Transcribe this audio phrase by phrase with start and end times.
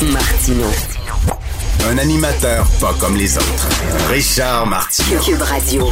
[0.00, 0.66] Martino.
[1.90, 3.68] Un animateur pas comme les autres.
[4.10, 4.88] Richard.
[5.24, 5.88] Cube Radio.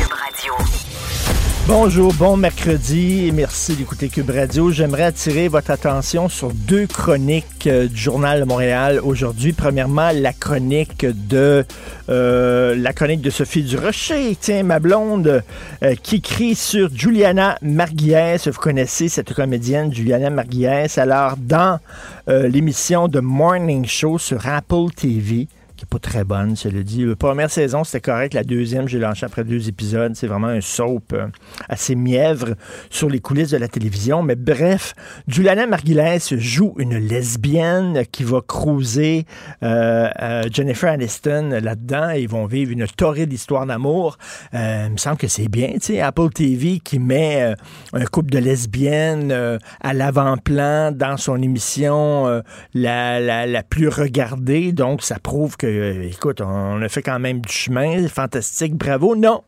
[1.67, 4.71] Bonjour, bon mercredi et merci d'écouter Cube Radio.
[4.71, 9.53] J'aimerais attirer votre attention sur deux chroniques euh, du Journal de Montréal aujourd'hui.
[9.53, 11.65] Premièrement, la chronique de
[12.09, 15.43] euh, la chronique de Sophie Durocher, tiens, ma blonde,
[15.83, 18.43] euh, qui crie sur Juliana Margulies.
[18.47, 20.99] Vous connaissez cette comédienne, Juliana Margulies.
[20.99, 21.79] Alors, dans
[22.27, 25.49] l'émission de Morning Show sur Apple TV,
[25.81, 27.07] qui n'est pas très bonne, le dit.
[27.07, 28.35] La première saison, c'était correct.
[28.35, 30.13] La deuxième, j'ai lancé après deux épisodes.
[30.15, 31.29] C'est vraiment un soap euh,
[31.71, 32.55] assez mièvre
[32.91, 34.23] sur les coulisses de la télévision.
[34.23, 34.95] Mais bref,
[35.27, 39.25] Juliana Margulies joue une lesbienne qui va cruiser
[39.63, 42.11] euh, euh, Jennifer Aniston là-dedans.
[42.11, 44.19] Ils vont vivre une torride histoire d'amour.
[44.53, 47.55] il me semble que c'est bien, tu sais, Apple TV qui met
[47.95, 52.43] un couple de lesbiennes à l'avant-plan dans son émission
[52.75, 54.73] la, la, la plus regardée.
[54.73, 55.70] Donc, ça prouve que
[56.11, 59.17] écoute, on a fait quand même du chemin, fantastique, bravo.
[59.17, 59.43] Non,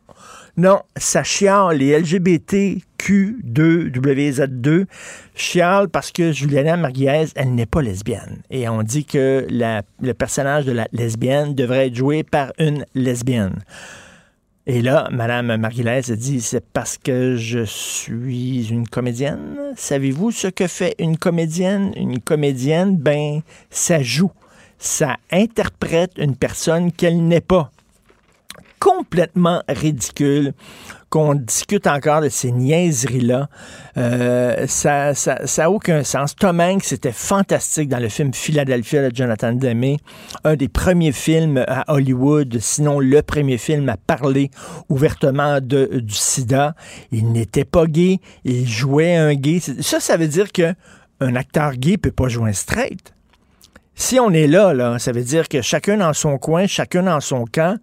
[0.55, 4.85] non, ça chiale les LGBTQ2, WZ2
[5.33, 8.43] chiale parce que Juliana Marguerite, elle n'est pas lesbienne.
[8.51, 13.63] Et on dit que le personnage de la lesbienne devrait être joué par une lesbienne.
[14.65, 19.57] Et là, Madame Marguerite dit, c'est parce que je suis une comédienne.
[19.75, 21.91] Savez-vous ce que fait une comédienne?
[21.97, 24.31] Une comédienne, ben, ça joue
[24.83, 27.71] ça interprète une personne qu'elle n'est pas.
[28.79, 30.53] Complètement ridicule
[31.09, 33.47] qu'on discute encore de ces niaiseries-là.
[33.97, 35.13] Euh, ça
[35.57, 36.35] n'a aucun sens.
[36.35, 39.97] Tom Hanks, c'était fantastique dans le film Philadelphia de Jonathan Demme,
[40.43, 44.51] un des premiers films à Hollywood, sinon le premier film à parler
[44.89, 46.75] ouvertement de, du sida.
[47.11, 49.61] Il n'était pas gay, il jouait un gay.
[49.61, 50.73] Ça, ça veut dire que
[51.21, 53.13] un acteur gay peut pas jouer un straight.
[53.95, 57.45] Si on est là, ça veut dire que chacun dans son coin, chacun dans son
[57.45, 57.77] camp.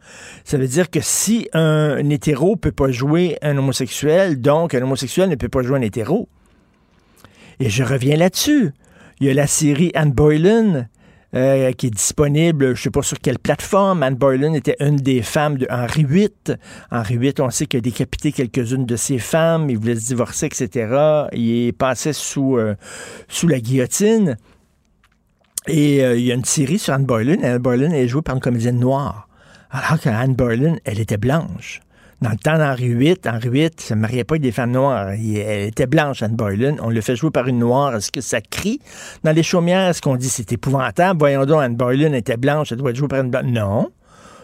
[0.45, 5.29] Ça veut dire que si un, hétéro peut pas jouer un homosexuel, donc un homosexuel
[5.29, 6.29] ne peut pas jouer un hétéro.
[7.61, 8.73] Et je reviens là-dessus.
[9.21, 10.87] Il y a la série Anne Boylan
[11.35, 14.03] euh, qui est disponible, je sais pas sur quelle plateforme.
[14.03, 16.57] Anne Boylan était une des femmes de Henri VIII.
[16.91, 20.47] Henri VIII, on sait qu'il a décapité quelques-unes de ses femmes, il voulait se divorcer,
[20.47, 21.29] etc.
[21.33, 22.75] Il est passé sous, euh,
[23.29, 24.37] sous la guillotine.
[25.67, 27.43] Et euh, il y a une série sur Anne Boylan.
[27.43, 29.29] Anne Boylan est jouée par une comédienne noire.
[29.71, 31.81] Alors qu'Anne Boylan, elle était blanche.
[32.23, 35.09] Dans le temps d'Henri VIII, Henri VIII ne mariait pas avec des femmes noires.
[35.11, 36.77] Elle était blanche, Anne Boylan.
[36.83, 37.95] On le fait jouer par une noire.
[37.95, 38.81] Est-ce que ça crie
[39.25, 39.89] dans les chaumières?
[39.89, 41.19] Est-ce qu'on dit c'est épouvantable?
[41.19, 43.45] Voyons donc, Anne Boylan était blanche, elle doit être jouée par une blanche.
[43.47, 43.91] Non.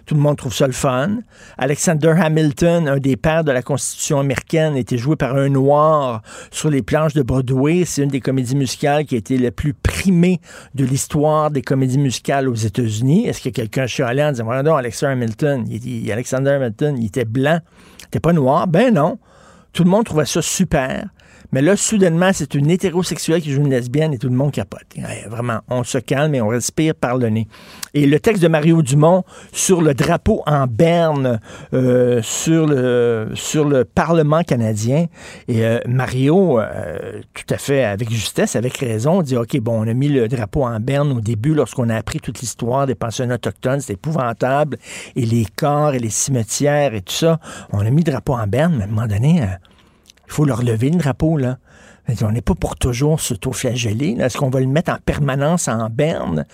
[0.06, 1.18] Tout le monde trouve ça le fun.
[1.58, 6.22] Alexander Hamilton, un des pères de la Constitution américaine, était joué par un noir
[6.52, 7.84] sur les planches de Broadway.
[7.84, 10.40] C'est une des comédies musicales qui a été la plus primée
[10.76, 13.26] de l'histoire des comédies musicales aux États-Unis.
[13.26, 17.58] Est-ce que quelqu'un chialait en disant, voilà Alexander Hamilton, il, Alexander Hamilton, il était blanc,
[17.98, 18.68] il n'était pas noir?
[18.68, 19.18] Ben non.
[19.72, 21.08] Tout le monde trouvait ça super.
[21.52, 24.82] Mais là, soudainement, c'est une hétérosexuelle qui joue une lesbienne et tout le monde capote.
[25.28, 27.48] vraiment, on se calme et on respire par le nez.
[27.94, 31.40] Et le texte de Mario Dumont sur le drapeau en berne
[31.72, 35.06] euh, sur, le, sur le Parlement canadien.
[35.48, 39.88] Et euh, Mario, euh, tout à fait avec justesse, avec raison, dit OK, bon, on
[39.88, 43.36] a mis le drapeau en berne au début lorsqu'on a appris toute l'histoire des pensionnats
[43.36, 43.80] autochtones.
[43.80, 44.78] C'est épouvantable.
[45.14, 47.40] Et les corps et les cimetières et tout ça.
[47.72, 49.42] On a mis le drapeau en berne, mais à un moment donné,
[50.26, 51.58] il faut leur lever le drapeau, là.
[52.22, 54.16] On n'est pas pour toujours s'auto-flageller.
[54.20, 56.46] Est-ce qu'on va le mettre en permanence en berne?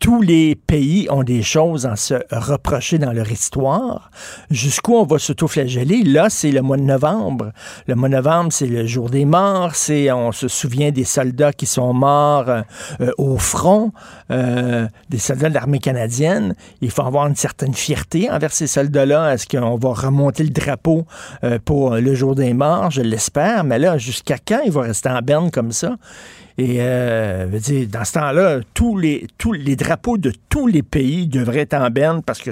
[0.00, 4.10] Tous les pays ont des choses à se reprocher dans leur histoire.
[4.50, 6.02] Jusqu'où on va s'auto-flageller?
[6.04, 7.52] Là, c'est le mois de novembre.
[7.86, 9.74] Le mois de novembre, c'est le jour des morts.
[9.74, 12.62] C'est, on se souvient des soldats qui sont morts euh,
[13.00, 13.92] euh, au front,
[14.30, 16.54] euh, des soldats de l'armée canadienne.
[16.80, 19.34] Il faut avoir une certaine fierté envers ces soldats-là.
[19.34, 21.06] Est-ce qu'on va remonter le drapeau
[21.64, 22.90] pour le jour des morts?
[22.90, 23.64] Je l'espère.
[23.64, 25.96] Mais là, jusqu'à quand il va rester en berne comme ça?
[26.58, 31.28] Et euh, dire, dans ce temps-là, tous les, tous les drapeaux de tous les pays
[31.28, 32.50] devraient être en berne parce que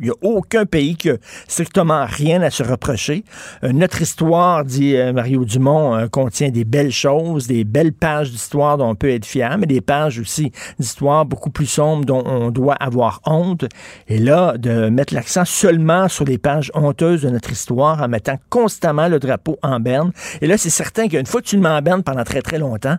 [0.00, 1.16] Il n'y a aucun pays qui a
[1.48, 3.24] strictement rien à se reprocher.
[3.64, 8.30] Euh, notre histoire, dit euh, Mario Dumont, euh, contient des belles choses, des belles pages
[8.30, 12.22] d'histoire dont on peut être fier, mais des pages aussi d'histoire beaucoup plus sombres dont
[12.26, 13.64] on doit avoir honte.
[14.06, 18.38] Et là, de mettre l'accent seulement sur les pages honteuses de notre histoire en mettant
[18.50, 20.12] constamment le drapeau en berne.
[20.40, 22.58] Et là, c'est certain qu'une fois que tu le mets en berne pendant très, très
[22.58, 22.98] longtemps,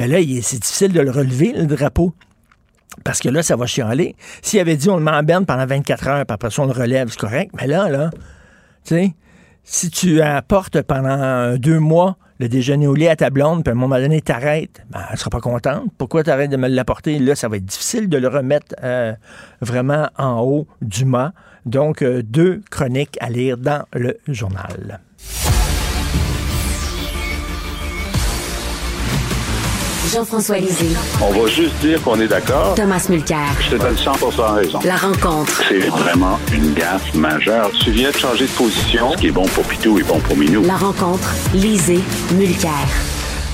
[0.00, 2.14] ben là, c'est difficile de le relever, le drapeau.
[3.04, 4.16] Parce que là, ça va chialer.
[4.40, 6.66] S'il avait dit on le met en berne pendant 24 heures, puis après ça, on
[6.66, 7.50] le relève, c'est correct.
[7.60, 8.08] Mais là, là,
[8.82, 9.14] tu sais,
[9.62, 13.74] si tu apportes pendant deux mois le déjeuner au lit à ta blonde, puis à
[13.74, 15.84] un moment donné, t'arrêtes, ben, elle sera pas contente.
[15.98, 17.18] Pourquoi t'arrêtes de me l'apporter?
[17.18, 19.12] Là, ça va être difficile de le remettre euh,
[19.60, 21.34] vraiment en haut du mât.
[21.66, 25.00] Donc, euh, deux chroniques à lire dans le journal.
[30.12, 30.96] Jean-François Lisée.
[31.22, 32.74] On va juste dire qu'on est d'accord.
[32.74, 33.46] Thomas Mulcair.
[33.60, 34.12] Je te donne 100
[34.54, 34.80] raison.
[34.84, 35.62] La rencontre.
[35.68, 37.70] C'est vraiment une gaffe majeure.
[37.84, 39.12] Tu viens de changer de position.
[39.12, 40.64] Ce qui est bon pour Pitou est bon pour Minou.
[40.64, 41.32] La rencontre.
[41.54, 42.00] Lisée.
[42.34, 42.72] Mulcair.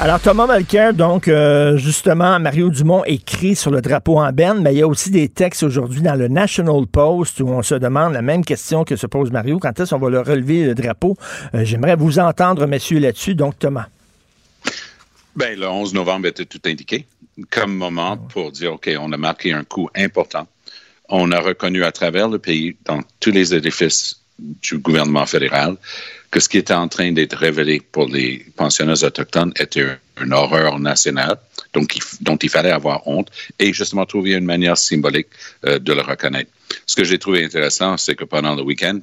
[0.00, 4.74] Alors, Thomas Mulcair, donc, euh, justement, Mario Dumont écrit sur le drapeau en berne, mais
[4.74, 8.14] il y a aussi des textes aujourd'hui dans le National Post où on se demande
[8.14, 9.58] la même question que se pose Mario.
[9.58, 11.16] Quand est-ce qu'on va le relever, le drapeau?
[11.54, 13.34] Euh, j'aimerais vous entendre, messieurs, là-dessus.
[13.34, 13.86] Donc, Thomas.
[15.36, 17.06] Ben, le 11 novembre était tout indiqué
[17.50, 20.46] comme moment pour dire, OK, on a marqué un coup important.
[21.08, 25.76] On a reconnu à travers le pays, dans tous les édifices du gouvernement fédéral,
[26.30, 29.86] que ce qui était en train d'être révélé pour les pensionnaires autochtones était
[30.20, 31.38] une horreur nationale
[31.76, 35.28] donc dont il fallait avoir honte et justement trouver une manière symbolique
[35.66, 36.50] euh, de le reconnaître.
[36.86, 38.98] Ce que j'ai trouvé intéressant, c'est que pendant le week-end,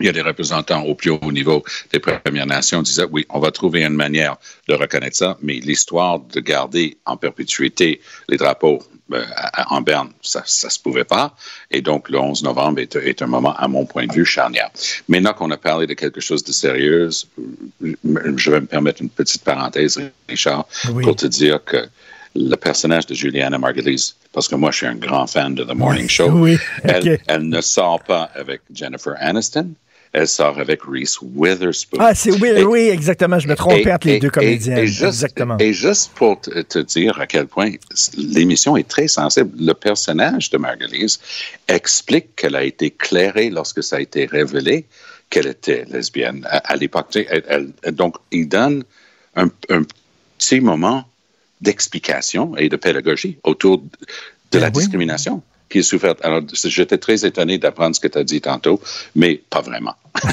[0.00, 1.62] il y a des représentants au plus haut niveau
[1.92, 4.36] des Premières Nations qui disaient, oui, on va trouver une manière
[4.68, 8.82] de reconnaître ça, mais l'histoire de garder en perpétuité les drapeaux
[9.12, 9.24] euh,
[9.68, 11.34] en Berne, ça ne se pouvait pas.
[11.70, 14.70] Et donc, le 11 novembre est, un moment, à mon point de vue, charnière.
[15.08, 17.10] Maintenant qu'on a parlé de quelque chose de sérieux,
[17.82, 20.66] je vais me permettre une petite parenthèse, Richard,
[21.02, 21.88] pour te dire que
[22.36, 25.74] le personnage de Juliana Margulies, parce que moi, je suis un grand fan de The
[25.74, 26.46] Morning Show,
[26.84, 29.74] elle, elle ne sort pas avec Jennifer Aniston
[30.12, 31.98] elle sort avec Reese Witherspoon.
[32.00, 33.38] Ah, c'est oui, oui, exactement.
[33.38, 34.76] Je me trompe entre les deux comédiens.
[34.76, 35.56] Et, juste, exactement.
[35.58, 37.70] Et juste pour te, dire à quel point
[38.16, 41.20] l'émission est très sensible, le personnage de Marguerite
[41.68, 44.86] explique qu'elle a été clairée lorsque ça a été révélé
[45.28, 47.16] qu'elle était lesbienne à, l'époque.
[47.92, 48.82] donc, il donne
[49.36, 49.48] un,
[50.38, 51.08] petit moment
[51.60, 53.82] d'explication et de pédagogie autour
[54.50, 56.14] de la discrimination qui est souffert.
[56.22, 58.80] Alors, j'étais très étonné d'apprendre ce que tu as dit tantôt,
[59.14, 59.94] mais pas vraiment.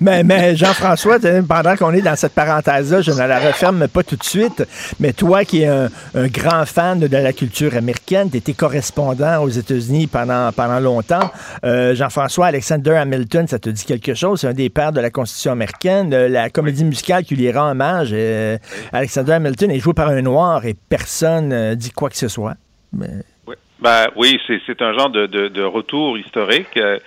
[0.00, 4.14] mais, mais Jean-François, pendant qu'on est dans cette parenthèse-là, je ne la referme pas tout
[4.14, 4.64] de suite,
[5.00, 9.48] mais toi qui es un, grand fan de la culture américaine, tu étais correspondant aux
[9.48, 11.30] États-Unis pendant, pendant longtemps.
[11.64, 14.40] Euh, Jean-François, Alexander Hamilton, ça te dit quelque chose?
[14.40, 16.14] C'est un des pères de la Constitution américaine.
[16.14, 18.56] Euh, la comédie musicale qui lui rend hommage, euh,
[18.92, 22.54] Alexander Hamilton est joué par un noir et personne ne dit quoi que ce soit.
[22.92, 23.24] Mais...
[23.80, 26.76] Ben, oui, c'est un genre de, de, de retour historique.
[26.76, 26.98] Euh,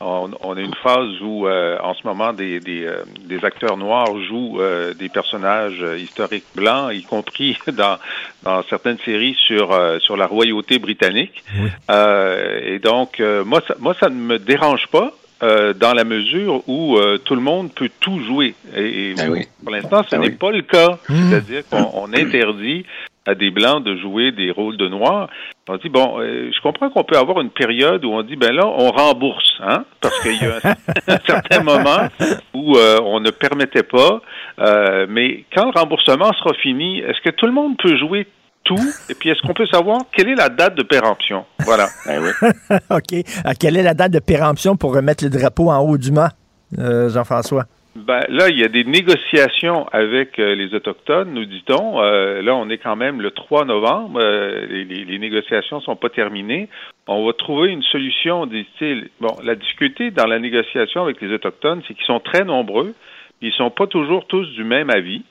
[0.00, 3.76] on, on, a une phase où, euh, en ce moment, des, des, euh, des acteurs
[3.76, 4.60] noirs jouent
[4.98, 7.98] des personnages historiques blancs, y compris dans,
[8.42, 11.42] dans certaines séries sur, sur la royauté britannique.
[11.88, 15.12] et donc, moi, ça, moi, ça ne me dérange pas.
[15.40, 18.54] dans la mesure où tout le monde peut tout jouer.
[18.76, 20.98] Et, ben pour l'instant, ce ben n'est pas le cas.
[21.08, 21.30] Mmh.
[21.30, 22.84] C'est-à-dire qu'on interdit
[23.26, 25.28] à des blancs de jouer des rôles de noirs.
[25.68, 28.52] On dit bon, euh, je comprends qu'on peut avoir une période où on dit ben
[28.52, 30.56] là on rembourse, hein, parce qu'il y a
[31.06, 32.08] un, certain moment
[32.54, 34.20] où euh, on ne permettait pas.
[34.58, 38.26] Euh, mais quand le remboursement sera fini, est-ce que tout le monde peut jouer
[38.64, 38.80] tout?
[39.08, 41.44] Et puis est-ce qu'on peut savoir quelle est la date de péremption?
[41.60, 41.86] Voilà.
[42.06, 42.76] Ben oui.
[42.90, 43.54] ok.
[43.58, 46.30] quelle est la date de péremption pour remettre le drapeau en haut du mât,
[46.76, 47.66] Jean-François?
[47.96, 52.00] Ben, là, il y a des négociations avec euh, les Autochtones, nous dit-on.
[52.00, 54.20] Euh, là, on est quand même le 3 novembre.
[54.22, 56.68] Euh, les, les, négociations sont pas terminées.
[57.08, 59.08] On va trouver une solution, dit-il.
[59.20, 62.94] Bon, la difficulté dans la négociation avec les Autochtones, c'est qu'ils sont très nombreux.
[63.40, 65.24] Ils sont pas toujours tous du même avis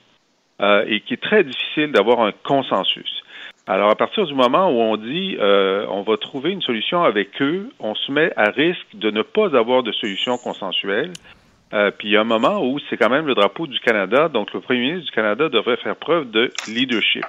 [0.62, 3.22] et qu'il est très difficile d'avoir un consensus.
[3.66, 7.70] Alors, à partir du moment où on dit on va trouver une solution avec eux,
[7.78, 11.12] on se met à risque de ne pas avoir de solution consensuelle
[11.72, 14.28] euh, puis il y a un moment où c'est quand même le drapeau du Canada,
[14.28, 17.26] donc le premier ministre du Canada devrait faire preuve de leadership.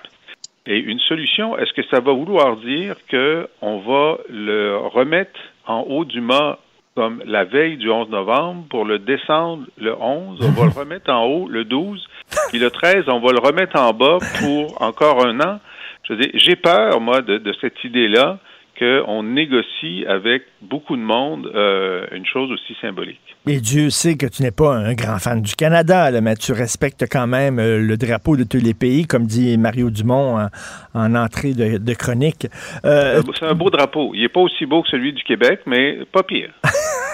[0.65, 6.05] Et une solution, est-ce que ça va vouloir dire qu'on va le remettre en haut
[6.05, 6.59] du mât
[6.95, 11.09] comme la veille du 11 novembre pour le descendre le 11, on va le remettre
[11.09, 12.05] en haut le 12,
[12.49, 15.59] puis le 13, on va le remettre en bas pour encore un an?
[16.09, 18.39] Je j'ai peur, moi, de, de cette idée-là
[18.81, 23.19] qu'on négocie avec beaucoup de monde euh, une chose aussi symbolique.
[23.45, 27.05] Et Dieu sait que tu n'es pas un grand fan du Canada, mais tu respectes
[27.07, 30.47] quand même euh, le drapeau de tous les pays, comme dit Mario Dumont
[30.95, 32.47] en, entrée de, chronique.
[32.83, 34.13] Euh, c'est un beau drapeau.
[34.15, 36.49] Il n'est pas aussi beau que celui du Québec, mais pas pire.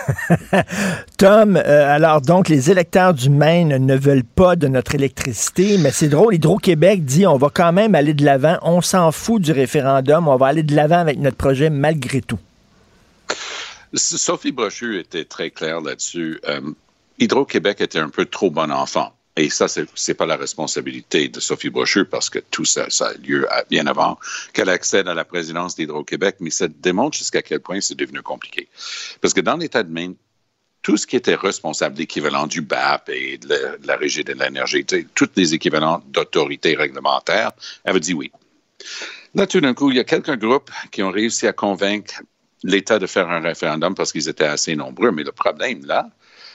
[1.17, 6.09] Tom, alors donc les électeurs du Maine ne veulent pas de notre électricité, mais c'est
[6.09, 10.27] drôle, Hydro-Québec dit on va quand même aller de l'avant, on s'en fout du référendum,
[10.27, 12.39] on va aller de l'avant avec notre projet malgré tout.
[13.93, 16.39] Sophie Brochu était très claire là-dessus.
[16.47, 16.61] Euh,
[17.19, 19.13] Hydro-Québec était un peu trop bon enfant.
[19.37, 23.13] Et ça, c'est n'est pas la responsabilité de Sophie Brochu parce que tout ça, a
[23.13, 24.17] lieu bien avant
[24.51, 28.67] qu'elle accède à la présidence d'Hydro-Québec, mais ça démontre jusqu'à quel point c'est devenu compliqué.
[29.21, 30.15] Parce que dans l'État de Maine,
[30.81, 35.29] tout ce qui était responsable, l'équivalent du BAP et de la, Régie de l'énergie, tous
[35.35, 37.51] les équivalents d'autorité réglementaire,
[37.85, 38.31] avait dit oui.
[39.35, 42.23] Là, tout d'un coup, il y a quelques groupes qui ont réussi à convaincre
[42.63, 45.11] l'État de faire un référendum parce qu'ils étaient assez nombreux.
[45.11, 46.09] Mais le problème, là,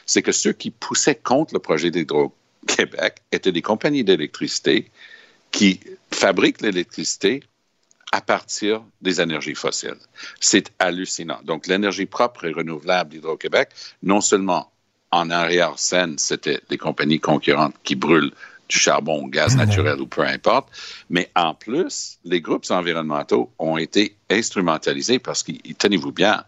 [0.05, 2.42] c'est que ceux qui poussaient contre le projet d'Hydro-Québec
[3.31, 4.91] étaient des compagnies d'électricité
[5.51, 7.43] qui fabriquent l'électricité
[8.13, 9.97] à partir des énergies fossiles.
[10.39, 11.41] C'est hallucinant.
[11.45, 13.71] Donc, l'énergie propre et renouvelable d'Hydro-Québec,
[14.03, 14.71] non seulement
[15.11, 18.33] en arrière-scène, c'était des compagnies concurrentes qui brûlent
[18.69, 20.69] du charbon, gaz naturel ou peu importe.
[21.11, 26.45] Mais en plus, les groupes environnementaux ont été instrumentalisés parce que, tenez-vous bien,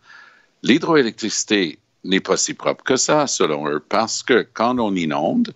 [0.63, 5.53] l'hydroélectricité n'est pas si propre que ça, selon eux, parce que quand on inonde,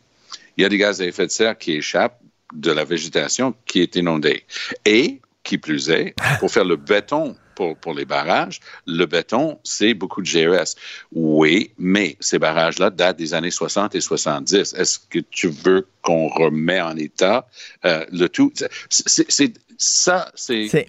[0.59, 2.21] il y a des gaz à effet de serre qui échappent
[2.53, 4.45] de la végétation qui est inondée.
[4.85, 7.37] Et, qui plus est, pour faire le béton
[7.81, 8.61] pour, les barrages.
[8.87, 10.77] Le béton, c'est beaucoup de GES.
[11.13, 14.75] Oui, mais ces barrages-là datent des années 60 et 70.
[14.75, 17.49] Est-ce que tu veux qu'on remet en état
[17.85, 18.53] euh, le tout?
[18.91, 20.89] C'est ça, c'est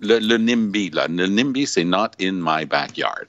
[0.00, 0.90] le, le, NIMBY.
[0.90, 1.06] Là.
[1.08, 3.26] Le NIMBY, c'est Not in my backyard.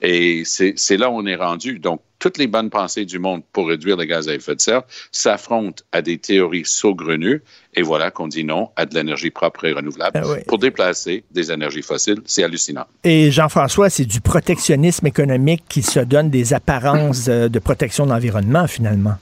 [0.00, 1.78] Et c'est là où on est rendu.
[1.78, 4.82] Donc, toutes les bonnes pensées du monde pour réduire les gaz à effet de serre
[5.12, 7.42] s'affrontent à des théories saugrenues.
[7.74, 11.52] Et voilà qu'on dit non à de l'énergie propre et renouvelable ben pour déplacer des
[11.52, 12.22] énergies fossiles.
[12.24, 12.86] C'est hallucinant.
[13.02, 18.10] Et Jean-François, c'est du protectionnisme économique qui se donne des apparences euh, de protection de
[18.12, 19.16] l'environnement, finalement.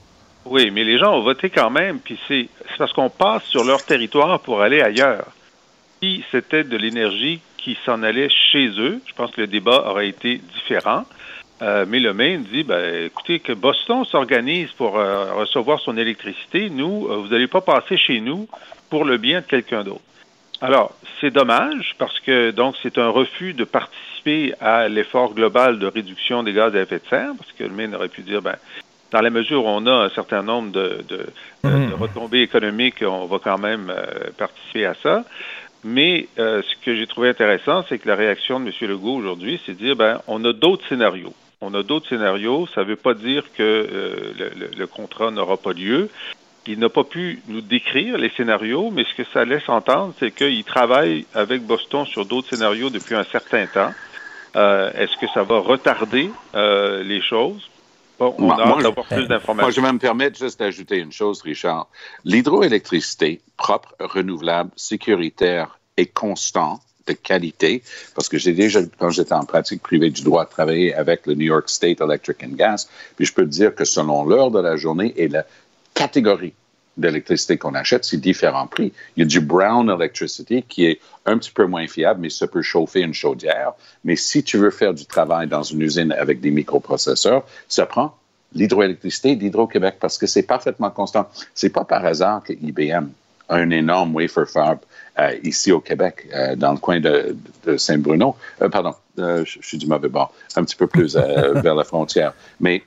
[0.45, 3.83] Oui, mais les gens ont voté quand même, puis c'est parce qu'on passe sur leur
[3.83, 5.25] territoire pour aller ailleurs.
[6.03, 10.09] Si c'était de l'énergie qui s'en allait chez eux, je pense que le débat aurait
[10.09, 11.05] été différent.
[11.61, 16.69] Euh, mais le Maine dit, ben, écoutez, que Boston s'organise pour euh, recevoir son électricité.
[16.69, 18.49] Nous, euh, vous n'allez pas passer chez nous
[18.89, 20.01] pour le bien de quelqu'un d'autre.
[20.59, 25.87] Alors, c'est dommage parce que donc c'est un refus de participer à l'effort global de
[25.87, 28.57] réduction des gaz à effet de serre, parce que le Maine aurait pu dire, ben,
[29.11, 31.27] dans la mesure où on a un certain nombre de, de,
[31.63, 31.93] mmh.
[31.93, 33.93] retombées économiques, on va quand même
[34.37, 35.23] participer à ça.
[35.83, 38.89] Mais ce que j'ai trouvé intéressant, c'est que la réaction de M.
[38.89, 42.67] Legault aujourd'hui, c'est de dire ben, on a d'autres scénarios on a d'autres scénarios.
[42.75, 44.33] Ça ne veut pas dire que euh,
[44.77, 46.09] le, contrat n'aura pas lieu.
[46.67, 50.31] Il n'a pas pu nous décrire les scénarios, mais ce que ça laisse entendre, c'est
[50.31, 53.91] qu'il travaille avec Boston sur d'autres scénarios depuis un certain temps.
[54.55, 57.69] Euh, est-ce que ça va retarder euh, les choses?
[58.19, 59.65] Bon, on a hâte d'avoir plus d'informations.
[59.65, 61.87] Moi, je vais me permettre juste d'ajouter une chose, Richard.
[62.25, 67.83] L'hydroélectricité propre, renouvelable, sécuritaire et constante de qualité,
[68.15, 71.47] parce que j'ai déjà, quand j'étais en pratique privée du droit, travaillé avec le New
[71.47, 74.77] York State Electric and Gas, puis je peux te dire que selon l'heure de la
[74.77, 75.43] journée et la
[75.93, 76.53] catégorie
[76.97, 78.93] d'électricité qu'on achète, c'est différents prix.
[79.15, 82.47] Il y a du brown electricity qui est un petit peu moins fiable, mais ça
[82.47, 83.73] peut chauffer une chaudière.
[84.03, 88.15] Mais si tu veux faire du travail dans une usine avec des microprocesseurs, ça prend
[88.53, 91.27] l'hydroélectricité d'Hydro-Québec parce que c'est parfaitement constant.
[91.55, 93.07] C'est pas par hasard que IBM
[93.49, 94.79] a un énorme wafer fab
[95.19, 97.35] euh, ici au Québec, euh, dans le coin de,
[97.77, 98.35] Saint-Bruno.
[98.61, 101.15] Euh, pardon, je, suis du mauvais bord, un petit peu plus
[101.55, 102.33] vers la frontière.
[102.59, 102.83] Mais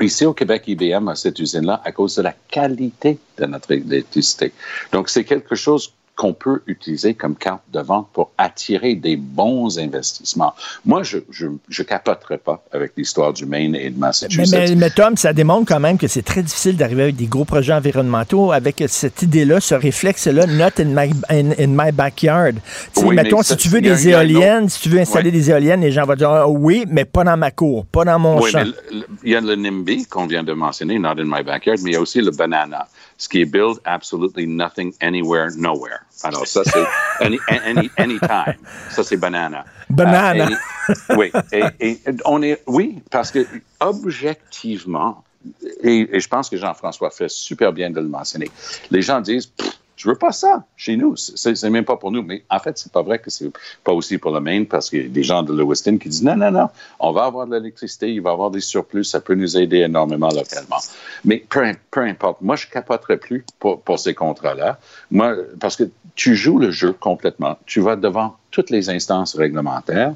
[0.00, 4.52] Ici au Québec, IBM a cette usine-là à cause de la qualité de notre électricité.
[4.92, 9.78] Donc, c'est quelque chose qu'on peut utiliser comme carte de vente pour attirer des bons
[9.78, 10.52] investissements.
[10.84, 14.52] Moi, je je, capoterai pas avec l'histoire du Maine et de Massachusetts.
[14.52, 17.46] Mais, mais, Tom, ça démontre quand même que c'est très difficile d'arriver avec des gros
[17.46, 22.56] projets environnementaux avec cette idée-là, ce réflexe-là, not in my, in, my backyard.
[22.98, 26.04] Oui, mettons, si tu veux des éoliennes, si tu veux installer des éoliennes, les gens
[26.04, 28.64] vont dire ah oui, mais pas dans ma cour, pas dans mon oui, champ.
[29.24, 31.94] Il y a le NIMBY qu'on vient de mentionner, not in my backyard, mais il
[31.94, 32.86] y a aussi le banana
[33.20, 36.06] ce qui est build absolutely nothing anywhere, nowhere.
[36.22, 36.84] Alors, ça, c'est
[37.24, 38.56] any, any, anytime.
[38.90, 39.64] Ça, c'est banana.
[39.88, 40.48] Banana.
[40.88, 41.32] Euh, oui.
[41.80, 43.46] Et, on est, oui, parce que
[43.80, 45.24] objectivement,
[45.82, 48.50] et, je pense que Jean-François fait super bien de le mentionner,
[48.90, 49.50] les gens disent,
[50.00, 51.14] Je veux pas ça chez nous.
[51.16, 52.22] C'est même pas pour nous.
[52.22, 53.50] Mais en fait, c'est pas vrai que c'est
[53.84, 56.22] pas aussi pour le Maine parce qu'il y a des gens de Lewiston qui disent
[56.22, 56.68] non, non, non,
[57.00, 59.80] on va avoir de l'électricité, il va y avoir des surplus, ça peut nous aider
[59.80, 60.78] énormément localement.
[61.26, 62.40] Mais peu, peu importe.
[62.40, 64.78] Moi, je capoterai plus pour, pour ces contrats-là.
[65.10, 65.84] Moi, parce que
[66.20, 67.56] tu joues le jeu complètement.
[67.64, 70.12] Tu vas devant toutes les instances réglementaires,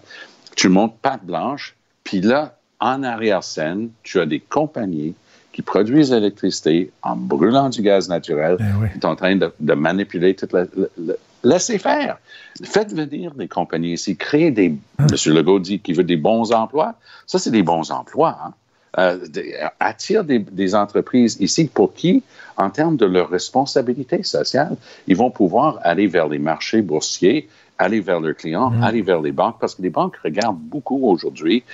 [0.54, 5.14] tu montes patte blanche, puis là, en arrière-scène, tu as des compagnies
[5.52, 9.73] qui produisent l'électricité en brûlant du gaz naturel, Ben qui sont en train de, de
[9.73, 10.64] manipuler toute la...
[10.99, 12.18] la- laissez faire.
[12.62, 14.76] Faites venir des compagnies ici, créez des...
[14.99, 15.06] Hein?
[15.11, 15.32] M.
[15.32, 16.96] Legault dit qu'il veut des bons emplois.
[17.26, 18.38] Ça, c'est des bons emplois.
[18.44, 18.52] Hein?
[18.98, 19.18] Euh,
[19.80, 22.22] attire des, des entreprises ici pour qui,
[22.56, 24.76] en termes de leur responsabilité sociale,
[25.08, 27.48] ils vont pouvoir aller vers les marchés boursiers,
[27.78, 31.64] aller vers leurs clients, aller vers les banques, parce que les banques regardent beaucoup aujourd'hui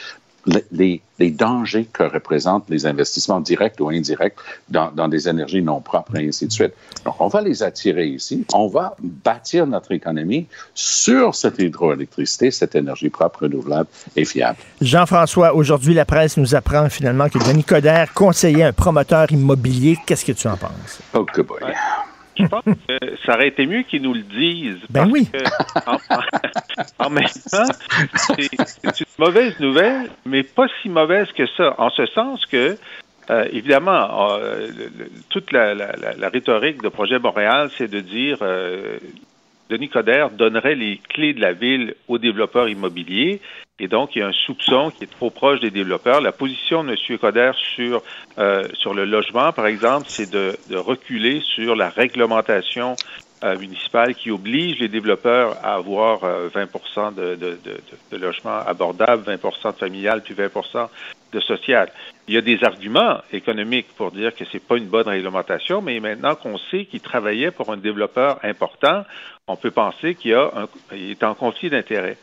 [0.72, 4.36] les, dangers que représentent les investissements directs ou indirects
[4.68, 6.72] dans, dans des énergies non propres et ainsi de suite.
[7.04, 8.44] Donc, on va les attirer ici.
[8.52, 14.58] On va bâtir notre économie sur cette hydroélectricité, cette énergie propre, renouvelable et fiable.
[14.80, 19.98] Jean-François, aujourd'hui, la presse nous apprend finalement que Denis Coderre conseillait un promoteur immobilier.
[20.06, 21.00] Qu'est-ce que tu en penses?
[21.14, 21.60] Oh, que boy.
[22.38, 24.78] Je pense que ça aurait été mieux qu'ils nous le disent.
[24.88, 25.28] Ben parce oui.
[25.30, 27.66] que, en, en même temps,
[28.36, 32.76] c'est une mauvaise nouvelle, mais pas si mauvaise que ça, en ce sens que,
[33.30, 37.90] euh, évidemment, euh, le- le- toute la, la- la- la rhétorique de Projet Montréal, c'est
[37.90, 38.98] de dire euh,
[39.70, 43.40] Denis Coderre donnerait les clés de la ville aux développeurs immobiliers.
[43.78, 46.20] Et donc, il y a un soupçon qui est trop proche des développeurs.
[46.20, 47.18] La position de M.
[47.18, 48.02] Coderre sur,
[48.38, 52.96] euh, sur le logement, par exemple, c'est de, de reculer sur la réglementation
[53.42, 57.58] euh, municipale qui oblige les développeurs à avoir euh, 20 de, de,
[58.10, 60.50] de, logements abordables, 20% de familial, puis 20
[61.32, 61.88] de social.
[62.28, 65.98] Il y a des arguments économiques pour dire que c'est pas une bonne réglementation, mais
[66.00, 69.04] maintenant qu'on sait qu'il travaillait pour un développeur important,
[69.48, 72.16] on peut penser qu'il y a un, il est en conflit d'intérêts.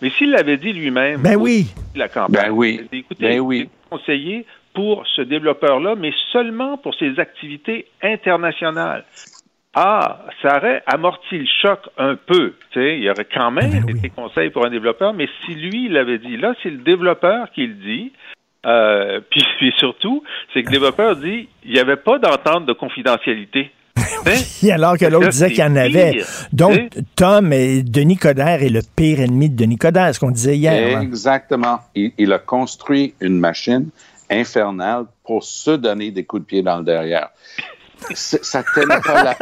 [0.00, 1.68] Mais s'il l'avait dit lui-même, Ben oui.
[1.94, 2.78] la campagne, Ben oui.
[2.80, 3.68] il a dit, écoutez, Ben oui.
[3.88, 9.04] conseillé pour ce développeur-là, mais seulement pour ses activités internationales.
[9.74, 12.54] Ah, ça aurait amorti le choc un peu.
[12.72, 13.98] Tu sais, il y aurait quand même Ben oui.
[13.98, 17.50] été conseil pour un développeur, mais si lui il l'avait dit, là c'est le développeur
[17.52, 18.12] qui le dit.
[18.66, 20.22] Euh, puis, puis surtout,
[20.52, 23.70] c'est que le développeur dit il n'y avait pas d'entente de confidentialité.
[24.24, 24.38] Hein?
[24.62, 26.12] Et alors que l'autre disait qu'il y en avait.
[26.12, 26.90] pire, Donc.
[27.16, 30.94] Tom et Denis Coderre est le pire ennemi de Denis Coderre, ce qu'on disait hier.
[30.96, 31.00] hein.
[31.00, 31.80] Exactement.
[31.96, 33.88] Il, il a construit une machine
[34.30, 37.30] infernale pour se donner des coups de pied dans le derrière.
[38.14, 39.36] Ça tenait pas la,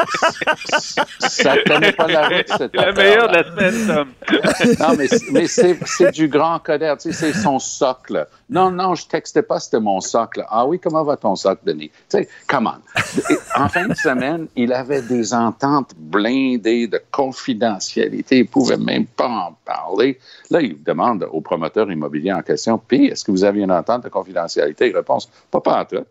[1.21, 4.09] ça tenait pas la route, cette C'est la meilleure de la semaine, Tom.
[4.81, 8.27] Non, mais, mais c'est, c'est du grand Coderre, tu sais, c'est son socle.
[8.49, 10.45] Non, non, je textais pas, c'était mon socle.
[10.49, 11.91] Ah oui, comment va ton socle, Denis?
[12.09, 13.63] Tu sais, come on.
[13.63, 18.39] En fin de semaine, il avait des ententes blindées de confidentialité.
[18.39, 20.19] Il pouvait même pas en parler.
[20.51, 24.05] Là, il demande au promoteur immobilier en question, puis, est-ce que vous avez une entente
[24.05, 24.91] de confidentialité?
[24.91, 26.05] Réponse, pas pas en tout.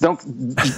[0.00, 0.20] Donc,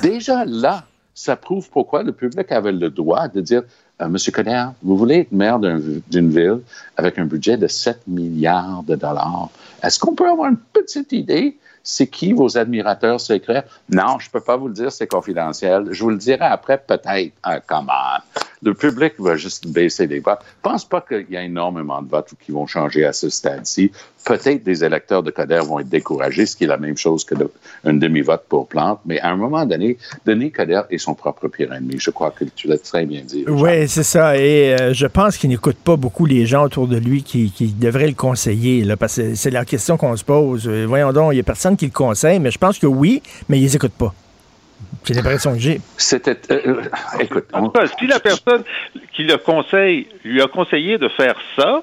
[0.02, 3.62] déjà là, ça prouve pourquoi le public avait le droit de dire
[4.02, 6.60] euh, Monsieur Coderre, vous voulez être maire d'un- d'une ville
[6.96, 9.48] avec un budget de 7 milliards de dollars.
[9.82, 11.56] Est-ce qu'on peut avoir une petite idée?
[11.82, 13.64] C'est qui vos admirateurs secrets?
[13.88, 15.86] Non, je ne peux pas vous le dire, c'est confidentiel.
[15.92, 17.32] Je vous le dirai après, peut-être.
[17.44, 18.40] Ah, come on.
[18.62, 20.40] Le public va juste baisser les votes.
[20.42, 23.90] Je pense pas qu'il y a énormément de votes qui vont changer à ce stade-ci.
[24.24, 27.34] Peut-être des électeurs de Coder vont être découragés, ce qui est la même chose que
[27.34, 27.50] de-
[27.84, 29.00] demi-vote pour Plante.
[29.04, 31.96] Mais à un moment donné, Denis Coder est son propre pire ennemi.
[31.98, 33.44] Je crois que tu l'as très bien dit.
[33.46, 34.36] Oui, c'est ça.
[34.36, 38.08] Et euh, je pense qu'il n'écoute pas beaucoup les gens autour de lui qui, devraient
[38.08, 40.66] le conseiller, parce que c'est la question qu'on se pose.
[40.66, 43.22] Euh, voyons donc, il n'y a personne qui le conseille, mais je pense que oui,
[43.48, 44.14] mais ils les écoutent pas.
[45.04, 45.80] C'est l'impression que j'ai.
[45.96, 46.36] C'était.
[46.50, 46.82] euh, euh,
[47.20, 48.64] écoute, on- si la personne
[49.14, 51.82] qui le conseille lui a conseillé de faire ça,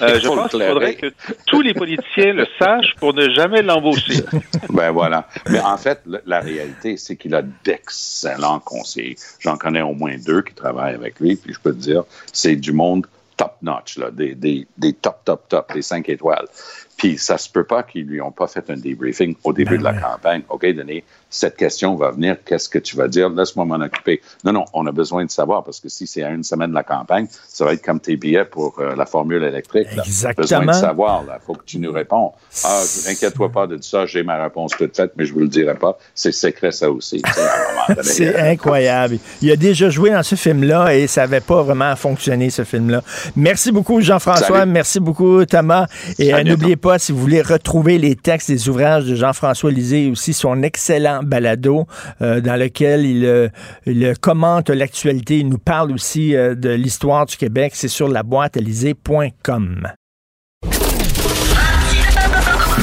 [0.00, 1.12] euh, je pense qu'il faudrait que
[1.46, 4.22] tous les politiciens le sachent pour ne jamais l'embaucher.
[4.70, 5.28] Ben voilà.
[5.50, 9.16] Mais en fait, le- la réalité, c'est qu'il a d'excellents conseillers.
[9.40, 12.56] J'en connais au moins deux qui travaillent avec lui, puis je peux te dire, c'est
[12.56, 16.46] du monde top-notch, là, des, des, des top, top, top, des cinq étoiles.
[16.96, 19.78] Puis ça se peut pas qu'ils lui ont pas fait un debriefing au début Ben
[19.78, 20.00] de la ouais.
[20.00, 20.42] campagne.
[20.48, 23.28] OK, Denis, cette question va venir, qu'est-ce que tu vas dire?
[23.28, 24.20] Laisse-moi m'en occuper.
[24.44, 26.74] Non, non, on a besoin de savoir, parce que si c'est à une semaine de
[26.74, 29.88] la campagne, ça va être comme tes billets pour euh, la formule électrique.
[29.96, 30.02] là.
[30.06, 30.42] Exactement.
[30.42, 31.40] Besoin de savoir, là.
[31.44, 32.32] Faut que tu nous réponds.
[32.64, 35.74] Ah, inquiète-toi pas de ça, j'ai ma réponse toute faite, mais je vous le dirai
[35.74, 35.98] pas.
[36.14, 37.20] C'est secret, ça aussi.
[38.02, 39.18] C'est incroyable.
[39.42, 43.02] Il a déjà joué dans ce film-là et ça n'avait pas vraiment fonctionné, ce film-là.
[43.34, 44.66] Merci beaucoup, Jean-François.
[44.66, 45.86] Merci beaucoup, Thomas.
[46.18, 49.70] Et euh, n'oubliez pas, pas, si vous voulez retrouver les textes des ouvrages de Jean-François
[49.70, 51.86] Lisée, aussi son excellent balado
[52.20, 53.48] euh, dans lequel il, euh,
[53.86, 55.38] il commente l'actualité.
[55.38, 57.72] Il nous parle aussi euh, de l'histoire du Québec.
[57.74, 58.58] C'est sur la boîte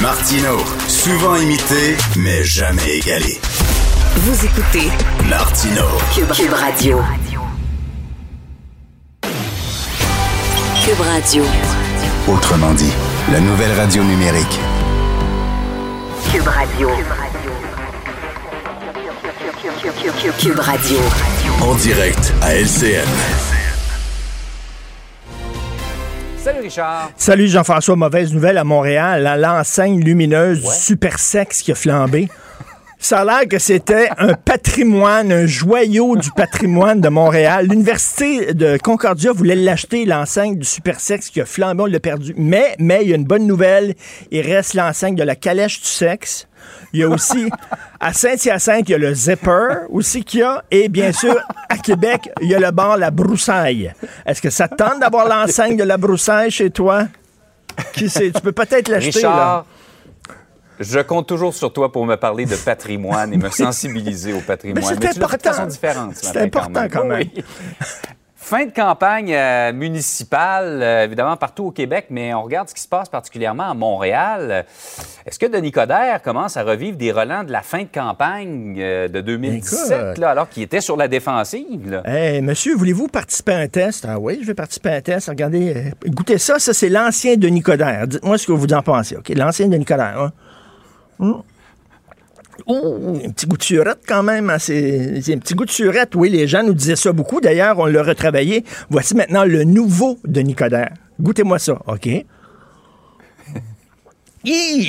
[0.00, 3.38] Martino, souvent imité, mais jamais égalé.
[4.16, 4.88] Vous écoutez
[5.30, 5.84] Martino.
[6.12, 7.00] Cube, Radio.
[10.84, 11.44] Cube Radio.
[12.28, 12.92] Autrement dit,
[13.30, 14.58] la nouvelle radio numérique.
[16.30, 16.88] Cube Radio.
[20.38, 20.98] Cube Radio.
[21.60, 23.06] En direct à LCN.
[26.36, 27.10] Salut Richard.
[27.16, 29.38] Salut Jean-François, mauvaise nouvelle à Montréal.
[29.40, 32.28] L'enseigne lumineuse du super sexe qui a flambé.
[33.02, 37.66] Ça a l'air que c'était un patrimoine, un joyau du patrimoine de Montréal.
[37.66, 42.32] L'Université de Concordia voulait l'acheter, l'enseigne du super sexe qui a flambé, on l'a perdu.
[42.36, 43.96] Mais, mais, il y a une bonne nouvelle.
[44.30, 46.46] Il reste l'enseigne de la calèche du sexe.
[46.92, 47.50] Il y a aussi,
[47.98, 50.62] à Saint-Hyacinthe, il y a le Zipper aussi qu'il y a.
[50.70, 51.36] Et bien sûr,
[51.68, 53.92] à Québec, il y a le bar La Broussaille.
[54.24, 57.08] Est-ce que ça te tente d'avoir l'enseigne de La Broussaille chez toi?
[57.94, 58.30] Qui sait?
[58.30, 59.64] Tu peux peut-être l'acheter, là.
[60.82, 64.82] Je compte toujours sur toi pour me parler de patrimoine et me sensibiliser au patrimoine.
[64.82, 65.50] Mais c'est fait de important.
[65.50, 66.16] façon différente.
[66.16, 67.24] ce C'est important quand même.
[68.44, 72.82] Fin de campagne euh, municipale, euh, évidemment partout au Québec, mais on regarde ce qui
[72.82, 74.66] se passe particulièrement à Montréal.
[75.24, 79.06] Est-ce que Denis Coderre commence à revivre des relents de la fin de campagne euh,
[79.06, 80.18] de 2017, Écoute.
[80.18, 81.88] là, alors qu'il était sur la défensive?
[81.88, 82.02] là?
[82.04, 84.06] Hey, monsieur, voulez-vous participer à un test?
[84.08, 85.28] Ah oui, je vais participer à un test.
[85.28, 86.58] Regardez, goûtez ça.
[86.58, 88.08] Ça, c'est l'ancien Denis Coderre.
[88.08, 89.16] Dites-moi ce que vous en pensez.
[89.16, 89.28] OK?
[89.36, 90.20] L'ancien Denis Coderre.
[90.20, 90.32] hein?
[91.22, 91.42] Hum.
[92.66, 94.50] Ouh, un petit goût de surette quand même.
[94.50, 96.14] hein, C'est un petit goût de surette.
[96.14, 97.40] Oui, les gens nous disaient ça beaucoup.
[97.40, 98.64] D'ailleurs, on l'a retravaillé.
[98.90, 100.90] Voici maintenant le nouveau Denis Coderre.
[101.20, 101.78] Goûtez-moi ça.
[101.86, 102.08] OK?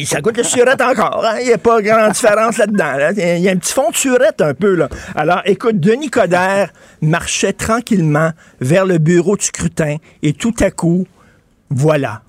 [0.06, 1.24] Ça goûte le surette encore.
[1.26, 1.38] hein?
[1.40, 2.98] Il n'y a pas grande différence là-dedans.
[2.98, 3.12] là.
[3.12, 4.74] Il y a un petit fond de surette un peu.
[4.76, 4.90] Là.
[5.16, 11.06] Alors, écoute, Denis Coderre marchait tranquillement vers le bureau du scrutin et tout à coup,
[11.70, 12.24] voilà.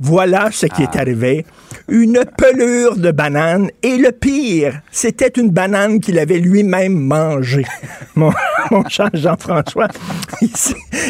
[0.00, 1.44] Voilà ce qui est arrivé.
[1.88, 3.70] Une pelure de banane.
[3.82, 7.64] Et le pire, c'était une banane qu'il avait lui-même mangée.
[8.14, 8.32] Mon,
[8.72, 9.86] mon cher Jean-François,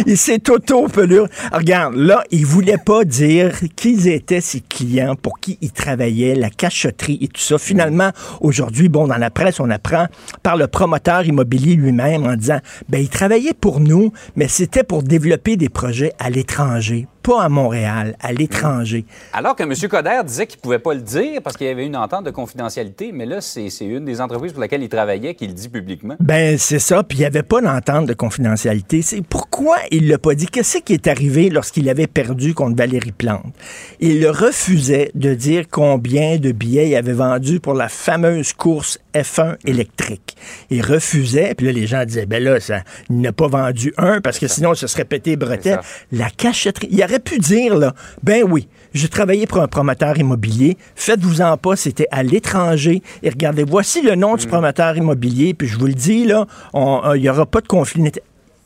[0.07, 1.27] il s'est- auto-pelure.
[1.53, 6.51] Regarde, là, il voulait pas dire qui étaient ses clients, pour qui il travaillait, la
[6.51, 7.57] cachotterie et tout ça.
[7.59, 8.11] Finalement,
[8.43, 10.07] aujourd'hui, bon, dans la presse, on apprend
[10.43, 12.59] par le promoteur immobilier lui-même en disant,
[12.91, 17.51] ben, il travaillait pour nous, mais c'était pour développer des projets à l'étranger, pas à
[17.51, 19.05] Montréal, à l'étranger.
[19.35, 19.75] Alors que M.
[19.91, 22.31] Coderre disait qu'il ne pouvait pas le dire parce qu'il y avait une entente de
[22.31, 26.17] confidentialité, mais là, c'est une des entreprises pour laquelle il travaillait qui le dit publiquement.
[26.21, 27.03] Ben, c'est ça.
[27.03, 29.03] Puis il n'y avait pas d'entente de confidentialité.
[29.03, 30.47] C'est pourquoi il l'a pas dit.
[30.47, 33.53] Qu'est-ce qui est arrivé lorsqu'il avait perdu contre Valérie Plante?
[34.01, 39.57] Il refusait de dire combien de billets il avait vendu pour la fameuse course F1
[39.67, 40.35] électrique.
[40.71, 41.55] Il refusait.
[41.55, 44.49] Puis là, les gens disaient, ben là, ça, il n'a pas vendu un parce que
[44.49, 45.81] sinon, ce serait pété bretelle.
[46.11, 46.89] La cachetterie.
[46.91, 50.77] Il aurait pu dire, là, ben oui, j'ai travaillé pour un promoteur immobilier.
[50.95, 53.03] Faites-vous-en pas, c'était à l'étranger.
[53.23, 55.55] Et regardez, voici le nom du promoteur immobilier.
[55.55, 58.11] Puis je vous le dis, là, euh, il n'y aura pas de conflit.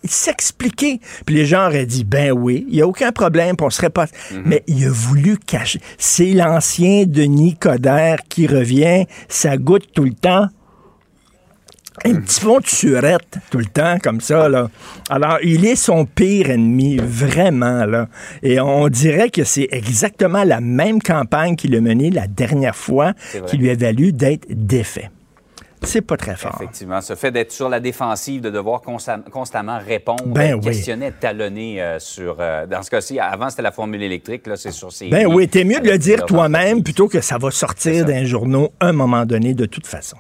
[0.05, 1.01] s'expliquait.
[1.27, 4.07] Puis les gens auraient dit, ben oui, il n'y a aucun problème, on serait pas...
[4.45, 5.81] Mais il a voulu cacher.
[5.99, 9.07] C'est l'ancien Denis Coderre qui revient.
[9.29, 10.47] Ça goûte tout le temps.
[12.05, 14.71] Un petit fond de surette tout le temps, comme ça, là.
[15.11, 18.09] Alors, il est son pire ennemi, vraiment, là.
[18.43, 23.13] Et on dirait que c'est exactement la même campagne qu'il a menée la dernière fois
[23.47, 25.11] qui lui a valu d'être défait.
[25.85, 26.57] C'est pas très fort.
[26.61, 30.61] Effectivement, ce fait d'être sur la défensive, de devoir consta- constamment répondre, Ben oui.
[30.61, 32.37] questionner, talonné euh, sur.
[32.39, 35.09] euh, dans ce cas-ci, avant c'était la formule électrique, là c'est sur ces.
[35.09, 38.71] Ben oui, t'es mieux de le dire toi-même plutôt que ça va sortir d'un journaux
[38.79, 40.17] à un moment donné, de toute façon.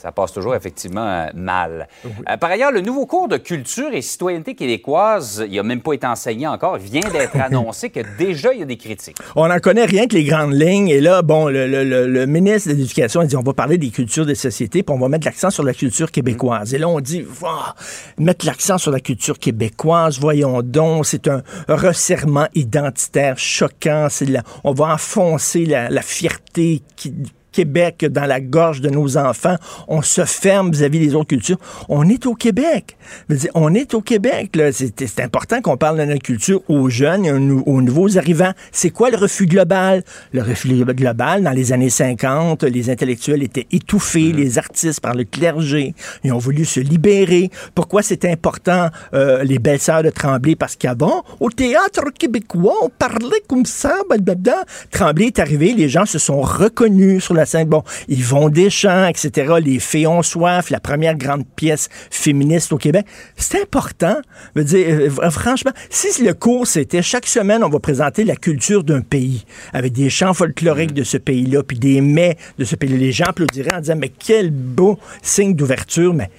[0.00, 1.88] Ça passe toujours effectivement euh, mal.
[2.28, 5.92] Euh, par ailleurs, le nouveau cours de culture et citoyenneté québécoise, il n'a même pas
[5.92, 9.16] été enseigné encore, vient d'être annoncé que déjà il y a des critiques.
[9.36, 10.88] On n'en connaît rien que les grandes lignes.
[10.88, 13.76] Et là, bon, le, le- le- le ministre de l'Éducation a dit on va parler
[13.78, 16.72] des cultures des sociétés, puis on va mettre l'accent sur la culture québécoise.
[16.74, 17.74] Et là, on dit Wah,
[18.18, 24.08] mettre l'accent sur la culture québécoise, voyons donc, c'est un resserrement identitaire choquant.
[24.28, 27.12] La- on va enfoncer la, la fierté qui-
[27.52, 29.56] Québec dans la gorge de nos enfants.
[29.88, 31.58] On se ferme vis-à-vis des autres cultures.
[31.88, 32.96] On est au Québec.
[33.28, 34.56] Dire, on est au Québec.
[34.72, 38.52] C'est important qu'on parle de notre culture aux jeunes et aux, nou- aux nouveaux arrivants.
[38.72, 40.02] C'est quoi le refus global?
[40.32, 45.24] Le refus global, dans les années 50, les intellectuels étaient étouffés, les artistes par le
[45.24, 45.94] clergé.
[46.24, 47.50] Ils ont voulu se libérer.
[47.74, 50.54] Pourquoi c'est important, euh, les belles-sœurs de Tremblay?
[50.56, 54.64] Parce qu'avant, au théâtre québécois, on parlait comme ça, blablabla.
[54.90, 57.68] Tremblay est arrivé, les gens se sont reconnus sur la scène.
[57.68, 63.06] Bon, Yvon Deschamps, etc., Les Fées ont soif, la première grande pièce féministe au Québec.
[63.36, 64.16] C'est important.
[64.54, 64.86] Je veux dire,
[65.22, 69.44] euh, franchement, si le cours c'était chaque semaine, on va présenter la culture d'un pays
[69.72, 72.98] avec des chants folkloriques de ce pays-là, puis des mets de ce pays-là.
[72.98, 76.14] Les gens applaudiraient en disant, mais quel beau signe d'ouverture.
[76.14, 76.30] Mais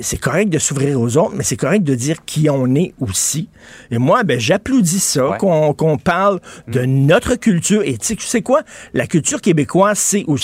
[0.00, 3.48] c'est correct de s'ouvrir aux autres, mais c'est correct de dire qui on est aussi.
[3.90, 5.38] Et moi, ben, j'applaudis ça, Ouais.
[5.38, 7.82] qu'on parle de notre culture.
[7.84, 8.62] Et tu sais quoi?
[8.94, 10.37] La culture québécoise, c'est aussi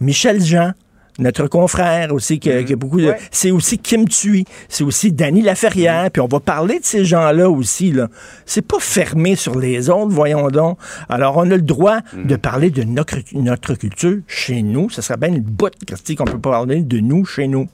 [0.00, 0.72] Michel Jean,
[1.20, 3.08] notre confrère aussi, qui, a- qui a beaucoup de...
[3.08, 3.18] Ouais.
[3.32, 7.50] C'est aussi Kim Thuy, c'est aussi Danny Laferrière, puis on va parler de ces gens-là
[7.50, 7.90] aussi.
[7.90, 8.06] Là.
[8.46, 10.78] C'est pas fermé sur les autres, voyons donc.
[11.08, 14.90] Alors, on a le droit de parler de notre, notre culture chez nous.
[14.90, 17.66] Ce serait bien une botte, Christy, qu'on peut parler de nous chez nous.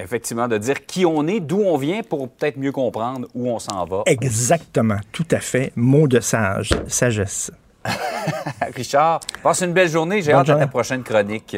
[0.00, 3.58] Effectivement, de dire qui on est, d'où on vient pour peut-être mieux comprendre où on
[3.58, 4.02] s'en va.
[4.06, 5.72] Exactement, tout à fait.
[5.74, 7.50] Mot de sage, sagesse.
[8.74, 10.22] Richard, passe une belle journée.
[10.22, 11.56] J'ai hâte à ta prochaine chronique.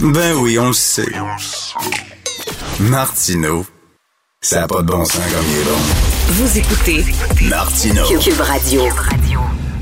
[0.00, 1.06] Ben oui, on le sait.
[2.80, 3.64] Martineau,
[4.40, 5.78] ça n'a pas de bon sens comme il est bon.
[6.28, 7.04] Vous écoutez
[7.48, 8.04] Martineau.
[8.18, 8.82] Cube Radio.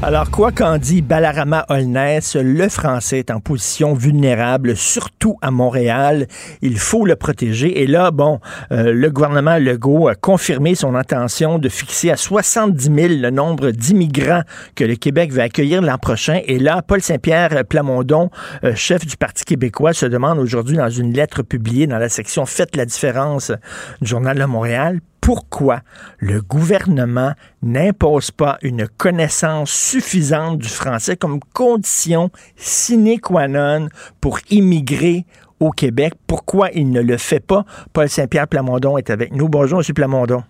[0.05, 6.27] Alors, quoi qu'en dit Balarama Holness, le français est en position vulnérable, surtout à Montréal.
[6.61, 7.83] Il faut le protéger.
[7.83, 8.41] Et là, bon,
[8.73, 13.71] euh, le gouvernement Legault a confirmé son intention de fixer à 70 000 le nombre
[13.71, 14.43] d'immigrants
[14.75, 16.41] que le Québec va accueillir l'an prochain.
[16.47, 18.29] Et là, Paul Saint-Pierre Plamondon,
[18.65, 22.45] euh, chef du Parti québécois, se demande aujourd'hui dans une lettre publiée dans la section
[22.45, 23.53] Faites la différence
[24.01, 25.79] du Journal de Montréal pourquoi
[26.19, 27.33] le gouvernement
[27.63, 33.87] n'impose pas une connaissance suffisante du français comme condition sine qua non
[34.21, 35.25] pour immigrer
[35.61, 36.15] au Québec?
[36.27, 37.65] Pourquoi il ne le fait pas?
[37.93, 39.49] Paul Saint-Pierre Plamondon est avec nous.
[39.49, 39.95] Bonjour, M.
[39.95, 40.43] Plamondon.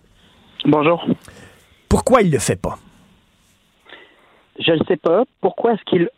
[0.65, 1.05] Bonjour.
[1.87, 2.79] Pourquoi il le fait pas?
[4.59, 5.23] Je ne sais pas.
[5.39, 6.09] Pourquoi est-ce qu'il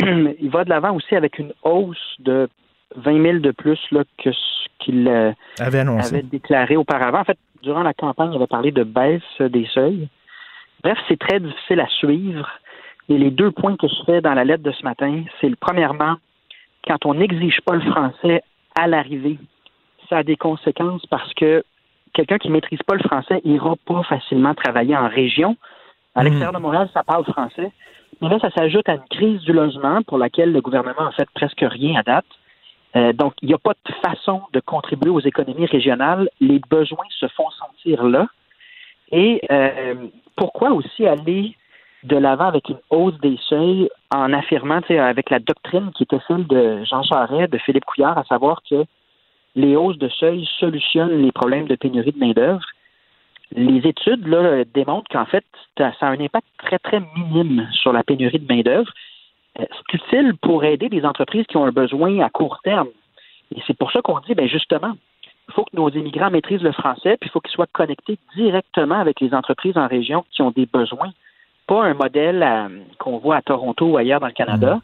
[0.38, 2.50] il va de l'avant aussi avec une hausse de
[2.96, 7.20] 20 000 de plus là, que ce qu'il euh, Avait avait déclaré auparavant?
[7.20, 10.08] En fait, durant la campagne, il avait parlé de baisse des seuils.
[10.82, 12.48] Bref, c'est très difficile à suivre.
[13.08, 15.56] Et les deux points que je fais dans la lettre de ce matin, c'est le
[15.56, 16.16] premièrement,
[16.86, 18.42] quand on n'exige pas le français
[18.78, 19.38] à l'arrivée,
[20.08, 21.64] ça a des conséquences parce que
[22.12, 25.56] quelqu'un qui ne maîtrise pas le français n'ira pas facilement travailler en région.
[26.14, 27.72] À l'extérieur de Montréal, ça parle français.
[28.20, 31.28] Mais là, ça s'ajoute à une crise du logement pour laquelle le gouvernement a fait
[31.34, 32.26] presque rien à date.
[32.96, 36.28] Euh, donc, il n'y a pas de façon de contribuer aux économies régionales.
[36.40, 38.26] Les besoins se font sentir là.
[39.10, 39.94] Et euh,
[40.36, 41.56] pourquoi aussi aller
[42.02, 46.46] de l'avant avec une hausse des seuils en affirmant, avec la doctrine qui était celle
[46.46, 48.84] de Jean Charest, de Philippe Couillard, à savoir que
[49.54, 52.64] les hausses de seuil solutionnent les problèmes de pénurie de main-d'œuvre?
[53.54, 55.44] Les études là, démontrent qu'en fait,
[55.76, 58.90] ça a un impact très, très minime sur la pénurie de main-d'œuvre.
[59.60, 62.88] Euh, C'est utile pour aider les entreprises qui ont un besoin à court terme.
[63.54, 64.94] Et c'est pour ça qu'on dit, ben justement,
[65.48, 68.98] il faut que nos immigrants maîtrisent le français, puis il faut qu'ils soient connectés directement
[68.98, 71.12] avec les entreprises en région qui ont des besoins.
[71.66, 74.80] Pas un modèle euh, qu'on voit à Toronto ou ailleurs dans le Canada,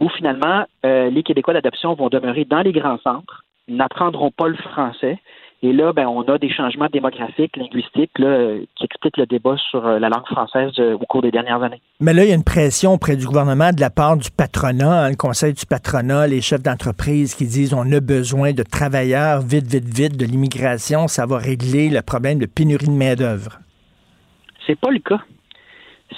[0.00, 4.56] où finalement euh, les Québécois d'adoption vont demeurer dans les grands centres, n'apprendront pas le
[4.56, 5.18] français.
[5.60, 9.84] Et là, ben, on a des changements démographiques, linguistiques, là, qui expliquent le débat sur
[9.84, 11.80] euh, la langue française euh, au cours des dernières années.
[12.00, 15.06] Mais là, il y a une pression auprès du gouvernement de la part du patronat,
[15.06, 19.40] hein, le conseil du patronat, les chefs d'entreprise qui disent on a besoin de travailleurs
[19.40, 23.58] vite, vite, vite, de l'immigration, ça va régler le problème de pénurie de main-d'œuvre.
[24.64, 25.20] C'est pas le cas.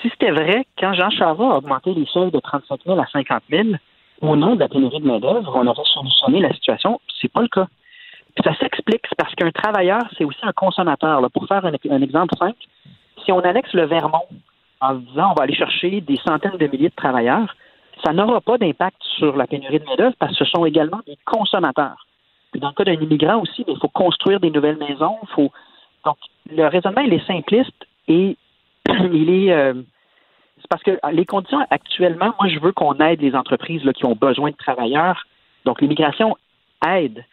[0.02, 3.42] Si c'était vrai, quand Jean Charest a augmenté les seuils de 35 000 à 50
[3.50, 3.68] 000,
[4.20, 7.00] au nom de la pénurie de main-d'œuvre, on aurait solutionné la situation.
[7.20, 7.68] C'est pas le cas.
[8.34, 11.20] Puis ça s'explique, c'est parce qu'un travailleur, c'est aussi un consommateur.
[11.32, 12.58] Pour faire un, exemple simple,
[13.24, 14.26] si on annexe le Vermont
[14.80, 17.54] en disant on va aller chercher des centaines de milliers de travailleurs,
[18.04, 21.18] ça n'aura pas d'impact sur la pénurie de main-d'œuvre parce que ce sont également des
[21.24, 22.06] consommateurs.
[22.52, 25.18] Puis dans le cas d'un immigrant aussi, il faut construire des nouvelles maisons.
[25.34, 25.52] Faut...
[26.04, 26.16] Donc,
[26.50, 28.36] le raisonnement, il est simpliste et
[28.88, 29.52] il est.
[29.52, 29.74] euh,
[30.56, 34.14] c'est parce que les conditions actuellement, moi, je veux qu'on aide les entreprises qui ont
[34.14, 35.24] besoin de travailleurs.
[35.64, 36.36] Donc, l'immigration
[36.86, 37.24] aide.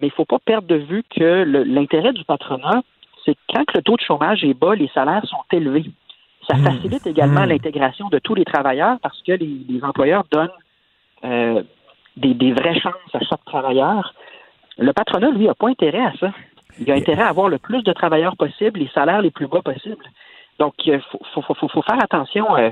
[0.00, 2.82] Mais il ne faut pas perdre de vue que l'intérêt du patronat,
[3.24, 5.90] c'est que quand le taux de chômage est bas, les salaires sont élevés.
[6.48, 10.48] Ça facilite également l'intégration de tous les travailleurs parce que les, les employeurs donnent
[11.24, 11.62] euh,
[12.16, 14.14] des, des vraies chances à chaque travailleur,
[14.78, 16.32] le patronat, lui, n'a pas intérêt à ça.
[16.78, 19.60] Il a intérêt à avoir le plus de travailleurs possible, les salaires les plus bas
[19.60, 20.04] possibles.
[20.58, 22.70] Donc, il faut, faut, faut, faut, faire attention euh,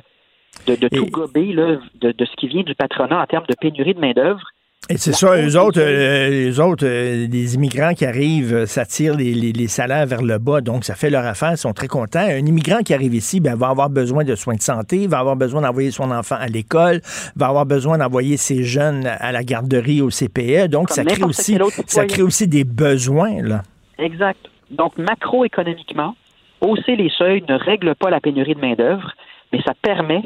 [0.66, 3.54] de, de tout gober là, de, de, ce qui vient du patronat en termes de
[3.60, 4.42] pénurie de main-d'œuvre.
[4.90, 8.86] Et c'est ça, eux autres, euh, les autres, euh, les immigrants qui arrivent, euh, ça
[8.86, 11.74] tire les, les, les, salaires vers le bas, donc ça fait leur affaire, ils sont
[11.74, 12.20] très contents.
[12.26, 15.36] Un immigrant qui arrive ici, ben, va avoir besoin de soins de santé, va avoir
[15.36, 17.02] besoin d'envoyer son enfant à l'école,
[17.36, 21.58] va avoir besoin d'envoyer ses jeunes à la garderie, au CPE, donc ça crée aussi,
[21.86, 23.64] ça crée aussi des besoins là.
[23.98, 24.40] Exact.
[24.70, 26.14] Donc macroéconomiquement,
[26.62, 29.12] hausser les seuils ne règle pas la pénurie de main d'œuvre,
[29.52, 30.22] mais ça permet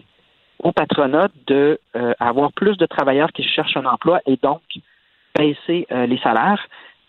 [0.62, 4.62] au patronat de euh, avoir plus de travailleurs qui cherchent un emploi et donc
[5.37, 6.64] baisser euh, les salaires.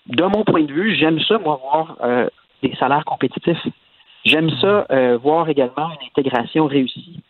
[0.08, 2.28] De mon point de vue, j'aime ça, moi, voir euh,
[2.62, 3.66] des salaires compétitifs.
[4.26, 4.88] J'aime ça
[5.22, 7.22] voir également une intégration réussie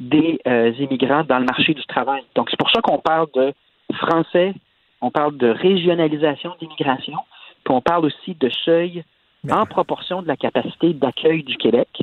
[0.00, 0.40] des
[0.80, 2.24] immigrants dans le marché du travail.
[2.34, 3.54] Donc, c'est pour ça qu'on parle de
[3.94, 4.52] français,
[5.00, 7.18] on parle de régionalisation d'immigration,
[7.62, 9.04] puis on parle aussi de seuil
[9.48, 12.02] en proportion de la capacité d'accueil du Québec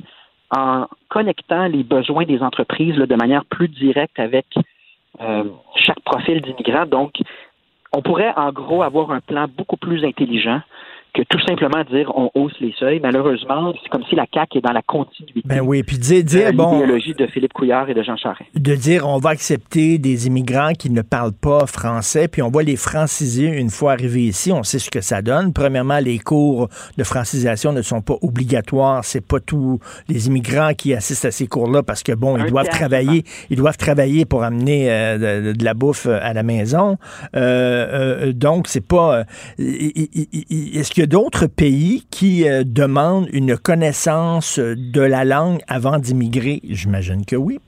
[0.52, 4.46] en connectant les besoins des entreprises de manière plus directe avec
[5.22, 5.44] euh,
[5.76, 6.86] chaque profil d'immigrant.
[6.86, 7.14] Donc,
[7.92, 10.62] on pourrait en gros avoir un plan beaucoup plus intelligent
[11.14, 13.00] que tout simplement dire on hausse les seuils.
[13.00, 15.42] Malheureusement, c'est comme si la CAQ est dans la continuité.
[15.46, 18.50] Ben oui, puis dire, dire de l'idéologie de Philippe Couillard et de Jean Charest.
[18.56, 22.64] De dire on va accepter des immigrants qui ne parlent pas français, puis on va
[22.64, 24.52] les franciser une fois arrivés ici.
[24.52, 25.54] On sait ce que ça donne.
[25.54, 29.04] Premièrement, les cours de francisation ne sont pas obligatoires.
[29.04, 32.70] C'est pas tous les immigrants qui assistent à ces cours-là parce que bon, ils doivent
[32.70, 36.98] travailler, ils doivent travailler pour amener euh, de, de, la bouffe à la maison.
[37.36, 39.24] Euh, euh, donc c'est pas.
[39.58, 46.62] Est-ce y a d'autres pays qui euh, demandent une connaissance de la langue avant d'immigrer?
[46.64, 47.60] J'imagine que oui.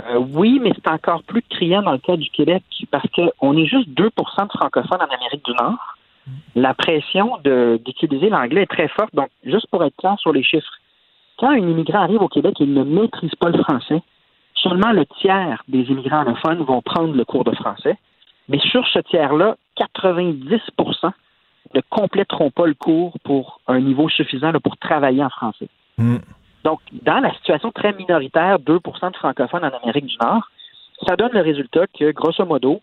[0.00, 3.66] Euh, oui, mais c'est encore plus criant dans le cas du Québec parce qu'on est
[3.66, 5.96] juste 2 de francophones en Amérique du Nord.
[6.54, 7.38] La pression
[7.84, 9.14] d'utiliser l'anglais est très forte.
[9.14, 10.72] Donc, juste pour être clair sur les chiffres,
[11.38, 14.00] quand un immigrant arrive au Québec et ne maîtrise pas le français,
[14.54, 17.96] seulement le tiers des immigrants anglophones vont prendre le cours de français.
[18.48, 20.60] Mais sur ce tiers-là, 90
[21.74, 25.68] ne compléteront pas le cours pour un niveau suffisant là, pour travailler en français.
[25.98, 26.18] Mm.
[26.64, 30.48] Donc, dans la situation très minoritaire, 2% de francophones en Amérique du Nord,
[31.06, 32.80] ça donne le résultat que, grosso modo,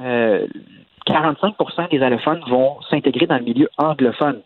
[0.00, 0.46] euh,
[1.06, 4.40] 45% des allophones vont s'intégrer dans le milieu anglophone.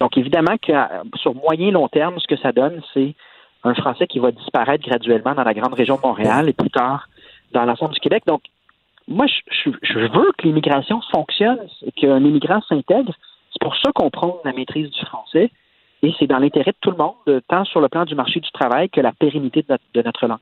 [0.00, 0.72] Donc, évidemment que
[1.16, 3.14] sur moyen long terme, ce que ça donne, c'est
[3.62, 7.08] un français qui va disparaître graduellement dans la grande région de Montréal et plus tard
[7.52, 8.24] dans l'ensemble du Québec.
[8.26, 8.42] Donc,
[9.08, 11.58] moi, je, veux que l'immigration fonctionne,
[11.96, 13.12] qu'un immigrant s'intègre.
[13.52, 15.50] C'est pour ça qu'on prend la maîtrise du français.
[16.02, 18.50] Et c'est dans l'intérêt de tout le monde, tant sur le plan du marché du
[18.50, 19.64] travail que la pérennité
[19.94, 20.38] de notre langue.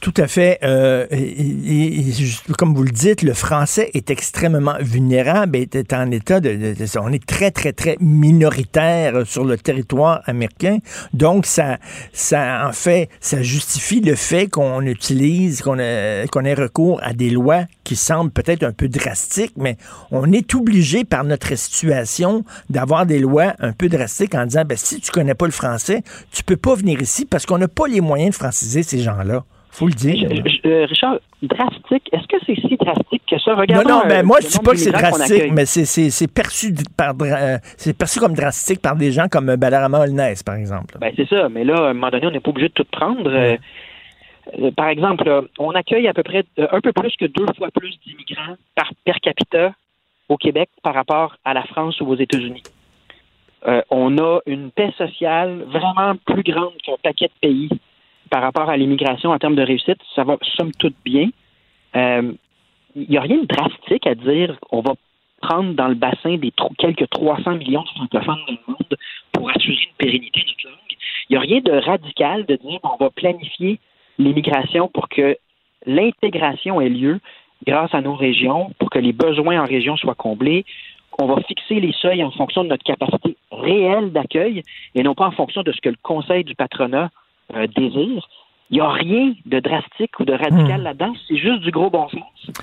[0.00, 0.58] Tout à fait.
[0.62, 1.06] Euh,
[2.58, 6.74] comme vous le dites, le français est extrêmement vulnérable et est en état de, de,
[6.74, 10.78] de, On est très, très, très minoritaire sur le territoire américain.
[11.14, 11.78] Donc, ça,
[12.12, 17.30] ça en fait, ça justifie le fait qu'on utilise, qu'on qu'on ait recours à des
[17.30, 19.76] lois qui semblent peut-être un peu drastiques, mais
[20.10, 24.78] on est obligé par notre situation d'avoir des lois un peu drastiques en disant, ben,
[24.78, 27.86] si tu connais pas le français, tu peux pas venir ici parce qu'on n'a pas
[27.86, 30.28] les moyens de franciser ces gens-là faut le dire.
[30.66, 33.54] Euh, Richard, drastique, est-ce que c'est si drastique que ça?
[33.54, 36.74] Regarde non, non, ben moi, je ne dis pas que c'est drastique, mais c'est perçu,
[36.96, 37.56] par, euh,
[37.98, 40.98] perçu comme drastique par des gens comme Balarama Holness, par exemple.
[41.00, 42.84] Ben, c'est ça, mais là, à un moment donné, on n'est pas obligé de tout
[42.84, 43.30] prendre.
[43.30, 47.98] Euh, par exemple, on accueille à peu près un peu plus que deux fois plus
[48.04, 49.72] d'immigrants par per capita
[50.28, 52.62] au Québec par rapport à la France ou aux États-Unis.
[53.90, 57.70] on a une paix sociale vraiment plus grande qu'un paquet de pays
[58.32, 61.28] par rapport à l'immigration en termes de réussite, ça va somme toute bien.
[61.94, 62.32] Il euh,
[62.96, 64.94] n'y a rien de drastique à dire on va
[65.42, 68.96] prendre dans le bassin des quelques 300 millions de francophones dans le monde
[69.32, 70.96] pour assurer une pérennité de notre langue.
[71.28, 73.78] Il n'y a rien de radical de dire on va planifier
[74.18, 75.36] l'immigration pour que
[75.84, 77.20] l'intégration ait lieu
[77.66, 80.64] grâce à nos régions, pour que les besoins en région soient comblés.
[81.20, 84.62] On va fixer les seuils en fonction de notre capacité réelle d'accueil
[84.94, 87.10] et non pas en fonction de ce que le Conseil du patronat
[87.54, 88.28] euh, désir.
[88.70, 90.84] Il n'y a rien de drastique ou de radical hmm.
[90.84, 92.22] là-dedans, c'est juste du gros bon sens.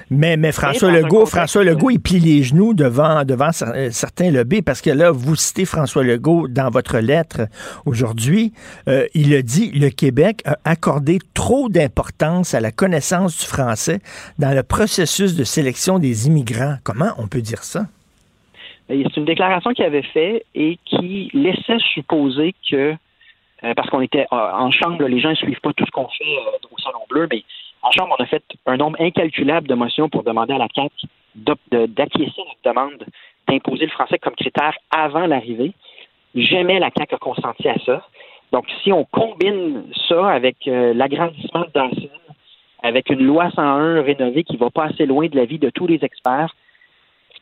[0.09, 4.63] Mais, mais François Legault, François Legault, il plie les genoux devant, devant euh, certains lobbies
[4.63, 7.41] parce que là, vous citez François Legault dans votre lettre
[7.85, 8.53] aujourd'hui.
[8.87, 13.99] Euh, il a dit le Québec a accordé trop d'importance à la connaissance du français
[14.39, 16.77] dans le processus de sélection des immigrants.
[16.83, 17.85] Comment on peut dire ça?
[18.87, 22.95] C'est une déclaration qu'il avait faite et qui laissait supposer que
[23.63, 26.07] euh, parce qu'on était euh, en chambre, les gens ne suivent pas tout ce qu'on
[26.07, 27.43] fait euh, au Salon Bleu, mais
[27.81, 30.93] En Chambre, on a fait un nombre incalculable de motions pour demander à la CAQ
[31.35, 33.05] d'acquiescer notre demande
[33.47, 35.73] d'imposer le français comme critère avant l'arrivée.
[36.35, 38.05] Jamais la CAQ a consenti à ça.
[38.51, 42.09] Donc, si on combine ça avec l'agrandissement de Dawson,
[42.81, 46.03] avec une loi 101 rénovée qui va pas assez loin de l'avis de tous les
[46.03, 46.55] experts,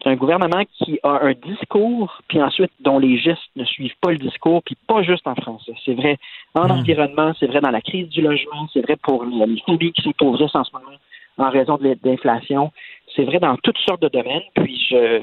[0.08, 4.18] un gouvernement qui a un discours, puis ensuite dont les gestes ne suivent pas le
[4.18, 5.74] discours, puis pas juste en français.
[5.86, 6.18] C'est vrai
[6.56, 6.72] en mmh.
[6.72, 10.56] environnement, c'est vrai dans la crise du logement, c'est vrai pour les familles qui s'appauvrissent
[10.56, 10.98] en ce moment
[11.40, 12.72] en raison de l'inflation.
[13.16, 14.42] C'est vrai dans toutes sortes de domaines.
[14.56, 15.22] Puis je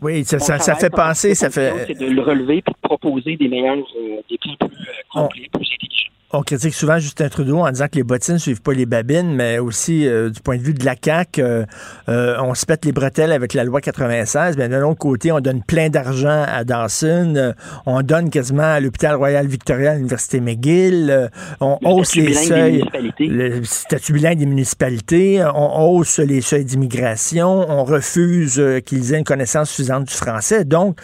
[0.00, 1.84] oui, ça, ça, ça fait penser, ça fait.
[1.86, 5.68] C'est de le relever de proposer des meilleurs, euh, des plans plus euh, complets, plus
[5.74, 8.86] intelligents on critique souvent Justin Trudeau en disant que les bottines ne suivent pas les
[8.86, 11.64] babines, mais aussi euh, du point de vue de la CAQ, euh,
[12.08, 14.56] euh, on se pète les bretelles avec la loi 96.
[14.56, 17.54] Mais d'un autre côté, on donne plein d'argent à Dawson,
[17.86, 21.30] on donne quasiment à l'hôpital Royal Victoria, à l'université McGill,
[21.60, 22.84] on hausse les seuils,
[23.20, 29.24] le statut bilingue des municipalités, on hausse les seuils d'immigration, on refuse qu'ils aient une
[29.24, 30.64] connaissance suffisante du français.
[30.64, 30.98] Donc,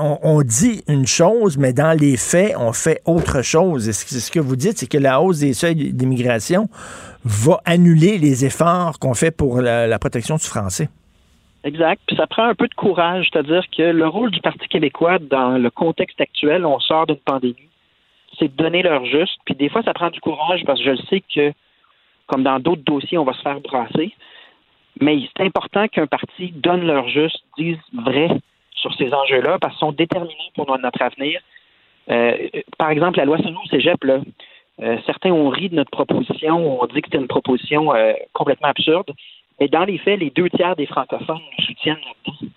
[0.00, 3.90] on, on, dit une chose, mais dans les faits, on fait autre chose.
[3.92, 6.68] C'est ce que vous dites c'est que la hausse des seuils d'immigration
[7.24, 10.88] va annuler les efforts qu'on fait pour la, protection du français.
[11.64, 12.02] Exact.
[12.06, 15.56] Puis ça prend un peu de courage, c'est-à-dire que le rôle du Parti québécois dans
[15.56, 17.70] le contexte actuel, on sort d'une pandémie,
[18.38, 19.38] c'est de donner leur juste.
[19.46, 21.52] Puis des fois, ça prend du courage parce que je le sais que,
[22.26, 24.12] comme dans d'autres dossiers, on va se faire brasser.
[25.00, 28.28] Mais c'est important qu'un parti donne leur juste, dise vrai
[28.74, 31.40] sur ces enjeux-là parce qu'ils sont déterminants pour notre avenir.
[32.10, 32.36] Euh,
[32.78, 34.20] par exemple, la loi sur au cégep, là,
[34.82, 38.68] euh, certains ont ri de notre proposition, ont dit que c'était une proposition euh, complètement
[38.68, 39.10] absurde.
[39.60, 42.52] Mais dans les faits, les deux tiers des francophones nous soutiennent là-dedans.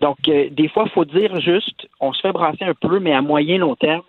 [0.00, 3.12] Donc, euh, des fois, il faut dire juste, on se fait brasser un peu, mais
[3.12, 4.02] à moyen long terme,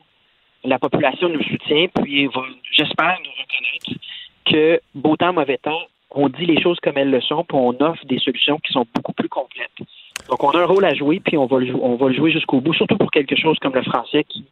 [0.63, 2.29] la population nous soutient, puis
[2.71, 4.01] j'espère nous reconnaître
[4.45, 5.81] que beau temps, mauvais temps,
[6.11, 8.85] on dit les choses comme elles le sont, puis on offre des solutions qui sont
[8.93, 9.71] beaucoup plus complètes.
[10.29, 12.31] Donc, on a un rôle à jouer, puis on va le, on va le jouer
[12.31, 14.45] jusqu'au bout, surtout pour quelque chose comme le français qui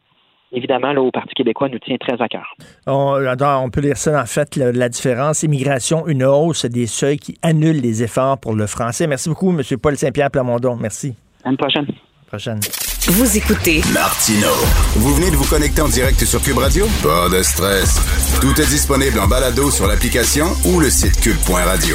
[0.52, 2.54] évidemment, là, au Parti québécois nous tient très à cœur.
[2.86, 5.42] On, on peut lire ça, en fait, la, différence.
[5.42, 9.06] Immigration, une hausse des seuils qui annulent les efforts pour le français.
[9.06, 9.62] Merci beaucoup, M.
[9.80, 10.76] Paul Saint-Pierre Plamondon.
[10.76, 11.14] Merci.
[11.44, 11.86] À une prochaine.
[12.26, 12.60] Prochaine.
[13.08, 14.48] Vous écoutez Martino.
[14.96, 16.86] Vous venez de vous connecter en direct sur Cube Radio?
[17.04, 18.00] Pas de stress.
[18.40, 21.94] Tout est disponible en balado sur l'application ou le site cube.radio.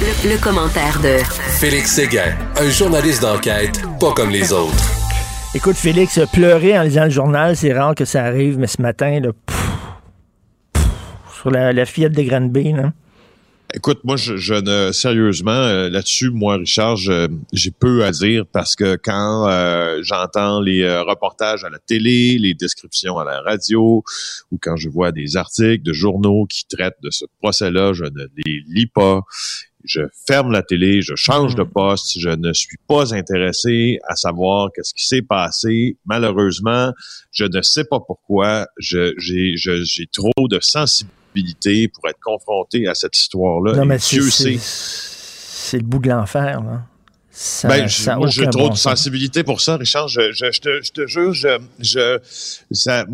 [0.00, 1.18] Le, le commentaire de
[1.60, 5.05] Félix Séguin, un journaliste d'enquête pas comme les autres.
[5.56, 9.20] Écoute, Félix, pleurer en lisant le journal, c'est rare que ça arrive, mais ce matin,
[11.32, 12.92] sur la, la fillette de Granby, là.
[13.72, 18.96] Écoute, moi, je, ne sérieusement euh, là-dessus, moi, Richard, j'ai peu à dire parce que
[19.02, 24.04] quand euh, j'entends les euh, reportages à la télé, les descriptions à la radio,
[24.52, 28.26] ou quand je vois des articles de journaux qui traitent de ce procès-là, je ne
[28.44, 29.22] les lis pas
[29.86, 31.70] je ferme la télé, je change de mm.
[31.70, 35.96] poste, je ne suis pas intéressé à savoir qu'est-ce qui s'est passé.
[36.04, 36.92] Malheureusement,
[37.32, 38.66] je ne sais pas pourquoi.
[38.78, 39.14] j'ai,
[40.12, 43.74] trop de sensibilité pour être confronté à cette histoire-là.
[43.74, 46.82] Non, mais c'est, c'est, le bout de l'enfer, là.
[47.38, 50.08] Ça, ben, j'ai trop de sensibilité pour ça, Richard.
[50.08, 52.18] Je, je, je, te, je te jure, je
[52.70, 53.04] ça,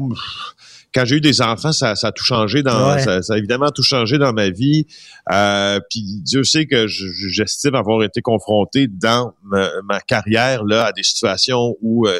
[0.95, 3.83] quand j'ai eu des enfants, ça, ça a tout changé dans, ça, a évidemment tout
[3.83, 4.87] changé dans ma vie.
[5.33, 11.03] Euh, puis Dieu sait que j'estime avoir été confronté dans ma, carrière là à des
[11.03, 12.19] situations où euh,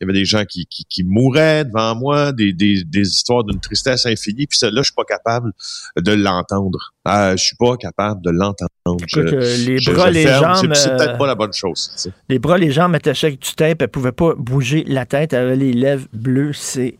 [0.00, 3.44] il y avait des gens qui, qui, qui mouraient devant moi, des, des, des histoires
[3.44, 4.46] d'une tristesse infinie.
[4.46, 5.52] Puis celle-là, je suis pas capable
[5.96, 6.92] de l'entendre.
[7.06, 8.70] Euh, je suis pas capable de l'entendre.
[8.86, 10.74] Euh, les bras, les jambes.
[10.74, 12.10] C'est peut-être pas la bonne chose.
[12.28, 15.46] Les bras, les jambes attachaient avec du tape, elle pouvait pas bouger la tête, elle
[15.46, 16.52] avait les lèvres bleues.
[16.52, 16.96] C'est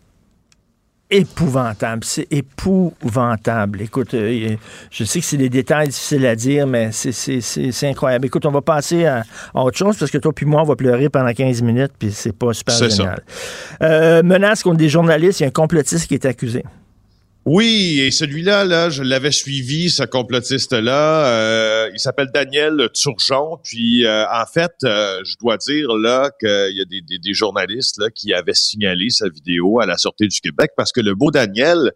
[1.10, 2.04] épouvantable.
[2.04, 3.82] C'est épouvantable.
[3.82, 4.56] Écoute, euh,
[4.90, 8.26] je sais que c'est des détails difficiles à dire, mais c'est incroyable.
[8.26, 9.24] Écoute, on va passer à,
[9.54, 12.36] autre chose parce que toi puis moi, on va pleurer pendant 15 minutes, puis c'est
[12.36, 13.22] pas super génial.
[13.82, 16.64] Euh, menace contre des journalistes, il y a un complotiste qui est accusé.
[17.46, 21.26] Oui, et celui-là, là, je l'avais suivi, ce complotiste-là.
[21.26, 23.58] Euh, il s'appelle Daniel Turgeon.
[23.62, 28.08] Puis, euh, en fait, euh, je dois dire là qu'il y a des, journalistes là
[28.08, 31.92] qui avaient signalé sa vidéo à la sortie du Québec parce que le beau Daniel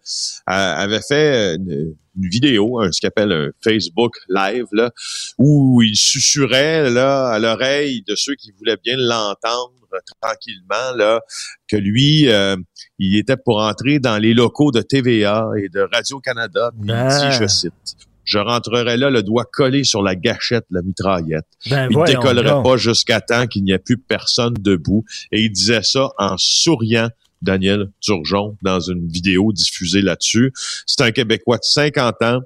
[0.47, 4.91] avait fait une, vidéo, ce qu'il appelle un Facebook Live, là,
[5.39, 9.78] où il susurrait là à l'oreille de ceux qui voulaient bien l'entendre
[10.21, 11.21] tranquillement là
[11.69, 12.57] que lui euh,
[12.99, 16.93] il était pour entrer dans les locaux de TVA et de Radio Canada il dit
[16.93, 17.31] ah.
[17.31, 17.97] je cite
[18.29, 21.47] je rentrerai là le doigt collé sur la gâchette de la mitraillette.
[21.71, 25.03] Ben, il ne décollerait pas jusqu'à temps qu'il n'y ait plus personne debout.
[25.33, 27.09] Et il disait ça en souriant
[27.41, 30.53] Daniel Turgeon dans une vidéo diffusée là-dessus.
[30.87, 32.41] C'est un Québécois de 50 ans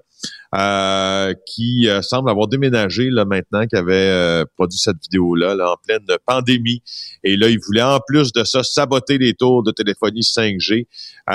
[0.54, 5.72] euh, qui euh, semble avoir déménagé là maintenant, qui avait euh, produit cette vidéo-là là,
[5.72, 6.82] en pleine pandémie.
[7.24, 10.86] Et là, il voulait en plus de ça saboter les tours de téléphonie 5G.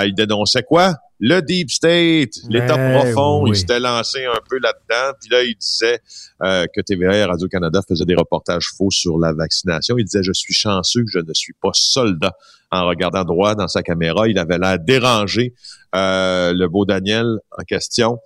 [0.06, 0.94] il dénonçait quoi?
[1.20, 3.50] Le Deep State, l'État Ben profond, oui.
[3.50, 5.18] il s'était lancé un peu là-dedans.
[5.20, 6.00] Puis là, il disait
[6.40, 9.98] que TVA et Radio-Canada faisaient des reportages faux sur la vaccination.
[9.98, 12.34] Il disait, je suis chanceux que je ne suis pas soldat.
[12.70, 15.56] En regardant droit dans sa caméra, il avait l'air dérangé.
[15.96, 18.20] Euh, le beau Daniel en question.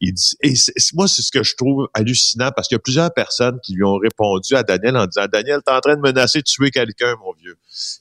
[0.00, 0.54] Il dit, et
[0.94, 3.82] moi, c'est ce que je trouve hallucinant parce qu'il y a plusieurs personnes qui lui
[3.84, 7.16] ont répondu à Daniel en disant Daniel, t'es en train de menacer de tuer quelqu'un,
[7.16, 7.56] mon vieux.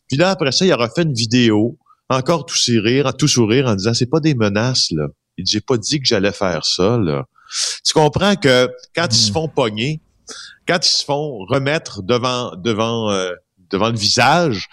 [0.08, 1.78] Puis là, après ça, il aura fait une vidéo,
[2.10, 5.08] encore tout sourire, tout sourire, en disant c'est pas des menaces, là.
[5.38, 7.26] Il dit, j'ai pas dit que j'allais faire ça, là.
[7.84, 10.02] Tu comprends que quand ils se font pogner,
[10.68, 13.32] quand ils se font remettre devant devant euh,
[13.70, 14.68] devant le visage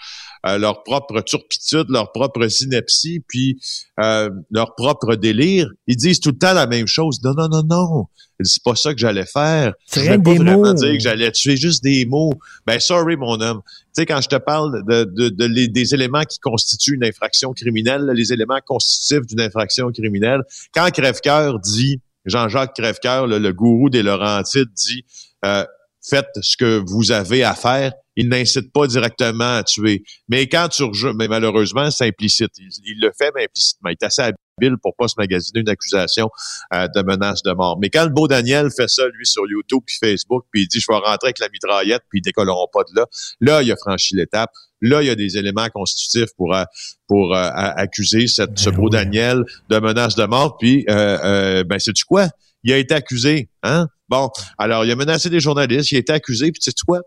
[0.47, 3.59] euh, leur propre turpitude, leur propre ineptie, puis
[3.99, 7.19] euh, leur propre délire, ils disent tout le temps la même chose.
[7.23, 8.05] Non, non, non, non.
[8.43, 9.73] C'est pas ça que j'allais faire.
[9.93, 10.73] Je que pas vraiment mots.
[10.73, 12.33] dire que j'allais tuer juste des mots.
[12.67, 13.61] Ben sorry, mon homme.
[13.65, 17.05] Tu sais, quand je te parle de, de, de les- des éléments qui constituent une
[17.05, 20.41] infraction criminelle, les éléments constitutifs d'une infraction criminelle,
[20.73, 25.05] quand Crèvecoeur dit, Jean-Jacques Crèvecoeur, le, le gourou des Laurentides, dit
[25.45, 25.63] euh,
[26.09, 27.93] faites ce que vous avez à faire.
[28.15, 30.03] Il n'incite pas directement à tuer.
[30.29, 32.51] Mais quand tu rejoues, mais malheureusement, c'est implicite.
[32.57, 33.89] Il, il le fait, mais implicitement.
[33.89, 36.29] Il est assez habile pour pas se magasiner une accusation
[36.73, 37.77] euh, de menace de mort.
[37.81, 40.79] Mais quand le beau Daniel fait ça, lui, sur YouTube puis Facebook, puis il dit,
[40.79, 43.05] je vais rentrer avec la mitraillette, puis ils décolleront pas de là,
[43.41, 44.51] là, il a franchi l'étape.
[44.81, 46.63] Là, il y a des éléments constitutifs pour, euh,
[47.07, 48.91] pour euh, accuser cette, ce Ben beau oui.
[48.91, 50.57] Daniel de menace de mort.
[50.57, 52.27] Puis, euh, ben, sais-tu quoi?
[52.63, 53.87] Il a été accusé, hein?
[54.09, 57.01] Bon, alors, il a menacé des journalistes, il a été accusé, puis sais-tu quoi?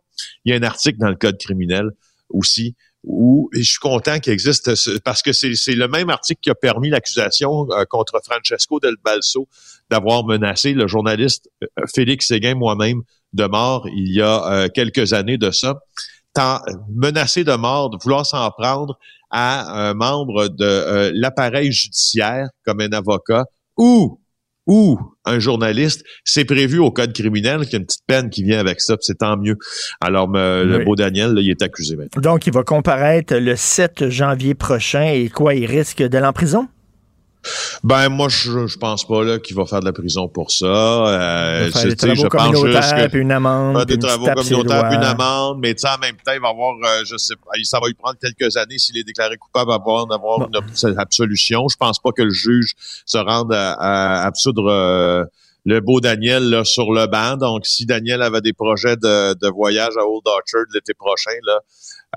[0.45, 1.91] Il y a un article dans le code criminel
[2.29, 2.75] aussi
[3.05, 6.41] où et je suis content qu'il existe ce- parce que c'est c'est le même article
[6.43, 9.47] qui a permis l'accusation euh, contre Francesco Del Balso
[9.89, 13.03] d'avoir menacé le journaliste euh, Félix Séguin moi-même
[13.35, 15.79] de mort il y a euh, quelques années de ça.
[16.35, 16.61] Tant,
[16.93, 18.99] menacé de mort, de vouloir s'en prendre
[19.31, 23.45] à un membre de euh, l'appareil judiciaire comme un avocat
[23.77, 24.21] ou
[24.69, 28.45] ou un journaliste, c'est prévu au code criminel qu'il y a une petite peine qui
[28.45, 29.57] vient avec ça, puis c'est tant mieux.
[30.01, 32.21] Alors, me- le beau Daniel, là, il est accusé maintenant.
[32.23, 36.69] Donc, il va comparaître le 7 janvier prochain et quoi, il risque de l'emprisonnement?
[37.85, 40.67] Ben, moi, je, je pense pas là qu'il va faire de la prison pour ça.
[40.67, 44.01] Euh, faire des travaux je pense juste communautaires, que puis une amende, faire des une
[44.01, 47.05] travaux communautaires, puis une amende, mais tu sais, en même temps, il va avoir, euh,
[47.05, 50.39] je sais pas, ça va lui prendre quelques années s'il est déclaré coupable d'avoir d'avoir
[50.41, 50.49] Bon.
[50.49, 51.69] une absolution.
[51.69, 52.75] Je pense pas que le juge
[53.07, 55.25] se rende à, à absoudre euh,
[55.65, 57.37] le beau Daniel là, sur le banc.
[57.37, 61.59] Donc, si Daniel avait des projets de, de voyage à Old Orchard l'été prochain, là,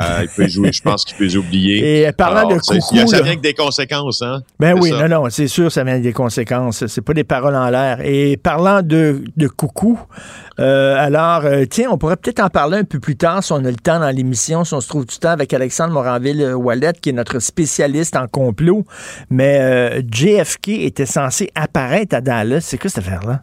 [0.02, 2.04] euh, il peut les jouer, je pense qu'il peut les oublier.
[2.08, 4.42] Et parlant Alors, de coucou, ça vient avec des conséquences, hein?
[4.58, 5.06] Ben oui, ça.
[5.06, 6.88] non, non, c'est sûr, ça vient avec des conséquences.
[6.88, 8.00] C'est pas des paroles en l'air.
[8.02, 10.00] Et parlant de, de coucou,
[10.62, 13.58] euh, alors, euh, tiens, on pourrait peut-être en parler un peu plus tard si on
[13.66, 17.10] a le temps dans l'émission, si on se trouve du temps avec Alexandre Moranville-Wallet, qui
[17.10, 18.86] est notre spécialiste en complot.
[19.30, 22.62] Mais euh, JFK était censé apparaître à Dallas.
[22.62, 23.42] C'est quoi cette affaire-là?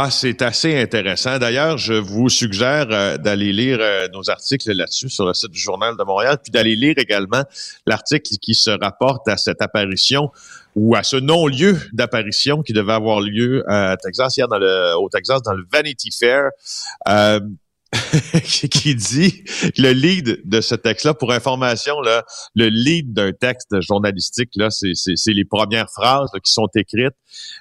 [0.00, 1.40] Ah, c'est assez intéressant.
[1.40, 5.58] D'ailleurs, je vous suggère euh, d'aller lire euh, nos articles là-dessus sur le site du
[5.58, 7.42] Journal de Montréal, puis d'aller lire également
[7.84, 10.30] l'article qui se rapporte à cette apparition
[10.76, 15.08] ou à ce non-lieu d'apparition qui devait avoir lieu à Texas hier dans le, au
[15.08, 16.50] Texas dans le Vanity Fair.
[17.08, 17.40] Euh,
[18.70, 19.44] qui dit
[19.76, 22.24] le lead de ce texte-là, pour information, là,
[22.54, 27.16] le lead d'un texte journalistique, là, c'est les premières phrases là, qui sont écrites,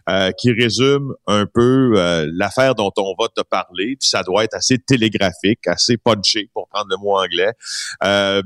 [0.09, 3.95] euh, qui résument un peu euh, l'affaire dont on va te parler.
[3.99, 7.53] Puis ça doit être assez télégraphique, assez punché, pour prendre le mot anglais.
[8.03, 8.41] Euh,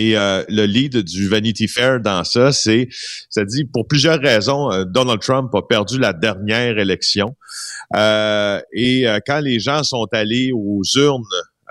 [0.00, 2.88] et euh, le lead du Vanity Fair dans ça, c'est,
[3.28, 7.34] ça dit, pour plusieurs raisons, euh, Donald Trump a perdu la dernière élection.
[7.96, 11.24] Euh, et euh, quand les gens sont allés aux urnes,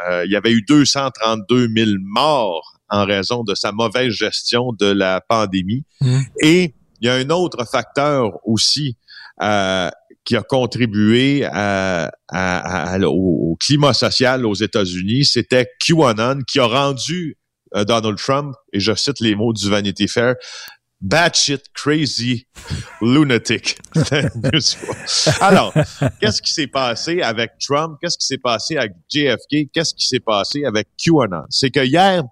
[0.10, 4.88] euh, il y avait eu 232 000 morts en raison de sa mauvaise gestion de
[4.88, 5.86] la pandémie.
[6.02, 6.20] Mm.
[6.42, 8.98] Et il y a un autre facteur aussi
[9.42, 9.90] euh,
[10.26, 16.60] qui a contribué à- à- à- au, au climat social aux États-Unis, c'était QAnon qui
[16.60, 17.37] a rendu
[17.76, 20.36] euh, Donald Trump, et je cite les mots du Vanity Fair,
[21.02, 22.48] batshit crazy
[23.02, 23.78] lunatic.
[25.42, 25.74] Alors,
[26.20, 27.98] qu'est-ce qui s'est passé avec Trump?
[28.02, 29.72] Qu'est-ce qui s'est passé avec JFK?
[29.72, 31.44] Qu'est-ce qui s'est passé avec QAnon?
[31.50, 32.24] C'est que hier,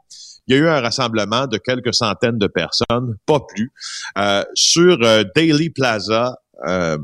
[0.47, 3.71] il y a eu un rassemblement de quelques centaines de personnes, pas plus,
[4.17, 6.35] euh, sur euh, Daily Plaza
[6.67, 6.97] euh,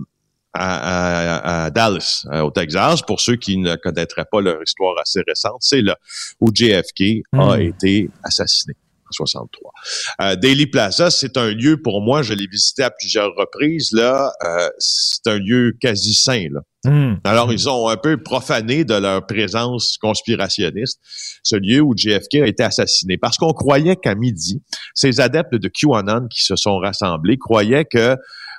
[0.54, 3.02] à, à- à Dallas, euh, au Texas.
[3.02, 5.98] Pour ceux qui ne connaîtraient pas leur histoire assez récente, c'est là
[6.40, 7.62] où JFK a Mm.
[7.62, 8.74] été assassiné.
[9.14, 9.72] 63.
[10.22, 13.92] Euh, Daily Plaza, c'est un lieu pour moi, je l'ai visité à plusieurs reprises.
[13.92, 16.48] Là, euh, c'est un lieu quasi sain.
[16.50, 16.62] Là.
[16.86, 17.16] Hmm.
[17.26, 21.00] Alors, ils ont un peu profané de leur présence conspirationniste
[21.44, 23.18] ce lieu où JFK a été assassiné.
[23.18, 24.62] Parce qu'on croyait qu'à midi,
[24.96, 28.16] ces adeptes de QAnon qui se sont rassemblés croyaient que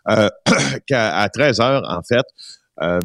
[0.87, 2.25] qu'à 13 heures, en fait,
[2.81, 2.99] euh,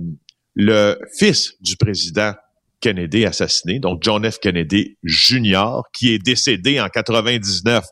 [0.56, 2.34] le fils du président
[2.80, 4.40] Kennedy assassiné, donc John F.
[4.40, 7.84] Kennedy Jr., qui est décédé en 99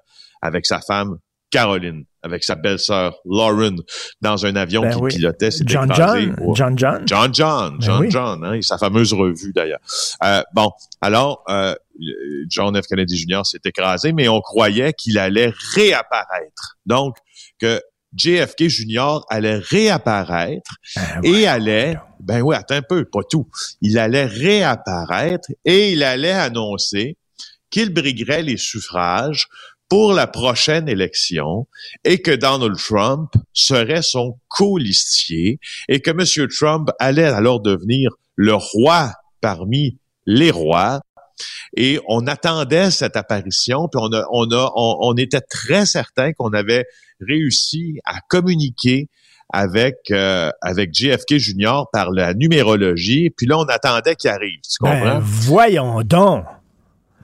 [0.41, 1.17] avec sa femme
[1.51, 3.75] Caroline, avec sa belle-sœur Lauren,
[4.21, 5.15] dans un avion Ben qui oui.
[5.15, 5.49] pilotait.
[5.65, 7.03] John John, au- John John.
[7.07, 8.11] John John, Ben John oui.
[8.11, 9.79] John, hein, et sa fameuse revue d'ailleurs.
[10.23, 10.69] Euh, bon,
[11.01, 11.73] alors euh,
[12.49, 12.87] John F.
[12.87, 13.41] Kennedy Jr.
[13.45, 16.77] s'est écrasé, mais on croyait qu'il allait réapparaître.
[16.85, 17.15] Donc
[17.59, 17.79] que
[18.15, 19.21] JFK Jr.
[19.29, 23.47] allait réapparaître Ben et allait, ben oui, attends un peu, pas tout.
[23.81, 27.17] Il allait réapparaître et il allait annoncer
[27.69, 29.47] qu'il briguerait les suffrages
[29.89, 31.67] pour la prochaine élection
[32.03, 36.47] et que Donald Trump serait son colistier et que M.
[36.49, 39.11] Trump allait alors devenir le roi
[39.41, 41.01] parmi les rois.
[41.75, 46.33] Et on attendait cette apparition, puis on, a, on, a, on, on était très certain
[46.33, 46.85] qu'on avait
[47.21, 49.09] réussi à communiquer
[49.53, 51.83] avec euh, avec JFK Jr.
[51.91, 53.29] par la numérologie.
[53.29, 54.59] Puis là, on attendait qu'il arrive.
[54.61, 54.99] Tu comprends?
[54.99, 56.45] Ben, voyons donc.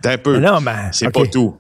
[0.01, 0.39] T'as un peu.
[0.39, 1.57] Non, ben, C'est pas tout.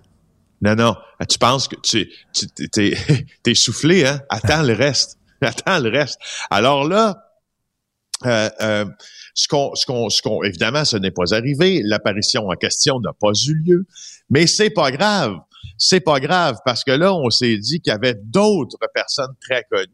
[0.61, 0.95] Non, non.
[1.19, 2.95] Ah, Tu penses que tu, tu t'es,
[3.43, 4.19] t'es soufflé, hein?
[4.29, 5.17] Attends le reste.
[5.41, 6.19] Attends le reste.
[6.49, 7.30] Alors là,
[8.25, 8.85] euh, euh,
[9.33, 11.81] ce qu'on, ce qu'on, ce évidemment, ce n'est pas arrivé.
[11.83, 13.85] L'apparition en question n'a pas eu lieu.
[14.29, 15.35] Mais c'est pas grave.
[15.77, 19.63] C'est pas grave parce que là, on s'est dit qu'il y avait d'autres personnes très
[19.71, 19.87] connues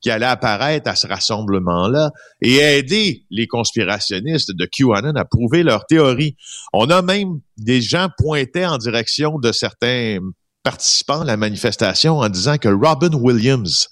[0.00, 2.10] qui allaient apparaître à ce rassemblement-là
[2.40, 6.36] et aider les conspirationnistes de QAnon à prouver leur théorie.
[6.72, 10.18] On a même des gens pointés en direction de certains
[10.64, 13.88] participants à la manifestation en disant que Robin Williams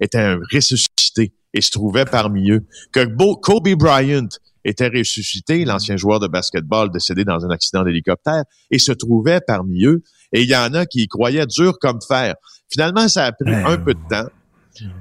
[0.00, 4.28] était un ressuscité et se trouvait parmi eux, que Bo- Kobe Bryant
[4.66, 9.84] était ressuscité, l'ancien joueur de basketball décédé dans un accident d'hélicoptère, et se trouvait parmi
[9.86, 10.02] eux.
[10.32, 12.34] Et il y en a qui y croyaient dur comme fer.
[12.70, 14.28] Finalement, ça a pris un peu de temps.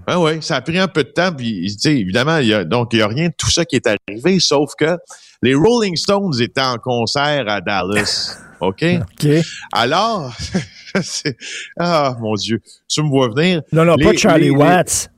[0.06, 2.89] Ah oui, ça a pris un peu de temps, puis évidemment, il y a, donc
[2.93, 4.97] il y a rien de tout ça qui est arrivé, sauf que
[5.41, 8.86] les Rolling Stones étaient en concert à Dallas, ok?
[9.01, 9.28] OK.
[9.72, 10.32] Alors,
[11.80, 15.10] ah mon Dieu, tu me vois venir Non, non, Les- pas Charlie les- Watts.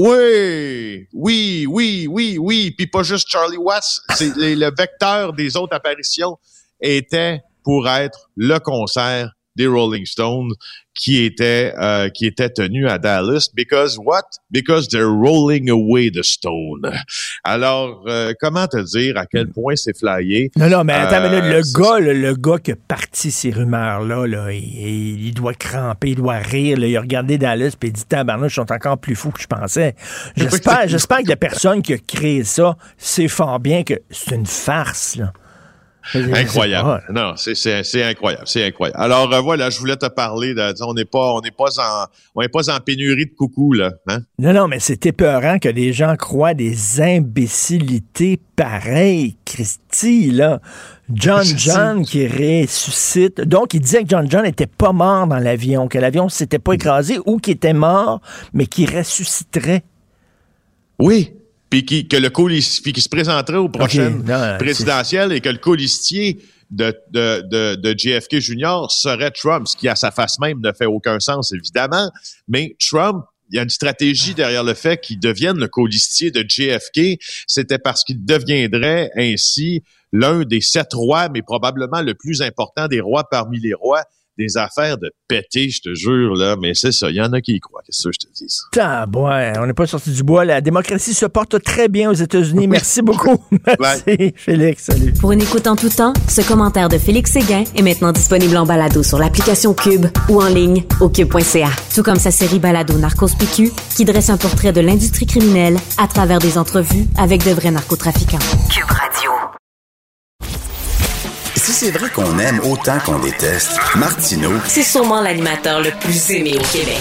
[0.00, 2.70] Oui, oui, oui, oui, oui.
[2.70, 6.38] Puis pas juste Charlie Watts, c'est le vecteur des autres apparitions
[6.80, 10.52] était pour être le concert des Rolling Stones
[10.94, 14.22] qui était euh, qui était tenu à Dallas because what?
[14.50, 16.90] Because they're rolling away the stone.
[17.44, 20.50] Alors euh, comment te dire à quel point c'est flyé?
[20.56, 22.76] Non, non, mais attends, mais là, Euh, le c'est- gars, le, le gars qui a
[22.88, 26.78] parti ces rumeurs-là, là, il, il doit cramper, il doit rire.
[26.78, 26.86] là.
[26.86, 29.46] il a regardé Dallas et il dit Tabarnouche, ils sont encore plus fous que je
[29.46, 29.94] pensais.
[30.36, 34.46] J'espère, j'espère que la personne qui a créé ça sait fort bien que c'est une
[34.46, 35.16] farce.
[35.16, 35.32] Là.
[36.14, 37.04] Incroyable.
[37.12, 39.00] Non, c'est incroyable, c'est incroyable.
[39.00, 42.06] Alors euh, voilà, je voulais te parler de on n'est pas on n'est pas en
[42.34, 44.20] on n'est pas en pénurie de coucou là, hein?
[44.38, 49.36] Non, non, mais c'est épeurant que les gens croient des imbécilités pareilles.
[49.44, 50.60] Christy, là.
[51.12, 51.44] John.
[51.44, 53.40] John qui ressuscite.
[53.40, 56.74] Donc, il disait que John John n'était pas mort dans l'avion, que l'avion s'était pas
[56.74, 58.20] écrasé ou qu'il était mort,
[58.52, 59.84] mais qu'il ressusciterait.
[60.98, 61.32] Oui.
[61.70, 65.48] Puis qui, que le colistier, qui se présenterait aux prochaines non, c'est- présidentielles et que
[65.50, 66.38] le colistier
[66.70, 68.86] de, de, de, de JFK Jr.
[68.90, 72.10] serait Trump, ce qui à sa face même ne fait aucun sens, évidemment.
[72.46, 76.44] Mais Trump, il y a une stratégie derrière le fait qu'il devienne le colistier de
[76.46, 77.18] JFK.
[77.46, 83.00] C'était parce qu'il deviendrait ainsi l'un des sept rois, mais probablement le plus important des
[83.00, 84.04] rois parmi les rois.
[84.38, 86.56] Des affaires de péter, je te jure, là.
[86.60, 87.82] Mais c'est ça, il y en a qui y croient.
[87.84, 88.56] Qu'est-ce que je te dis?
[88.72, 90.44] Tabouin, on n'est pas sorti du bois.
[90.44, 92.68] La démocratie se porte très bien aux États-Unis.
[92.68, 93.42] Merci beaucoup.
[93.80, 94.84] Merci, Félix.
[94.84, 95.12] Salut.
[95.14, 98.64] Pour une écoute en tout temps, ce commentaire de Félix Séguin est maintenant disponible en
[98.64, 101.70] balado sur l'application Cube ou en ligne au cube.ca.
[101.94, 106.06] Tout comme sa série balado Narcos PQ qui dresse un portrait de l'industrie criminelle à
[106.06, 108.38] travers des entrevues avec de vrais narcotrafiquants.
[108.70, 109.57] Cube Radio.
[111.68, 116.54] Si c'est vrai qu'on aime autant qu'on déteste, Martineau, C'est sûrement l'animateur le plus aimé
[116.58, 116.96] au Québec.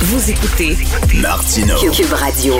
[0.00, 0.76] Vous écoutez
[1.14, 1.76] Martineau.
[1.92, 2.54] Cube Radio.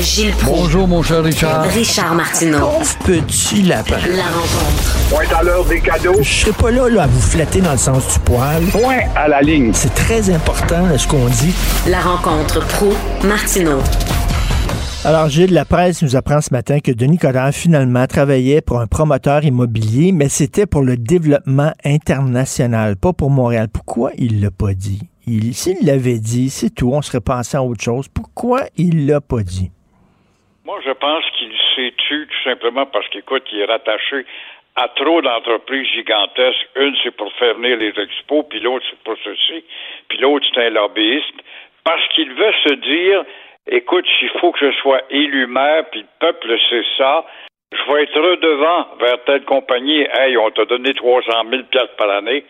[0.00, 0.56] Gilles Proulx.
[0.56, 1.64] Bonjour, mon cher Richard.
[1.64, 2.70] Richard Martineau.
[3.04, 3.98] Petit lapin.
[4.08, 4.96] La rencontre.
[5.10, 6.16] Point à l'heure des cadeaux.
[6.22, 8.62] Je serai pas là, là à vous flatter dans le sens du poil.
[8.72, 9.72] Point à la ligne.
[9.74, 11.52] C'est très important là, ce qu'on dit.
[11.86, 13.82] La rencontre pro Martineau.
[15.06, 18.86] Alors, Gilles, la presse nous apprend ce matin que Denis Coderre, finalement, travaillait pour un
[18.86, 23.68] promoteur immobilier, mais c'était pour le développement international, pas pour Montréal.
[23.68, 25.04] Pourquoi il l'a pas dit?
[25.52, 28.08] S'il l'avait dit, c'est tout, on serait passé à autre chose.
[28.08, 29.68] Pourquoi il l'a pas dit?
[30.64, 34.24] Moi, je pense qu'il s'est tu tout simplement parce qu'écoute, il est rattaché
[34.74, 36.64] à trop d'entreprises gigantesques.
[36.76, 39.64] Une, c'est pour faire venir les expos, puis l'autre, c'est pour ceci,
[40.08, 41.44] puis l'autre, c'est un lobbyiste.
[41.84, 43.24] Parce qu'il veut se dire,
[43.70, 47.24] écoute, s'il faut que je sois élu maire, puis le peuple sait ça,
[47.72, 50.06] je vais être redevant vers telle compagnie.
[50.12, 52.44] Hey, on t'a donné 300 000 piastres par année.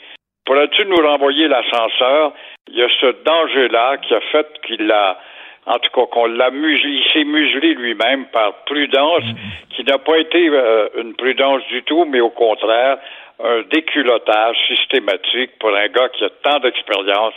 [0.45, 2.33] Pourrais-tu nous renvoyer l'ascenseur?
[2.69, 5.19] Il y a ce danger-là qui a fait qu'il a,
[5.67, 9.75] en tout cas, qu'on l'a muselé, il s'est muselé lui-même par prudence, mm-hmm.
[9.75, 12.99] qui n'a pas été euh, une prudence du tout, mais au contraire,
[13.43, 17.35] un déculottage systématique pour un gars qui a tant d'expérience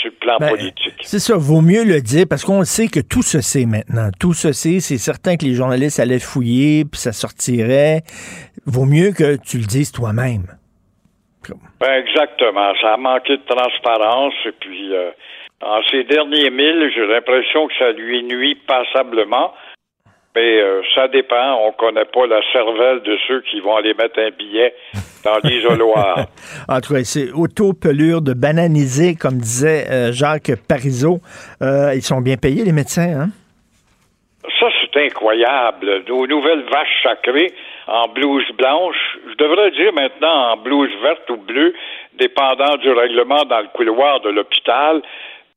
[0.00, 0.94] sur le plan ben, politique.
[1.02, 4.10] C'est ça, vaut mieux le dire parce qu'on sait que tout se sait maintenant.
[4.18, 8.02] Tout se sait, c'est certain que les journalistes allaient fouiller, puis ça sortirait.
[8.66, 10.46] Vaut mieux que tu le dises toi-même.
[11.80, 12.72] Ben exactement.
[12.80, 15.10] Ça a manqué de transparence et puis euh,
[15.62, 19.54] en ces derniers milles, j'ai l'impression que ça lui nuit passablement.
[20.36, 21.60] Mais euh, ça dépend.
[21.66, 24.74] On connaît pas la cervelle de ceux qui vont aller mettre un billet
[25.24, 26.26] dans l'isoloir.
[26.68, 31.18] en tout cas, c'est auto-pelure de bananiser, comme disait euh, Jacques Parizeau.
[31.62, 33.28] ils sont bien payés, les médecins, hein?
[34.60, 36.04] Ça, c'est incroyable.
[36.06, 37.52] Nos nouvelles vaches sacrées
[37.86, 41.74] en blouse blanche, je devrais dire maintenant en blouse verte ou bleue,
[42.18, 45.02] dépendant du règlement dans le couloir de l'hôpital.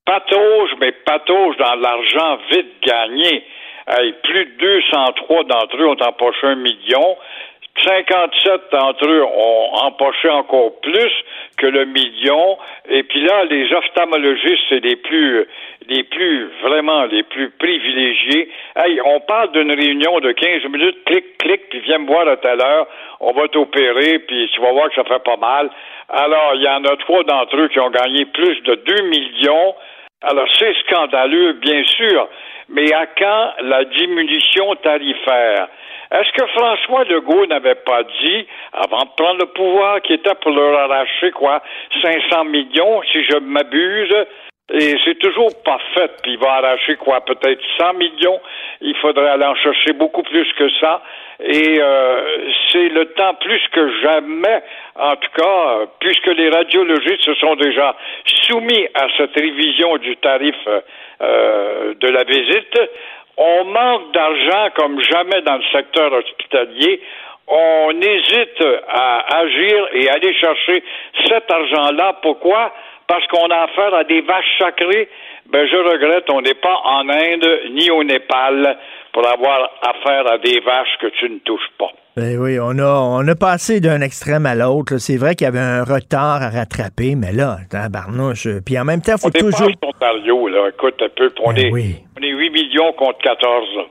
[0.06, 3.44] Patauge, mais patauge dans l'argent vite gagné.
[4.24, 7.18] Plus de 203 d'entre eux ont empoché un million.
[7.86, 11.12] 57 d'entre eux ont empoché encore plus
[11.58, 12.58] que le million.
[12.90, 15.46] Et puis là, les ophtalmologistes, c'est les plus,
[15.88, 18.50] les plus, vraiment, les plus privilégiés.
[18.76, 22.38] Hey, on parle d'une réunion de 15 minutes, clic, clic, puis viens me voir à
[22.38, 22.88] telle heure,
[23.20, 25.70] on va t'opérer, puis tu vas voir que ça fait pas mal.
[26.10, 29.76] Alors, il y en a trois d'entre eux qui ont gagné plus de 2 millions.
[30.22, 32.28] Alors, c'est scandaleux, bien sûr,
[32.70, 35.68] mais à quand la diminution tarifaire?
[36.12, 40.52] Est-ce que François Legault n'avait pas dit, avant de prendre le pouvoir, qu'il était pour
[40.52, 41.62] leur arracher, quoi,
[42.02, 44.16] 500 millions, si je m'abuse?
[44.72, 48.40] Et c'est toujours pas fait, puis il va arracher quoi, peut-être 100 millions.
[48.82, 51.02] Il faudrait aller en chercher beaucoup plus que ça.
[51.42, 54.62] Et euh, c'est le temps plus que jamais,
[54.96, 57.96] en tout cas, puisque les radiologistes se sont déjà
[58.26, 62.80] soumis à cette révision du tarif euh, de la visite.
[63.38, 67.02] On manque d'argent comme jamais dans le secteur hospitalier.
[67.48, 70.84] On hésite à agir et aller chercher
[71.28, 72.18] cet argent-là.
[72.22, 72.72] Pourquoi?
[73.10, 75.10] Parce qu'on a affaire à des vaches sacrées.
[75.52, 78.78] Ben, je regrette, on n'est pas en Inde ni au Népal
[79.12, 81.90] pour avoir affaire à des vaches que tu ne touches pas.
[82.16, 84.98] Ben oui, on a, on a passé d'un extrême à l'autre.
[84.98, 87.58] C'est vrai qu'il y avait un retard à rattraper, mais là,
[87.90, 88.48] barnouche.
[88.64, 89.70] Puis en même temps, il faut on toujours.
[90.50, 90.70] Là.
[90.70, 91.32] Écoute un peu.
[91.42, 91.96] On, Ben est, oui.
[92.20, 93.68] on est 8 millions contre 14.
[93.76, 93.84] là.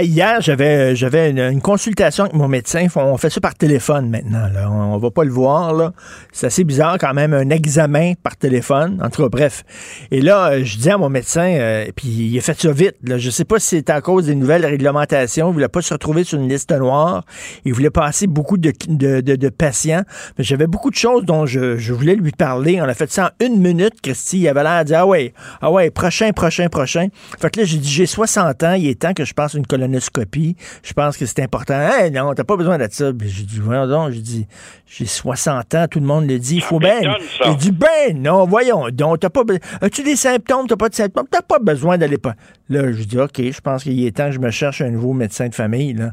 [0.00, 2.86] Hier, j'avais j'avais une, consultation avec mon médecin.
[2.96, 4.48] On fait ça par téléphone maintenant.
[4.52, 4.70] Là.
[4.70, 5.92] On, on va pas le voir.
[6.32, 9.00] C'est assez bizarre quand même, un examen par téléphone.
[9.02, 9.64] En tout cas, bref.
[10.10, 12.96] Et là, euh, je dis à mon médecin, euh, puis il a fait ça vite.
[13.04, 13.18] Là.
[13.18, 15.50] Je sais pas si c'est à cause des nouvelles réglementations.
[15.50, 17.24] Il voulait pas se retrouver sur une liste noire.
[17.64, 20.02] Il voulait passer beaucoup de, de, de, patients.
[20.38, 22.80] Mais j'avais beaucoup de choses dont je, je voulais lui parler.
[22.80, 24.40] On a fait ça en une minute, Christy.
[24.40, 27.08] Il avait l'air de dire, ah ouais, ah ouais, prochain, prochain, prochain.
[27.38, 28.72] Fait que là, j'ai dit, j'ai 60 ans.
[28.72, 30.56] Il est temps que je passe une colonoscopie.
[30.82, 31.74] Je pense que c'est important.
[31.80, 33.12] Hey, non, t'as pas besoin de ça.
[33.12, 34.46] Puis J'ai dit, voyons donc, j'ai dit,
[34.86, 37.44] j'ai 60 ans, tout le monde le dit, il faut ça.
[37.46, 39.42] Il dit, ben non, voyons donc, t'as pas
[39.80, 40.66] As-tu des symptômes?
[40.66, 41.26] T'as pas de symptômes?
[41.30, 42.34] T'as pas besoin d'aller pas.
[42.68, 45.12] Là, je dis, OK, je pense qu'il est temps que je me cherche un nouveau
[45.12, 46.10] médecin de famille, là.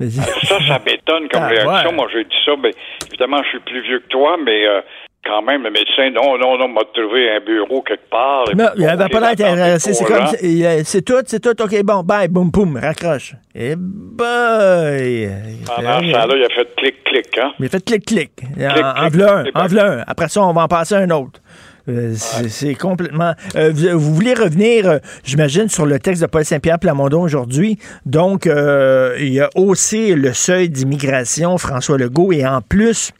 [0.00, 1.90] Ça, ça m'étonne comme Ah, réaction.
[1.90, 1.94] ouais.
[1.94, 2.70] Moi, j'ai dit ça, mais
[3.08, 4.80] évidemment, je suis plus vieux que toi, mais euh,
[5.24, 8.44] quand même, le médecin, non, non, non, m'a trouvé un bureau quelque part.
[8.50, 9.94] et Non, puis, il avait bon, pas l'air intéressé.
[9.94, 11.62] C'est comme, euh, c'est tout, c'est tout.
[11.62, 13.34] OK, bon, bye, boum, boum, raccroche.
[13.54, 15.30] Eh boy!
[15.66, 17.52] Pendant ce temps-là, il a fait clic-clic, hein?
[17.58, 18.30] Il a fait clic-clic.
[18.42, 19.68] En, Clic, en v'là un, c'est en bon.
[19.68, 20.04] v'là un.
[20.06, 21.40] Après ça, on va en passer un autre.
[21.88, 23.32] Euh, c'est complètement.
[23.56, 27.78] Euh, vous, vous voulez revenir, euh, j'imagine, sur le texte de Paul Saint-Pierre Plamondon aujourd'hui.
[28.06, 33.10] Donc, euh, il a haussé le seuil d'immigration, François Legault, et en plus,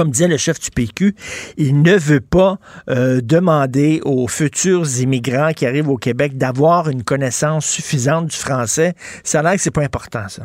[0.00, 1.12] comme disait le chef du PQ,
[1.58, 2.56] il ne veut pas
[2.88, 8.94] euh, demander aux futurs immigrants qui arrivent au Québec d'avoir une connaissance suffisante du français.
[9.24, 10.44] Ça a l'air que c'est pas important, ça.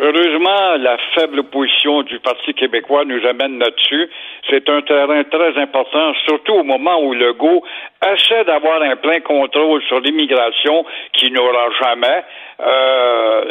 [0.00, 4.08] Heureusement, la faible position du Parti québécois nous amène là-dessus.
[4.48, 7.64] C'est un terrain très important, surtout au moment où Legault
[8.06, 10.84] essaie d'avoir un plein contrôle sur l'immigration
[11.14, 12.22] qui n'aura jamais.
[12.60, 13.44] Euh,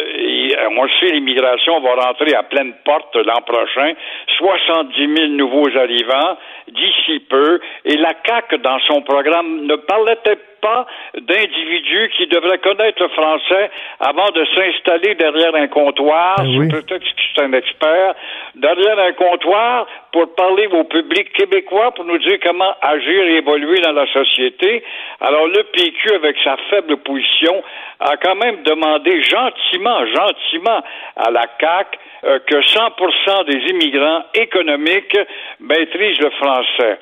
[0.78, 3.94] on le sait, l'immigration va rentrer à pleine porte l'an prochain.
[4.38, 6.38] 70 000 nouveaux arrivants
[6.72, 7.60] d'ici peu.
[7.86, 10.18] Et la CAQ, dans son programme, ne parlait
[10.62, 16.68] pas d'individus qui devraient connaître le français avant de s'installer derrière un comptoir, Ben oui.
[16.68, 18.16] prétexte que c'est un expert,
[18.56, 23.80] derrière un comptoir pour parler au public québécois, pour nous dire comment agir et évoluer
[23.82, 24.84] dans la société.
[25.22, 27.64] Alors le PQ, avec sa faible position,
[28.00, 30.82] a quand même demandé gentiment, gentiment
[31.16, 35.18] à la CAQ euh, que 100% des immigrants économiques
[35.60, 37.00] maîtrisent le français.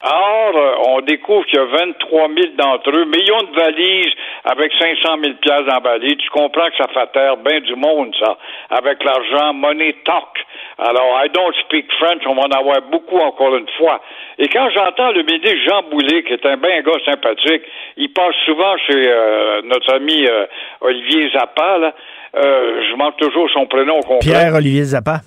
[0.00, 4.12] Or, euh, on découvre qu'il y a 23 000 d'entre eux, millions de valises
[4.44, 6.16] avec 500 000 piastres emballées.
[6.16, 8.38] Tu comprends que ça fait taire bien du monde, ça,
[8.70, 10.38] avec l'argent money talk.
[10.78, 14.00] Alors, I don't speak French, on va en avoir beaucoup encore une fois.
[14.38, 17.64] Et quand j'entends le ministre Jean Boulet, qui est un bien gars sympathique,
[17.96, 20.46] il passe souvent chez euh, notre ami euh,
[20.80, 21.92] Olivier Zappa, là.
[22.34, 24.18] Euh, je manque toujours son prénom au complet.
[24.20, 25.22] Pierre-Olivier Zappa.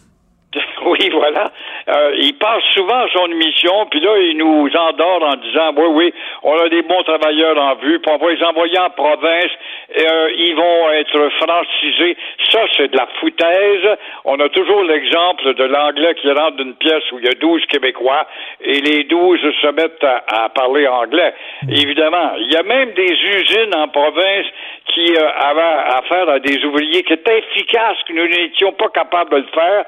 [0.85, 1.51] Oui, voilà.
[1.89, 5.85] Euh, il passe souvent à son émission, puis là, il nous endort en disant Oui,
[5.89, 9.51] oui, on a des bons travailleurs en vue, puis on va les envoyer en province,
[9.97, 12.17] euh, ils vont être francisés.
[12.49, 13.97] Ça, c'est de la foutaise.
[14.25, 17.65] On a toujours l'exemple de l'anglais qui rentre d'une pièce où il y a 12
[17.67, 18.27] Québécois,
[18.61, 21.33] et les 12 se mettent à, à parler anglais.
[21.69, 24.47] Évidemment, il y a même des usines en province
[24.87, 29.31] qui euh, avaient affaire à des ouvriers qui étaient efficaces, que nous n'étions pas capables
[29.31, 29.85] de le faire.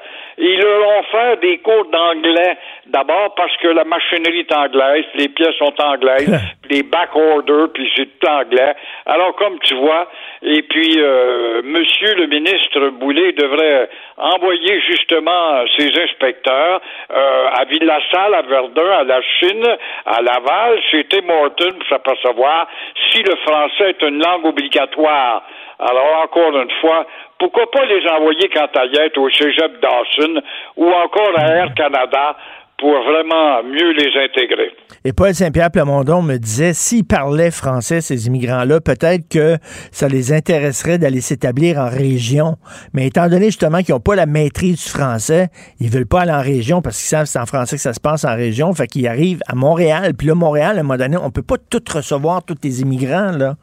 [0.54, 5.28] Ils leur ont fait des cours d'anglais d'abord parce que la machinerie est anglaise, les
[5.28, 6.30] pièces sont anglaises,
[6.62, 8.74] puis les back orders, puis c'est tout anglais.
[9.04, 10.08] Alors comme tu vois,
[10.42, 16.80] et puis euh, Monsieur le ministre Boulet devrait envoyer justement ses inspecteurs
[17.10, 19.66] euh, à Villassal, à Verdun, à la Chine,
[20.06, 22.68] à Laval, chez Tim Horton pour s'apercevoir
[23.10, 25.42] si le français est une langue obligatoire.
[25.78, 27.06] Alors, encore une fois,
[27.38, 28.84] pourquoi pas les envoyer quant à
[29.18, 30.40] au Cégep Dawson
[30.76, 32.36] ou encore à Air Canada
[32.78, 34.72] pour vraiment mieux les intégrer?
[35.04, 39.56] Et Paul Saint-Pierre Plamondon me disait, s'ils parlaient français, ces immigrants-là, peut-être que
[39.90, 42.56] ça les intéresserait d'aller s'établir en région.
[42.92, 45.48] Mais étant donné justement qu'ils n'ont pas la maîtrise du français,
[45.80, 47.92] ils veulent pas aller en région parce qu'ils savent que c'est en français que ça
[47.92, 48.72] se passe en région.
[48.72, 50.12] Fait qu'ils arrivent à Montréal.
[50.16, 53.32] Puis là, Montréal, à un moment donné, on peut pas tout recevoir, tous les immigrants,
[53.36, 53.54] là.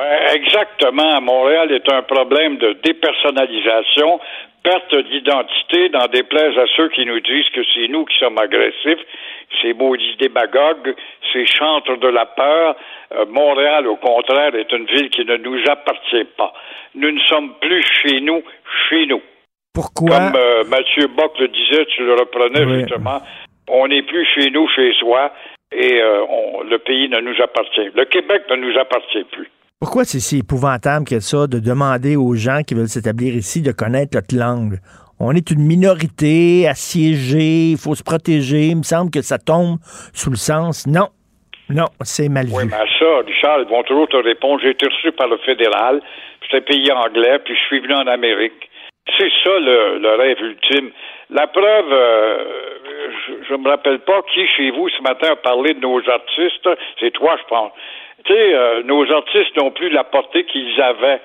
[0.00, 1.20] Ben, exactement.
[1.20, 4.18] Montréal est un problème de dépersonnalisation,
[4.62, 9.04] perte d'identité, dans déplaise à ceux qui nous disent que c'est nous qui sommes agressifs,
[9.60, 10.94] ces maudits démagogues,
[11.32, 12.76] ces chantres de la peur.
[13.12, 16.52] Euh, Montréal, au contraire, est une ville qui ne nous appartient pas.
[16.94, 18.42] Nous ne sommes plus chez nous,
[18.88, 19.22] chez nous.
[19.74, 20.16] Pourquoi?
[20.16, 22.80] Comme euh, Mathieu Bock le disait, tu le reprenais Oui.
[22.80, 23.20] justement,
[23.68, 25.32] on n'est plus chez nous, chez soi,
[25.72, 27.90] et euh, on- le pays ne nous appartient.
[27.94, 29.48] Le Québec ne nous appartient plus.
[29.80, 33.72] Pourquoi c'est si épouvantable que ça de demander aux gens qui veulent s'établir ici de
[33.72, 34.76] connaître notre langue?
[35.18, 38.76] On est une minorité assiégée, il faut se protéger.
[38.76, 39.80] Il me semble que ça tombe
[40.12, 40.86] sous le sens.
[40.86, 41.08] Non,
[41.72, 42.52] non, c'est mal vu.
[42.52, 44.60] Oui, mais ça, Richard, ils vont toujours te répondre.
[44.60, 46.02] J'ai été reçu par le fédéral,
[46.52, 48.68] un pays anglais, puis je suis venu en Amérique.
[49.16, 50.90] C'est ça le, le rêve ultime.
[51.30, 52.44] La preuve, euh,
[53.48, 56.68] je, ne me rappelle pas qui chez vous ce matin a parlé de nos artistes.
[56.98, 57.72] C'est toi, je pense.
[58.24, 61.20] Tu sais, euh, nos artistes n'ont plus la portée qu'ils avaient.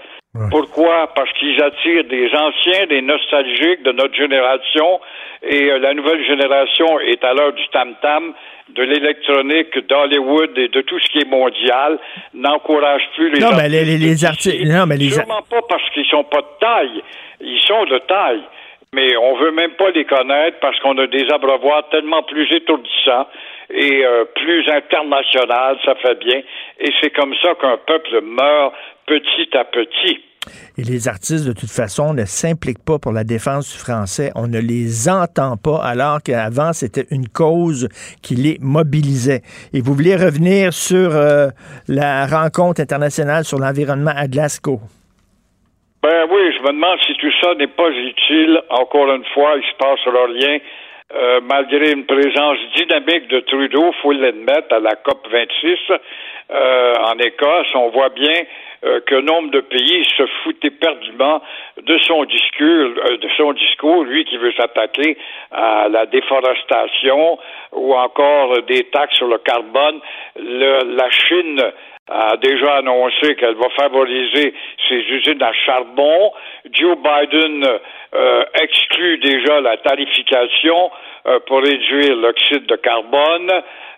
[0.51, 1.07] Pourquoi?
[1.15, 4.99] Parce qu'ils attirent des anciens, des nostalgiques de notre génération,
[5.43, 8.33] et euh, la nouvelle génération est à l'heure du tam-tam,
[8.69, 11.97] de l'électronique, d'Hollywood et de tout ce qui est mondial,
[12.33, 14.65] n'encourage plus les Non, mais artistes les, les- les artistes.
[14.65, 15.09] Non, mais les.
[15.11, 17.01] Sûrement pas parce qu'ils sont pas de taille.
[17.39, 18.41] Ils sont de taille.
[18.95, 23.27] Mais on veut même pas les connaître parce qu'on a des abreuvoirs tellement plus étourdissants
[23.69, 26.41] et euh, plus international, ça fait bien.
[26.79, 28.73] Et c'est comme ça qu'un peuple meurt
[29.05, 30.21] petit à petit.
[30.77, 34.31] Et les artistes, de toute façon, ne s'impliquent pas pour la défense du français.
[34.35, 37.89] On ne les entend pas, alors qu'avant, c'était une cause
[38.21, 39.41] qui les mobilisait.
[39.73, 41.47] Et vous voulez revenir sur euh,
[41.89, 44.79] la rencontre internationale sur l'environnement à Glasgow?
[46.05, 48.61] Ben oui, je me demande si tout ça n'est pas utile.
[48.69, 50.59] Encore une fois, il se passe rien.
[51.15, 55.77] Euh, malgré une présence dynamique de Trudeau, faut l'admettre, à la COP 26
[56.51, 58.43] euh, en Écosse, on voit bien
[58.85, 61.41] euh, que nombre de pays se foutent éperdument
[61.81, 62.67] de son discours,
[63.09, 65.17] euh, de son discours, lui qui veut s'attaquer
[65.51, 67.39] à la déforestation
[67.71, 69.99] ou encore des taxes sur le carbone.
[70.35, 71.61] Le- la Chine
[72.07, 74.53] a déjà annoncé qu'elle va favoriser
[74.87, 76.31] ses usines à charbon.
[76.71, 77.65] Joe Biden
[78.13, 80.91] euh, exclut déjà la tarification
[81.25, 83.51] euh, pour réduire l'oxyde de carbone.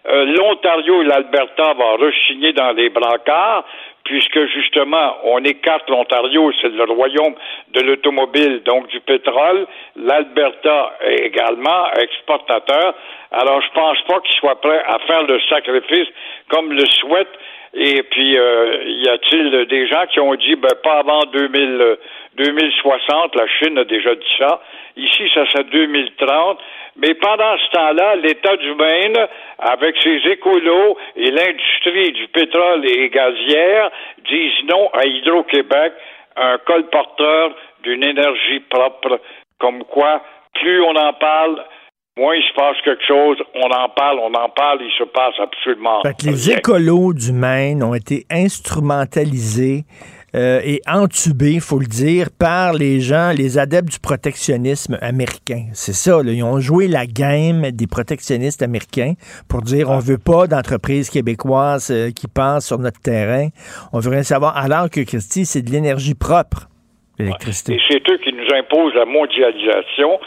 [0.07, 3.65] Euh, L'Ontario et l'Alberta vont rechigner dans les brancards
[4.07, 7.35] puisque justement on écarte l'Ontario, c'est le royaume
[7.73, 9.67] de l'automobile, donc du pétrole.
[9.97, 12.95] L'Alberta est également exportateur.
[13.31, 16.07] Alors je pense pas qu'il soit prêt à faire le sacrifice
[16.47, 17.27] comme le souhaite.
[17.79, 21.97] Et puis euh, y a-t-il des gens qui ont dit ben pas avant 2000,
[22.35, 24.61] 2060, la Chine a déjà dit ça.
[24.95, 26.59] Ici, ça c'est 2030.
[26.95, 29.27] Mais pendant ce temps-là, l'État du Maine,
[29.59, 33.91] avec ses écolos et l'industrie du pétrole et gazière,
[34.27, 35.93] disent non à Hydro-Québec,
[36.35, 39.21] un colporteur d'une énergie propre.
[39.59, 40.23] Comme quoi,
[40.55, 41.63] plus on en parle,
[42.17, 45.35] moins il se passe quelque chose, on en parle, on en parle, il se passe
[45.39, 49.85] absolument fait que les écolos du Maine ont été instrumentalisés
[50.35, 55.67] euh, et entubés, faut le dire, par les gens, les adeptes du protectionnisme américain.
[55.73, 59.13] C'est ça, là, ils ont joué la game des protectionnistes américains
[59.49, 63.47] pour dire on veut pas d'entreprises québécoises euh, qui passent sur notre terrain,
[63.93, 66.67] on veut rien savoir, alors que Christy, c'est de l'énergie propre.
[67.19, 70.19] Et c'est eux qui nous imposent la mondialisation.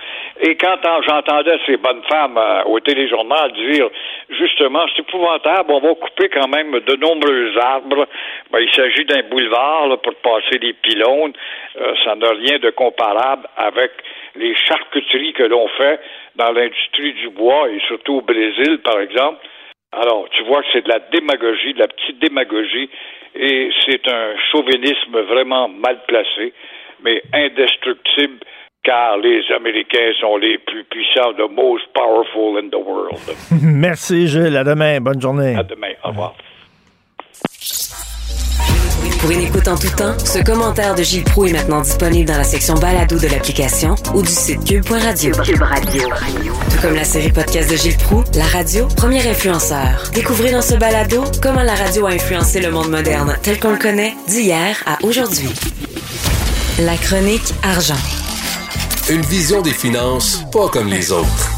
[0.42, 3.90] Et quand j'entendais ces bonnes femmes euh, au téléjournal dire
[4.30, 8.06] justement, c'est épouvantable, on va couper quand même de nombreux arbres.
[8.50, 11.34] Ben, il s'agit d'un boulevard là, pour passer des pylônes.
[11.78, 13.90] Euh, ça n'a rien de comparable avec
[14.36, 16.00] les charcuteries que l'on fait
[16.36, 19.46] dans l'industrie du bois et surtout au Brésil, par exemple.
[19.92, 22.88] Alors, tu vois que c'est de la démagogie, de la petite démagogie,
[23.34, 26.54] et c'est un chauvinisme vraiment mal placé
[27.02, 28.38] mais indestructible
[28.82, 33.20] car les Américains sont les plus puissants, the most powerful in the world.
[33.62, 35.54] Merci Gilles, à demain, bonne journée.
[35.56, 36.34] À demain, au revoir.
[39.20, 42.38] Pour une écoute en tout temps, ce commentaire de Gilles Proux est maintenant disponible dans
[42.38, 45.34] la section balado de l'application ou du site cube.radio.
[45.44, 46.08] Cube Radio.
[46.08, 50.10] Tout comme la série podcast de Gilles Proux, la radio, premier influenceur.
[50.14, 53.78] Découvrez dans ce balado comment la radio a influencé le monde moderne tel qu'on le
[53.78, 55.50] connaît d'hier à aujourd'hui.
[56.78, 58.19] La chronique argent.
[59.12, 61.50] Une vision des finances pas comme les autres.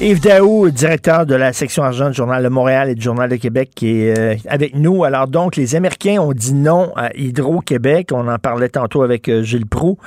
[0.00, 3.34] Yves Daou, directeur de la section argent du Journal de Montréal et du Journal de
[3.34, 5.02] Québec, qui est euh, avec nous.
[5.02, 8.10] Alors donc, les Américains ont dit non à Hydro-Québec.
[8.12, 9.98] On en parlait tantôt avec euh, Gilles Proux.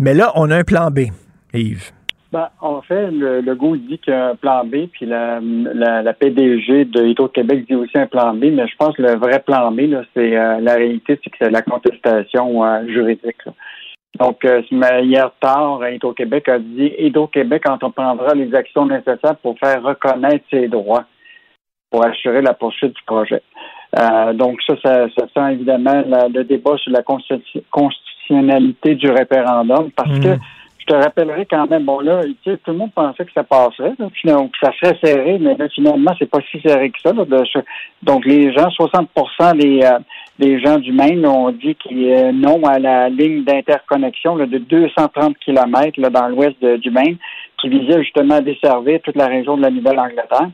[0.00, 1.10] Mais là, on a un plan B,
[1.54, 1.92] Yves.
[2.32, 5.38] Ben, en fait, le, le goût dit qu'il y a un plan B, puis la,
[5.40, 9.14] la, la PDG de Hydro-Québec dit aussi un plan B, mais je pense que le
[9.14, 9.82] vrai plan B,
[10.14, 13.36] c'est euh, la réalité, c'est que c'est la contestation juridique.
[14.18, 20.44] Donc, euh, hier tard, Hydro-Québec a dit Hydro-Québec entreprendra les actions nécessaires pour faire reconnaître
[20.50, 21.04] ses droits
[21.90, 23.42] pour assurer la poursuite du projet.
[23.98, 30.28] Euh, donc, ça, ça, sent évidemment le débat sur la constitutionnalité du référendum parce que
[30.28, 30.40] mmh.
[30.78, 34.08] je te rappellerai quand même, bon là, tout le monde pensait que ça passerait, là,
[34.08, 37.12] que ça serait serré, mais là, finalement, c'est pas si serré que ça.
[37.12, 39.98] donc, les gens, 60% des, euh,
[40.40, 45.36] les gens du Maine ont dit qu'il a non à la ligne d'interconnexion de 230
[45.38, 47.16] km dans l'ouest du Maine
[47.60, 50.50] qui visait justement à desservir toute la région de la Nouvelle-Angleterre.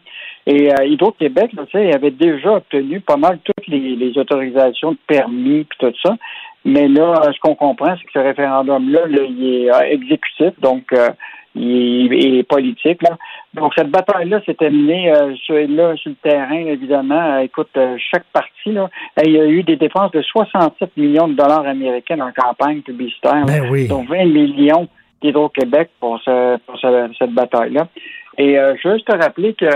[0.47, 5.67] Et euh, Hydro-Québec, il avait déjà obtenu pas mal toutes les, autorisations de permis et
[5.79, 6.17] tout ça.
[6.65, 11.11] Mais là, ce qu'on comprend, c'est que ce référendum-là, il est euh, exécutif, donc euh,
[11.55, 13.03] il est, politique.
[13.03, 13.17] Là.
[13.55, 17.37] Donc, cette bataille-là s'est terminée euh, sur, là, sur le terrain, évidemment.
[17.37, 18.91] Euh, écoute, euh, chaque partie, là,
[19.25, 23.47] il y a eu des dépenses de 67 millions de dollars américains en campagne publicitaire.
[23.47, 23.89] Ben oui.
[23.89, 24.89] Donc, 20 millions
[25.23, 27.89] d'Hydro-Québec pour, ce, pour cette bataille-là.
[28.37, 29.71] Et je veux juste te rappeler que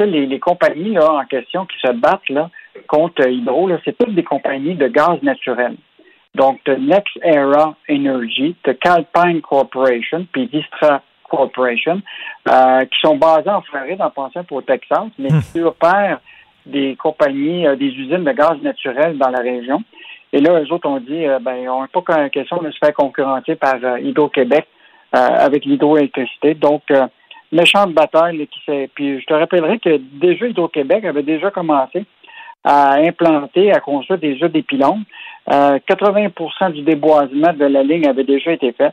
[0.00, 2.50] les, les, compagnies là, en question qui se battent là,
[2.86, 5.76] contre Hydro, c'est toutes des compagnies de gaz naturel.
[6.34, 12.00] Donc, de Next Era Energy, de Calpine Corporation, puis Vistra Corporation,
[12.48, 15.42] euh, qui sont basés en Floride, en pensant pour Texas, mais hmm.
[15.52, 16.20] qui opèrent
[16.66, 19.82] des compagnies, euh, des usines de gaz naturel dans la région.
[20.32, 22.94] Et là, eux autres ont dit, euh, ben, on n'a pas question de se faire
[22.94, 24.66] concurrencer par Hydro-Québec
[25.12, 26.54] avec l'hydroélectricité.
[26.54, 26.82] Donc,
[27.52, 28.90] méchante bataille qui s'est.
[28.96, 32.04] Puis je te rappellerai que déjà Hydro-Québec avait déjà commencé
[32.64, 35.04] à implanter, à construire déjà des pylônes.
[35.48, 38.92] 80% du déboisement de la ligne avait déjà été fait.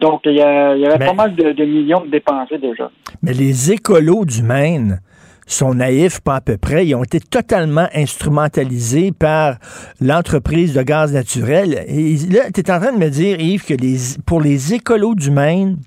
[0.00, 2.90] Donc, il y, avait pas mal de, millions de dépensés déjà.
[3.22, 5.00] Mais les écolos du Maine
[5.46, 6.86] sont naïfs, pas à peu près.
[6.86, 9.56] Ils ont été totalement instrumentalisés par
[10.00, 11.84] l'entreprise de gaz naturel.
[11.88, 15.14] Et là, tu es en train de me dire, Yves, que les, pour les écolos
[15.14, 15.78] du Maine,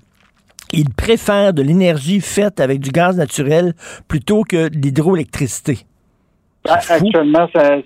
[0.72, 3.74] ils préfèrent de l'énergie faite avec du gaz naturel
[4.08, 5.84] plutôt que de l'hydroélectricité.
[6.68, 6.78] Ah.
[6.90, 7.84] Actuellement, c'est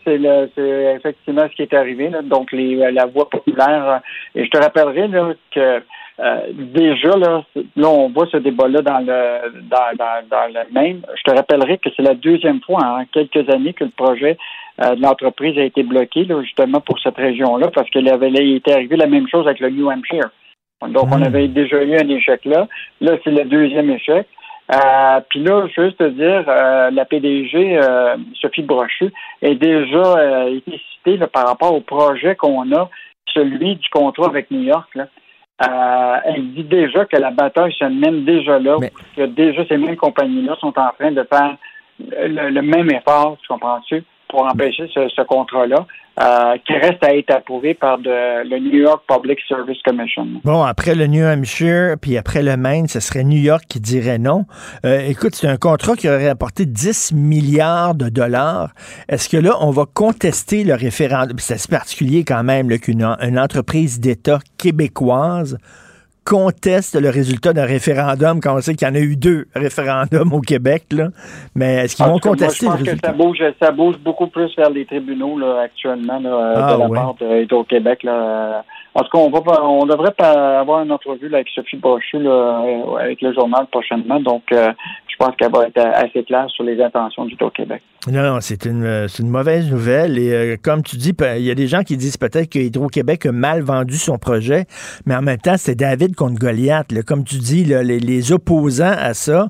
[0.97, 2.11] effectivement ce qui est arrivé.
[2.11, 2.23] là.
[2.23, 3.89] Donc, les, la voie populaire.
[3.89, 3.99] euh,
[4.41, 5.83] Et je te rappellerai là, que
[6.21, 7.45] euh, déjà, là,
[7.77, 11.03] là, on voit ce débat-là dans le dans, dans, dans le même.
[11.17, 14.39] Je te rappellerai que c'est la deuxième fois en quelques années que le projet
[14.83, 18.57] euh, de l'entreprise a été bloqué, là, justement pour cette région-là, parce qu'il avait il
[18.57, 20.31] était arrivé la même chose avec le New Hampshire.
[20.89, 21.23] Donc, on Hmm.
[21.25, 22.69] avait déjà eu un échec là.
[23.01, 24.27] Là, c'est le deuxième échec.
[24.73, 29.11] Euh, Puis là, je veux juste te dire, euh, la PDG, euh, Sophie Brochu,
[29.43, 32.89] est déjà euh, été citée là, par rapport au projet qu'on a,
[33.35, 34.89] celui du contrat avec New York.
[34.95, 35.07] Là.
[35.63, 38.77] Euh, elle dit déjà que la bataille se mène déjà là,
[39.17, 41.57] que déjà ces mêmes compagnies-là sont en train de faire
[42.01, 45.87] le, le même effort, tu comprends-tu, pour empêcher ce, ce contrat-là,
[46.21, 50.27] euh, qui reste à être approuvé par le New York Public Service Commission.
[50.45, 54.19] Bon, après le New Hampshire, puis après le Maine, ce serait New York qui dirait
[54.19, 54.45] non.
[54.85, 58.71] Euh, écoute, c'est un contrat qui aurait apporté 10 milliards de dollars.
[59.09, 61.37] Est-ce que là, on va contester le référendum?
[61.39, 65.59] C'est particulier quand même qu'une une entreprise d'État québécoise
[66.25, 70.33] conteste le résultat d'un référendum quand on sait qu'il y en a eu deux référendums
[70.33, 70.85] au Québec.
[70.93, 71.09] Là.
[71.55, 73.09] Mais est-ce qu'ils vont cas, moi, contester je le pense que résultat?
[73.09, 76.81] ça bouge, ça bouge beaucoup plus vers les tribunaux là, actuellement là, euh, Ah, de
[76.81, 76.95] la ouais.
[76.99, 78.65] part de québec Là.
[78.97, 83.21] En tout cas, on, va, on devrait avoir une entrevue avec Sophie Brochu euh, avec
[83.23, 84.21] le journal prochainement.
[84.21, 84.73] Donc, euh,
[85.09, 88.67] je pense qu'elle va être assez claire sur les intentions du québec Non, non, c'est
[88.67, 90.17] une, euh, une mauvaise nouvelle.
[90.17, 93.33] Et comme tu dis, il y a des gens qui disent peut-être que Hydro-Québec a
[93.33, 94.67] mal vendu son projet,
[95.07, 96.87] mais en même temps, c'est David contre Goliath.
[97.05, 99.49] Comme tu dis, les, opposants à ça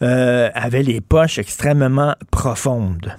[0.00, 3.12] avaient les poches extrêmement profondes.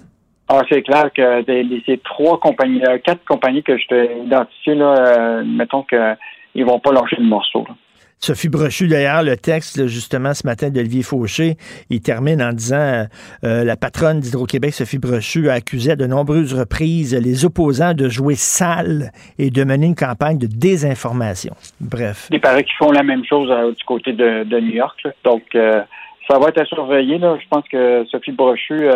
[0.47, 4.75] Ah, c'est clair que des- ces trois compagnies, euh, quatre compagnies que je t'ai identifiées,
[4.75, 7.65] là, euh, mettons qu'ils vont pas lâcher le morceau.
[7.67, 7.73] là.
[8.17, 11.57] Sophie Brochu, d'ailleurs, le texte, là, justement, ce matin d'Olivier Fauché,
[11.89, 13.05] il termine en disant
[13.43, 18.07] euh, La patronne d'Hydro-Québec, Sophie Brochu, a accusé à de nombreuses reprises les opposants de
[18.07, 21.53] jouer sale et de mener une campagne de désinformation.
[21.81, 22.29] Bref.
[22.31, 24.97] Il paraît qu'ils font la même chose euh, du côté de, de New York.
[25.03, 25.11] là.
[25.23, 25.81] Donc, euh,
[26.29, 27.17] ça va être à surveiller.
[27.17, 27.37] Là.
[27.41, 28.87] Je pense que Sophie Brochu,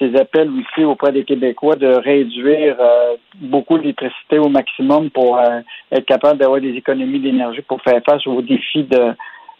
[0.00, 5.60] ses appels aussi auprès des Québécois de réduire euh, beaucoup l'électricité au maximum pour euh,
[5.92, 9.12] être capable d'avoir des économies d'énergie pour faire face aux défis de,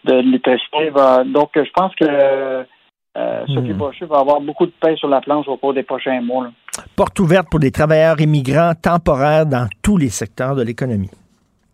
[0.05, 0.91] de l'électricité.
[1.27, 2.05] Donc, je pense que
[3.17, 3.79] euh, Sophie Hmm.
[3.79, 6.45] Brochu va avoir beaucoup de pain sur la planche au cours des prochains mois.
[6.45, 6.51] là.
[6.97, 11.11] Porte ouverte pour les travailleurs immigrants temporaires dans tous les secteurs de l'économie.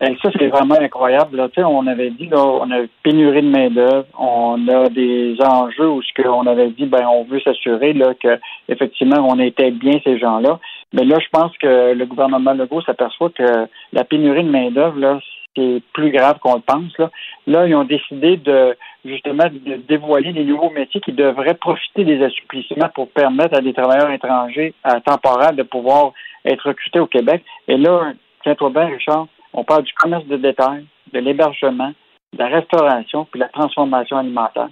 [0.02, 1.36] Et ça, c'est vraiment incroyable.
[1.36, 1.48] Là.
[1.68, 6.22] On avait dit, là, on a pénurie de main-d'œuvre, on a des enjeux où ce
[6.22, 8.38] qu'on avait dit, ben, on veut s'assurer là, que
[8.68, 10.58] effectivement on était bien ces gens-là.
[10.94, 15.20] Mais là, je pense que le gouvernement Legault s'aperçoit que la pénurie de main-d'œuvre, là,
[15.54, 16.96] c'est plus grave qu'on le pense.
[16.98, 17.10] Là.
[17.46, 22.22] là, ils ont décidé de justement de dévoiler des nouveaux métiers qui devraient profiter des
[22.22, 26.12] assouplissements pour permettre à des travailleurs étrangers à temporaire de pouvoir
[26.44, 27.44] être recrutés au Québec.
[27.68, 31.92] Et là, tiens-toi bien, Richard, on parle du commerce de détail, de l'hébergement,
[32.32, 34.68] de la restauration, puis de la transformation alimentaire.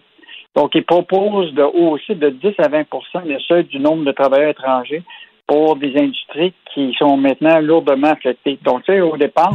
[0.55, 2.85] Donc, ils proposent de hausser de 10 à 20%
[3.25, 5.03] le seuil du nombre de travailleurs étrangers
[5.47, 8.59] pour des industries qui sont maintenant lourdement affectées.
[8.63, 9.53] Donc, tu sais, au départ,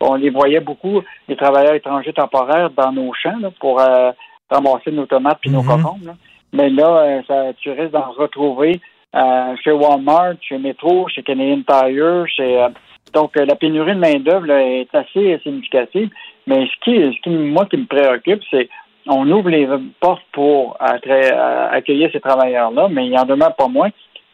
[0.00, 4.12] on les voyait beaucoup, les travailleurs étrangers temporaires, dans nos champs là, pour euh,
[4.50, 6.06] ramasser nos tomates puis nos concombres.
[6.06, 6.14] là.
[6.52, 8.80] Mais là, euh, ça, tu risques d'en retrouver
[9.14, 12.66] euh, chez Walmart, chez Metro, chez Canadian Tire, chez...
[13.12, 16.10] donc, euh, la pénurie de main-d'œuvre est assez significative.
[16.46, 18.68] Mais ce qui, ce qui, moi, qui me préoccupe, c'est
[19.08, 19.68] on ouvre les
[20.00, 23.90] portes pour accueillir ces travailleurs-là, mais il en demeure pas moins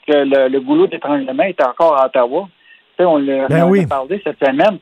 [0.09, 2.49] que le, le goulot d'étranglement est encore à Ottawa.
[2.97, 3.87] Tu sais, on l'a Ben oui.
[3.87, 4.79] parlé cette semaine.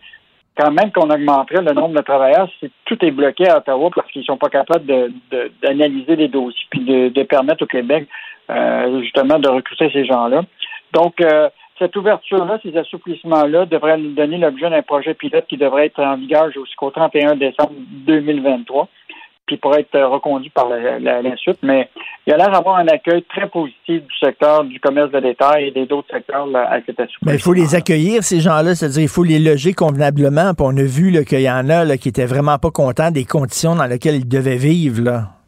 [0.57, 2.49] Quand même qu'on augmenterait le nombre de travailleurs,
[2.85, 6.67] tout est bloqué à Ottawa parce qu'ils sont pas capables de- de- d'analyser les dossiers
[6.71, 8.07] puis de, de permettre au Québec
[8.51, 10.43] euh, justement de recruter ces gens-là.
[10.93, 11.49] Donc, euh,
[11.81, 16.17] cette ouverture-là, ces assouplissements-là devraient nous donner l'objet d'un projet pilote qui devrait être en
[16.17, 17.73] vigueur jusqu'au 31 décembre
[18.07, 18.87] 2023,
[19.47, 21.59] puis pourrait être reconduit par la, suite.
[21.63, 21.89] Mais
[22.27, 25.69] il y a l'air d'avoir un accueil très positif du secteur du commerce de détail
[25.69, 27.33] et des d'autres secteurs à cet assouplissement.
[27.33, 30.53] Mais il faut les accueillir, ces gens-là, c'est-à-dire il faut les loger convenablement.
[30.53, 33.75] Puis on a vu qu'il y en a qui étaient vraiment pas contents des conditions
[33.75, 35.40] dans lesquelles ils devaient vivre.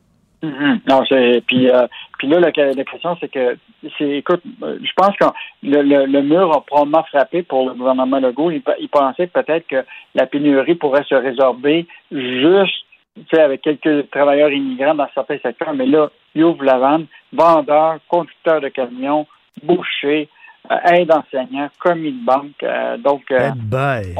[0.43, 0.81] Mhm.
[0.89, 1.87] Non, c'est puis euh,
[2.19, 3.57] puis là la, la question c'est que
[3.97, 5.25] c'est écoute, euh, je pense que
[5.63, 8.51] le, le, le mur a probablement frappé pour le gouvernement Legault.
[8.51, 9.85] Il, il pensait peut-être que
[10.17, 12.85] la pénurie pourrait se résorber juste
[13.15, 17.07] tu sais, avec quelques travailleurs immigrants dans certains secteurs, mais là, il ouvre la vanne,
[17.33, 19.27] vendeurs, conducteurs de camions,
[19.63, 20.29] bouchers,
[20.71, 22.63] euh, aide enseignants, commis de banque.
[22.63, 24.15] euh, donc euh, Bye.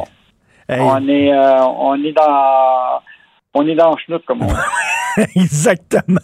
[0.69, 0.79] Hey.
[0.79, 3.01] on est euh, on est dans
[3.55, 4.53] on est dans le schnout, comme on dit.
[5.35, 6.19] Exactement.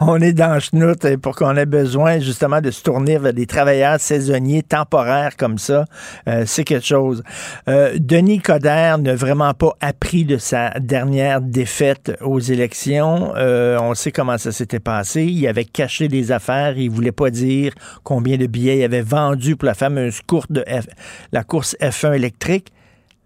[0.00, 3.46] On est dans chenoute et pour qu'on ait besoin justement de se tourner vers des
[3.46, 5.84] travailleurs saisonniers temporaires comme ça,
[6.28, 7.22] euh, c'est quelque chose.
[7.68, 13.34] Euh, Denis Coderre n'a vraiment pas appris de sa dernière défaite aux élections.
[13.36, 15.24] Euh, on sait comment ça s'était passé.
[15.24, 16.78] Il avait caché des affaires.
[16.78, 17.72] Il voulait pas dire
[18.04, 20.86] combien de billets il avait vendu pour la fameuse course de F,
[21.32, 22.72] la course F1 électrique.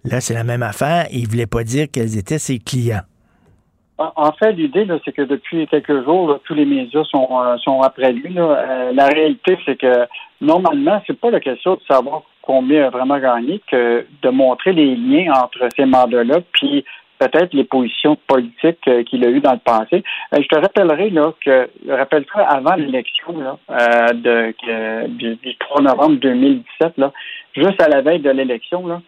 [0.05, 1.07] Là, c'est la même affaire.
[1.11, 3.03] Il voulait pas dire quels étaient ses clients.
[3.97, 7.81] En fait, l'idée, c'est que depuis quelques jours, là, tous les médias sont, euh, sont
[7.81, 8.33] après lui.
[8.33, 8.43] Là.
[8.43, 10.07] Euh, la réalité, c'est que
[10.41, 14.97] normalement, c'est pas la question de savoir combien a vraiment gagné que de montrer les
[14.97, 16.85] liens entre ces mandats-là, puis
[17.21, 20.03] peut-être les positions politiques euh, qu'il a eues dans le passé.
[20.33, 26.95] je te rappellerai là que rappelle-toi avant l'élection là, de, du, du, 3 novembre 2017,
[26.99, 27.13] là,
[27.55, 29.01] juste à la veille de l'élection, là,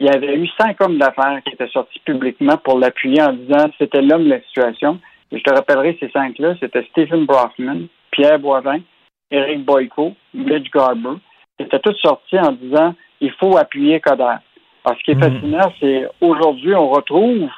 [0.00, 3.70] il y avait eu cinq hommes d'affaires qui étaient sortis publiquement pour l'appuyer en disant
[3.78, 4.98] c'était l'homme de la situation.
[5.30, 8.80] Et je te rappellerai ces cinq-là, c'était Stephen Brockman, Pierre Boivin,
[9.30, 11.18] Eric Boyko, Mitch Garber.
[11.58, 14.36] Ils étaient tous sortis en disant il faut appuyer Coder.
[14.84, 15.22] Alors, ce qui est mhm.
[15.22, 17.48] fascinant, c'est aujourd'hui, on retrouve,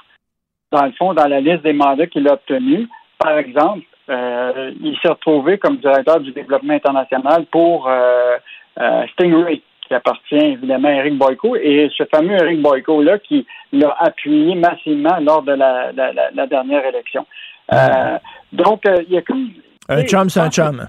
[0.70, 2.88] dans le fond, dans la liste des mandats qu'il a obtenus,
[3.18, 8.36] par exemple, euh, il s'est retrouvé comme directeur du développement international pour euh,
[8.78, 13.94] euh, Stingray qui appartient évidemment à Eric Boyko, et ce fameux Eric Boyko-là qui l'a
[13.98, 17.26] appuyé massivement lors de la, dernière élection.
[17.72, 18.18] Euh,
[18.52, 19.50] donc, euh, il y a comme...
[19.88, 20.86] Un chum, c'est un chum.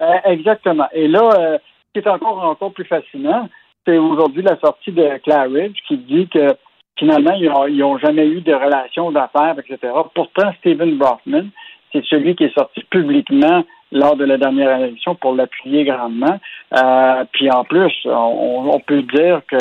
[0.00, 0.88] Euh, exactement.
[0.92, 1.58] Et là,
[1.94, 3.48] ce qui est encore, encore plus fascinant,
[3.86, 6.54] c'est aujourd'hui la sortie de Claridge qui dit que
[6.98, 9.92] finalement, ils n'ont jamais eu de relation d'affaires, etc.
[10.14, 11.48] Pourtant, Stephen Brockman,
[11.92, 16.40] c'est celui qui est sorti publiquement lors de la dernière élection pour l'appuyer grandement.
[16.74, 19.56] Euh, puis en plus, on, peut dire que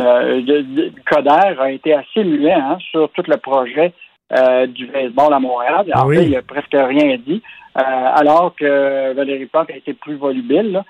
[0.00, 3.92] euh, Coder a été assez muet hein, sur tout le projet
[4.32, 5.86] euh, du baseball à Montréal.
[5.94, 7.42] En fait, il a presque rien dit,
[7.78, 10.82] euh, alors que Valérie Plante a été plus volubile.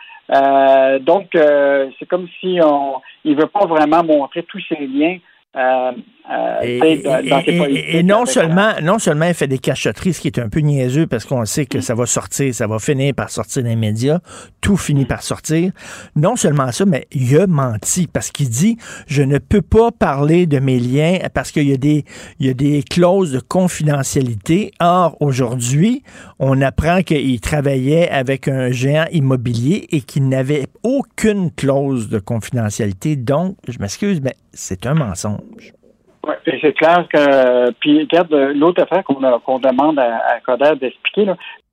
[1.00, 2.94] donc, c'est comme si on
[3.24, 5.18] il veut pas vraiment montrer tous ses liens
[5.56, 5.92] euh,
[6.32, 10.60] euh, et, non seulement non seulement il fait des cachotteries, ce qui est un peu
[10.60, 11.82] niaiseux parce qu'on sait que mm.
[11.82, 14.20] ça va sortir, ça va finir par sortir les médias,
[14.62, 15.08] tout finit mm.
[15.08, 15.70] par sortir.
[16.16, 20.46] Non seulement ça, mais il a menti parce qu'il dit je ne peux pas parler
[20.46, 22.06] de mes liens parce qu'il y a des
[22.40, 24.72] il y a des clauses de confidentialité.
[24.80, 26.02] Or aujourd'hui,
[26.38, 33.16] on apprend qu'il travaillait avec un géant immobilier et qu'il n'avait aucune clause de confidentialité.
[33.16, 35.40] Donc, je m'excuse, mais c'est un mensonge.
[36.26, 37.70] Oui, c'est clair que.
[37.72, 41.26] Puis, regarde, l'autre affaire qu'on demande à, à Coder d'expliquer,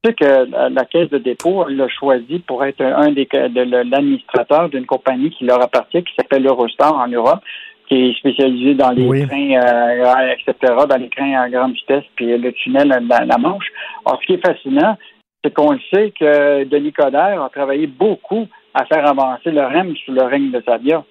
[0.04, 4.86] c'est que la, Caisse de dépôt l'a choisi pour être un des de l'administrateur d'une
[4.86, 7.40] compagnie qui leur appartient, qui s'appelle Eurostar en Europe,
[7.88, 12.38] qui est spécialisée dans les trains, euh, etc., dans les trains à grande vitesse, puis
[12.38, 13.68] le tunnel, la, la Manche.
[14.06, 14.98] Alors, ce qui est fascinant,
[15.44, 20.14] c'est qu'on sait que Denis Coderre a travaillé beaucoup à faire avancer le REM sous
[20.14, 21.04] le règne de Sabia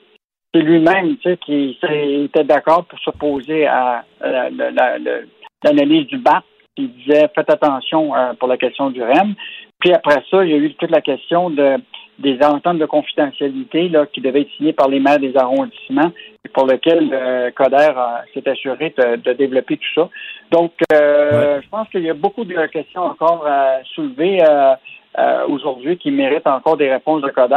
[0.53, 1.79] c'est lui-même tu sais, qui
[2.25, 4.05] était d'accord pour s'opposer à
[5.65, 6.45] l'analyse du BAP,
[6.77, 9.35] qui disait faites attention euh, pour la question du REM.
[9.79, 11.77] Puis après ça, il y a eu toute la question de
[12.19, 16.13] des ententes de confidentialité là, qui devaient être signées par les maires des arrondissements
[16.45, 17.93] et pour lequel euh, Coder
[18.35, 20.11] s'est assuré de, développer tout ça.
[20.51, 24.39] Donc, euh, je pense qu'il y a beaucoup de questions encore à soulever.
[25.19, 27.57] Euh, euh, aujourd'hui qui méritent encore des réponses de Coder.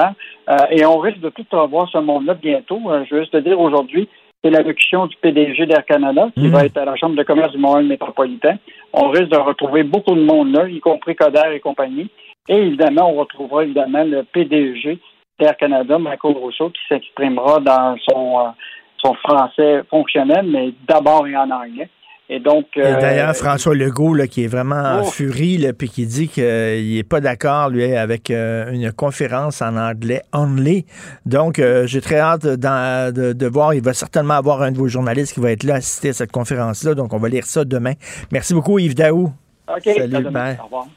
[0.50, 2.80] Euh, et on risque de tout revoir ce monde-là bientôt.
[2.88, 4.08] Euh, je veux juste te dire aujourd'hui,
[4.44, 6.66] c'est l'allocution du PDG d'Air Canada qui va mm.
[6.66, 8.56] être à la Chambre de commerce du Montréal métropolitain.
[8.94, 12.10] On risque de retrouver beaucoup de monde là, y compris Coder et compagnie.
[12.50, 15.00] Et évidemment, on retrouvera évidemment le PDG
[15.40, 18.54] d'Air Canada, Michael Rousseau, qui s'exprimera dans son,
[18.98, 21.90] son français fonctionnel, mais d'abord et en anglais.
[22.30, 22.66] Et donc.
[22.76, 25.06] D'ailleurs, euh, François Legault, là, qui est vraiment en oh.
[25.06, 30.22] furie, puis qui dit qu'il n'est pas d'accord, lui, avec euh, une conférence en anglais
[30.34, 30.86] only.
[31.26, 33.74] Donc, euh, j'ai très hâte de, voir.
[33.74, 36.32] Il va certainement avoir un de vos journalistes qui va être là assister à cette
[36.32, 36.96] conférence-là.
[36.96, 37.94] Donc, on va lire ça demain.
[38.32, 39.32] Merci beaucoup, Yves Daou.
[39.68, 39.84] OK.
[39.84, 40.88] Salut, Au revoir.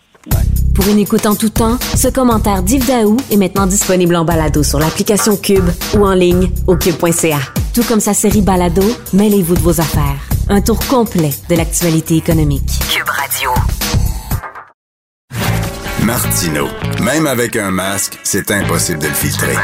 [0.74, 4.62] Pour une écoute en tout temps, ce commentaire d'Yves Daou est maintenant disponible en balado
[4.62, 7.38] sur l'application Cube ou en ligne au cube.ca.
[7.74, 8.82] Tout comme sa série Balado,
[9.14, 10.35] mêlez-vous de vos affaires.
[10.48, 12.68] Un tour complet de l'actualité économique.
[12.88, 13.50] Cube Radio.
[16.04, 16.68] Martino.
[17.02, 19.54] Même avec un masque, c'est impossible de le filtrer.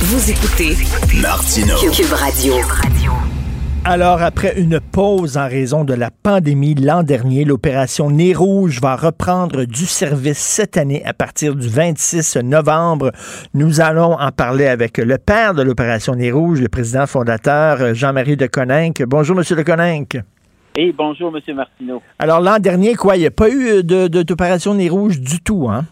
[0.00, 0.76] Vous écoutez
[1.14, 1.76] Martino.
[1.92, 2.54] Cube Radio.
[3.86, 8.94] Alors, après une pause en raison de la pandémie l'an dernier, l'opération Nez Rouge va
[8.94, 13.10] reprendre du service cette année à partir du 26 novembre.
[13.54, 18.36] Nous allons en parler avec le père de l'opération Nez Rouge, le président fondateur Jean-Marie
[18.36, 19.02] de Coninck.
[19.06, 20.18] Bonjour, Monsieur de Coninck.
[20.76, 21.56] Et bonjour, M.
[21.56, 22.02] Martineau.
[22.18, 25.68] Alors, l'an dernier, quoi, il n'y a pas eu de, d'opération Nez Rouge du tout,
[25.70, 25.86] hein?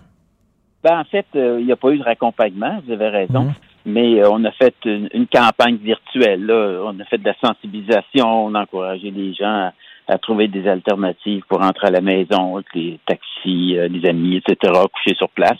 [0.84, 3.44] Ben, en fait, euh, il n'y a pas eu de raccompagnement, vous avez raison.
[3.44, 3.54] Mhm.
[3.88, 6.50] Mais euh, on a fait une, campagne virtuelle.
[6.50, 9.72] On a fait de la sensibilisation, on a encouragé les gens à,
[10.08, 14.36] à trouver des alternatives pour rentrer à la maison, avec les taxis, euh, les amis,
[14.36, 15.58] etc., coucher sur place,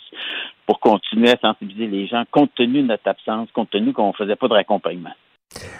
[0.67, 4.13] pour continuer à sensibiliser les gens, compte tenu de notre absence, compte tenu qu'on ne
[4.13, 5.13] faisait pas de raccompagnement.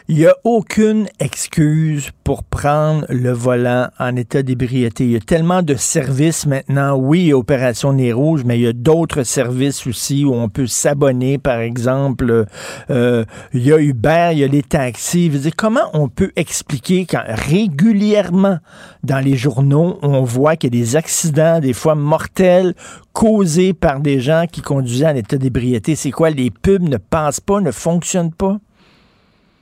[0.07, 5.03] Il n'y a aucune excuse pour prendre le volant en état d'ébriété.
[5.03, 6.97] Il y a tellement de services maintenant.
[6.97, 11.37] Oui, Opération Nez Rouge, mais il y a d'autres services aussi où on peut s'abonner,
[11.37, 12.47] par exemple.
[12.89, 15.31] Euh, il y a Uber, il y a les taxis.
[15.31, 18.57] Je comment on peut expliquer quand régulièrement
[19.03, 22.73] dans les journaux, on voit qu'il y a des accidents, des fois mortels,
[23.13, 25.95] causés par des gens qui conduisaient en état d'ébriété?
[25.95, 26.31] C'est quoi?
[26.31, 28.57] Les pubs ne passent pas, ne fonctionnent pas?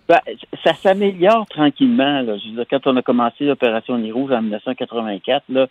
[0.07, 0.19] Ben,
[0.63, 2.21] ça s'améliore tranquillement.
[2.21, 2.37] Là.
[2.37, 5.67] Je veux dire, quand on a commencé l'opération Nez en 1984, là,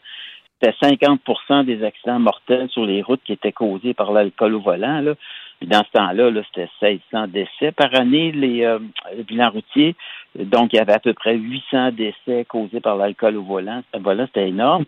[0.60, 5.00] c'était 50% des accidents mortels sur les routes qui étaient causés par l'alcool au volant.
[5.00, 5.14] Là.
[5.58, 8.78] Puis dans ce temps-là, -là, c'était 1600 décès par année, les, euh,
[9.26, 9.94] bilans routiers.
[10.34, 13.82] Donc, il y avait à peu près 800 décès causés par l'alcool au volant.
[13.98, 14.84] Voilà, c'était énorme.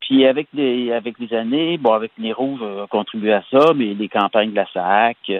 [0.00, 3.94] Puis avec les avec les années, bon, avec les rouges a contribué à ça, mais
[3.94, 5.30] les campagnes de la SAC,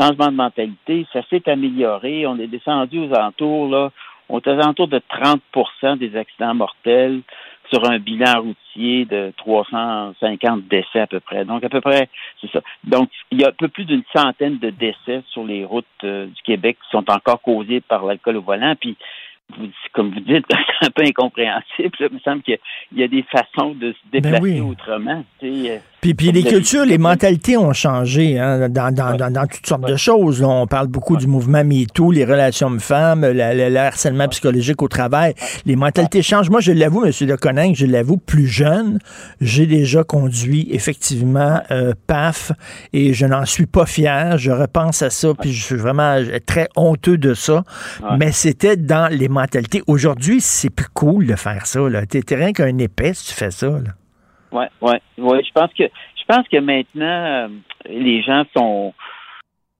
[0.00, 2.26] changement de mentalité, ça s'est amélioré.
[2.26, 3.90] On est descendu aux alentours, là,
[4.28, 7.20] on est aux alentours de 30% des accidents mortels
[7.72, 11.44] sur un bilan routier de 350 décès à peu près.
[11.44, 12.08] Donc, à peu près,
[12.40, 12.60] c'est ça.
[12.84, 16.26] Donc, il y a un peu plus d'une centaine de décès sur les routes euh,
[16.26, 18.74] du Québec qui sont encore causés par l'alcool au volant.
[18.80, 18.96] Puis,
[19.56, 21.96] vous, comme vous dites, c'est un peu incompréhensible.
[22.00, 22.58] Il me semble qu'il
[22.96, 24.60] y, a des façons de se déplacer oui.
[24.60, 25.24] autrement.
[25.38, 29.46] Tu sais, Puis, puis les cultures, les mentalités ont changé hein, dans, dans, dans, dans,
[29.46, 30.42] toutes sortes de choses.
[30.42, 34.88] On parle beaucoup du mouvement MeToo, les relations hommes-femmes, le, le, le, harcèlement psychologique au
[34.88, 35.34] travail.
[35.66, 36.48] Les mentalités changent.
[36.48, 37.12] Moi, je l'avoue, M.
[37.20, 38.98] Leconinck, je l'avoue, plus jeune,
[39.42, 42.52] j'ai déjà conduit effectivement euh, PAF
[42.94, 44.38] et je n'en suis pas fier.
[44.38, 46.16] Je repense à ça, puis je suis vraiment
[46.46, 47.64] très honteux de ça.
[48.18, 49.82] Mais c'était dans les mentalités.
[49.86, 51.80] Aujourd'hui, c'est plus cool de faire ça.
[52.08, 53.68] T'es rien qu'un épais si tu fais ça.
[53.68, 53.99] Là.
[54.52, 55.44] Oui, oui, ouais.
[55.44, 57.48] Je pense que je pense que maintenant euh,
[57.88, 58.94] les gens sont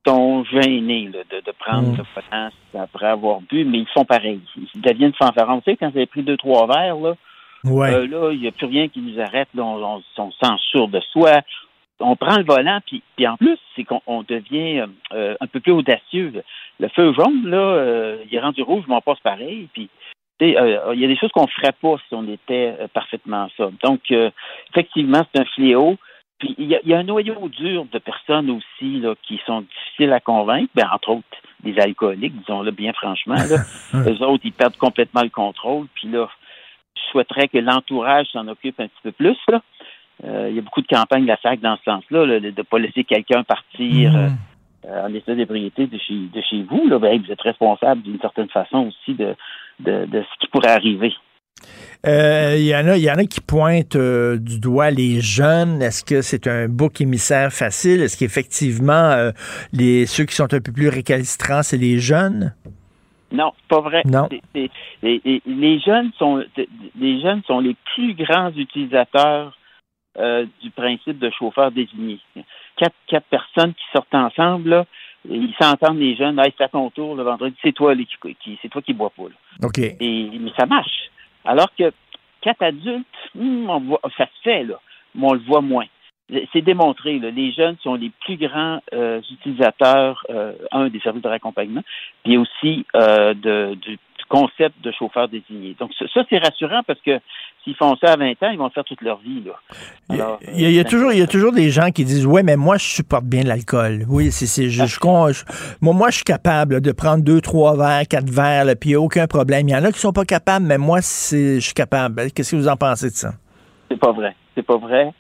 [0.07, 1.97] sont gênés là, de, de prendre Mm.
[1.99, 4.41] le potence après avoir bu, mais ils font pareil.
[4.75, 5.61] Ils deviennent fanfarons.
[5.61, 7.15] Tu sais, quand vous avez pris deux, trois verres, là,
[7.65, 7.93] Ouais.
[7.93, 9.49] euh, là, il n'y a plus rien qui nous arrête.
[9.55, 11.43] Là, on, on, on sûr de soi.
[12.03, 15.61] On prend le volant, puis, puis en plus, c'est qu'on on devient euh, un peu
[15.61, 16.33] plus audacieux.
[16.79, 19.69] Le feu jaune, là, euh, il est rendu rouge, mais on passe pareil.
[19.75, 19.91] Puis,
[20.43, 23.49] euh, il y a des choses qu'on ne ferait pas si on était euh, parfaitement
[23.57, 23.75] sobre.
[23.83, 24.31] Donc, euh,
[24.71, 25.97] effectivement, c'est un fléau.
[26.39, 29.39] Puis, il y, a, il y, a un noyau dur de personnes aussi là, qui
[29.45, 31.27] sont difficiles à convaincre, ben, entre autres
[31.63, 33.35] des alcooliques, disons-le bien franchement.
[33.35, 33.59] Là.
[34.11, 35.87] Eux autres, ils perdent complètement le contrôle.
[35.95, 36.29] Puis là,
[36.97, 39.37] je souhaiterais que l'entourage s'en occupe un petit peu plus.
[40.23, 42.63] Il y a beaucoup de campagnes de la SAC dans ce sens-là, là, de ne
[42.63, 44.13] pas laisser quelqu'un partir
[44.87, 46.89] euh, en état d'ébriété de chez, de chez vous.
[46.89, 46.99] Là.
[46.99, 49.37] Ben, vous êtes responsable d'une certaine façon aussi de,
[49.85, 51.13] de, de ce qui pourrait arriver.
[52.07, 55.83] Euh, Il y, en a, y en a qui pointent euh, du doigt les jeunes.
[55.83, 58.01] Est-ce que c'est un bouc émissaire facile?
[58.01, 59.33] Est-ce qu'effectivement, euh,
[59.73, 62.55] les, ceux qui sont un peu plus récalcitrants, c'est les jeunes?
[63.31, 64.03] Non, pas vrai.
[64.07, 64.29] Non.
[64.55, 64.71] Les,
[65.03, 66.43] les- les jeunes sont
[66.99, 69.57] les jeunes sont les plus grands utilisateurs
[70.63, 72.19] du principe de chauffeur désigné.
[72.77, 74.87] Quatre, quatre personnes qui sortent ensemble, là,
[75.29, 78.03] ils s'entendent les jeunes, hey, c'est à ton tour le vendredi, c'est toi là,
[78.41, 79.25] qui, c'est toi qui bois pas.
[79.25, 79.67] Là.
[79.67, 79.79] OK.
[79.79, 81.11] Et, mais ça marche.
[81.45, 81.93] Alors que
[82.41, 84.81] quatre adultes, hmm, on voit, ça se fait, là,
[85.15, 85.87] mais on le voit moins.
[86.53, 91.23] C'est démontré, là, les jeunes sont les plus grands euh, utilisateurs, euh, un, des services
[91.23, 91.83] de raccompagnement,
[92.23, 93.99] puis aussi euh, de, du
[94.31, 95.77] concept de chauffeur désigné.
[95.79, 97.19] Donc ça, c'est rassurant parce que
[97.63, 99.43] s'ils font ça à 20 ans, ils vont le faire toute leur vie.
[99.45, 99.53] Là.
[100.09, 102.05] Alors, Il y, a, il y a toujours, il y a toujours des gens qui
[102.05, 104.05] disent Ouais, mais moi, je supporte bien l'alcool.
[104.09, 105.45] Oui, c'est, c'est, je, je, con- je-
[105.83, 109.27] moi, moi, je suis capable de prendre deux, trois verres, quatre verres, là, puis aucun
[109.27, 109.69] problème.
[109.69, 112.31] Il y en a qui sont pas capables, mais moi, je suis capable.
[112.33, 113.33] Qu'est-ce que vous en pensez de ça?
[113.91, 114.35] C'est pas vrai.
[114.55, 115.13] C'est pas vrai.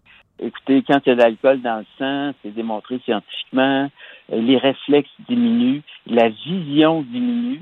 [0.43, 3.91] Écoutez, quand il y a de l'alcool dans le sang, c'est démontré scientifiquement,
[4.33, 7.61] euh, les réflexes diminuent, la vision diminue,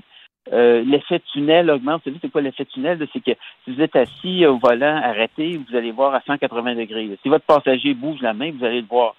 [0.53, 2.03] euh, l'effet tunnel augmente.
[2.05, 3.07] Vous savez, c'est quoi l'effet tunnel?
[3.13, 3.33] C'est que
[3.65, 7.09] si vous êtes assis au volant, arrêté, vous allez voir à 180 degrés.
[7.23, 9.15] Si votre passager bouge la main, vous allez le voir.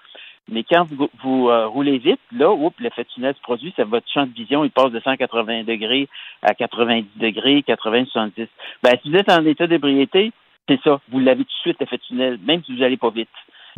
[0.51, 4.25] Mais quand vous, vous euh, roulez vite, là, l'effet tunnel se produit, ça, votre champ
[4.25, 6.07] de vision, il passe de 180 degrés
[6.41, 8.47] à 90 degrés, 80, 70.
[8.81, 10.31] Ben, si vous êtes en état d'ébriété,
[10.67, 10.99] c'est ça.
[11.09, 13.29] Vous l'avez tout de suite, l'effet tunnel, même si vous n'allez pas vite.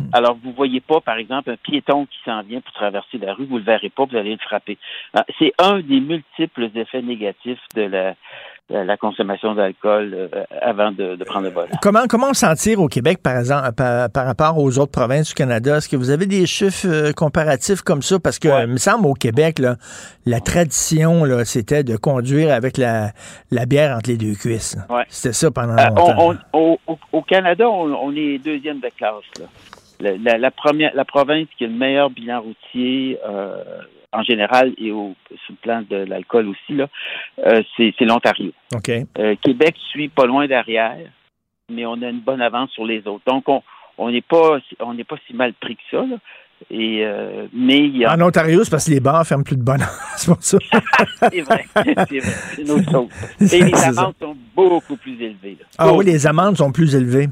[0.12, 3.34] Alors, vous ne voyez pas, par exemple, un piéton qui s'en vient pour traverser la
[3.34, 4.78] rue, vous ne le verrez pas, vous allez le frapper.
[5.14, 8.14] Ah, C'est un des multiples effets négatifs de
[8.70, 10.28] la consommation d'alcool euh,
[10.62, 11.68] avant de, de prendre le volant.
[11.82, 15.34] Comment, comment s'en tire au Québec, par exemple, par, par rapport aux autres provinces du
[15.34, 15.76] Canada?
[15.76, 18.18] Est-ce que vous avez des chiffres euh, comparatifs comme ça?
[18.18, 19.76] Parce que, il me semble, au Québec, là,
[20.24, 23.10] la tradition, c'était de conduire avec la,
[23.50, 24.78] la bière entre les deux cuisses.
[24.88, 25.04] Ouais.
[25.08, 26.16] C'était ça pendant Euh, longtemps.
[26.18, 29.24] on- on- au, au- au Canada, on, on est deuxième de classe.
[29.38, 29.46] là.
[30.02, 33.62] La, la- la première, la province qui a le meilleur bilan routier euh,
[34.12, 36.86] en général et au, sur le plan de l'alcool aussi, là,
[37.46, 38.52] euh, c'est l'Ontario.
[38.74, 38.90] OK.
[39.18, 40.98] Euh, Québec suit pas loin derrière,
[41.70, 43.22] mais on a une bonne avance sur les autres.
[43.26, 43.62] Donc, on
[43.98, 45.98] on n'est pas on n'est pas si mal pris que ça.
[46.04, 46.16] là.
[46.70, 49.56] Et euh, mais il y a En Ontario, c'est parce que les bars ferment plus
[49.56, 49.88] de bonheur.
[50.16, 50.58] c'est pour ça.
[51.32, 53.08] c'est vrai, c'est vrai, c'est une autre chose.
[53.52, 55.56] Et les amendes sont beaucoup plus élevées.
[55.60, 55.66] là.
[55.78, 57.28] Ah oui, les amendes sont plus élevées.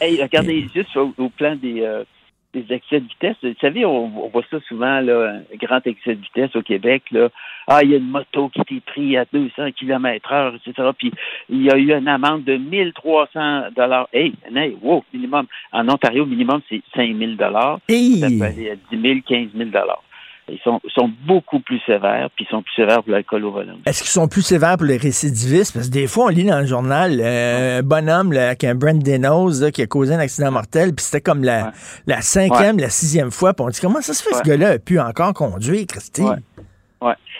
[0.00, 2.04] Hey, regardez, juste au, au plan des, euh,
[2.52, 6.16] des excès de vitesse, vous savez, on, on voit ça souvent, là, un grand excès
[6.16, 7.28] de vitesse au Québec, là.
[7.68, 10.88] Ah, il y a une moto qui était prise à 200 km heure, etc.
[10.98, 11.12] Puis,
[11.48, 14.08] il y a eu une amende de 1300 dollars.
[14.12, 15.46] Hey, hey, wow, minimum.
[15.72, 17.78] En Ontario, minimum, c'est 5000 dollars.
[17.88, 18.18] Hey!
[18.18, 20.02] Ça peut aller à 10 000, 15 000 dollars.
[20.50, 23.76] Ils sont, sont beaucoup plus sévères, puis ils sont plus sévères pour l'alcool au volant.
[23.86, 25.72] Est-ce qu'ils sont plus sévères pour les récidivistes?
[25.74, 28.74] Parce que des fois, on lit dans le journal euh, un bonhomme là, avec un
[28.74, 31.72] Brent Denos là, qui a causé un accident mortel, puis c'était comme la,
[32.06, 34.56] la cinquième, la sixième fois, puis on dit comment ça se fait ce Ouais.
[34.56, 36.22] gars-là a pu encore conduire, Christy?
[36.22, 36.36] Ouais.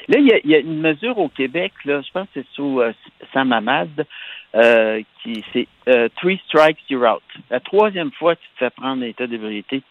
[0.08, 2.40] Là, il y, a, il y a une mesure au Québec, là, je pense que
[2.40, 2.92] c'est sous euh,
[3.32, 4.06] Sam Hamad,
[4.56, 7.22] euh, qui c'est euh, Three Strikes You're Out.
[7.50, 9.84] La troisième fois que tu te fais prendre l'état d'ébriété, tu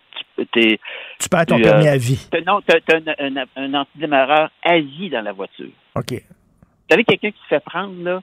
[0.45, 0.79] t'es,
[1.19, 2.27] Tu perds ton tu, permis euh, à vie.
[2.31, 5.69] t'as- non, tu as, un, un, un antidémarreur à vie dans la voiture.
[5.95, 6.11] OK.
[6.11, 8.21] Vous savez, quelqu'un qui se fait prendre, là,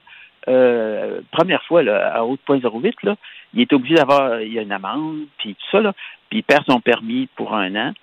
[0.49, 3.15] euh, première fois, là, à haute point 08, là,
[3.53, 5.93] il est obligé d'avoir, il y a une amende, puis tout ça, là,
[6.29, 7.93] puis il perd son permis pour un an.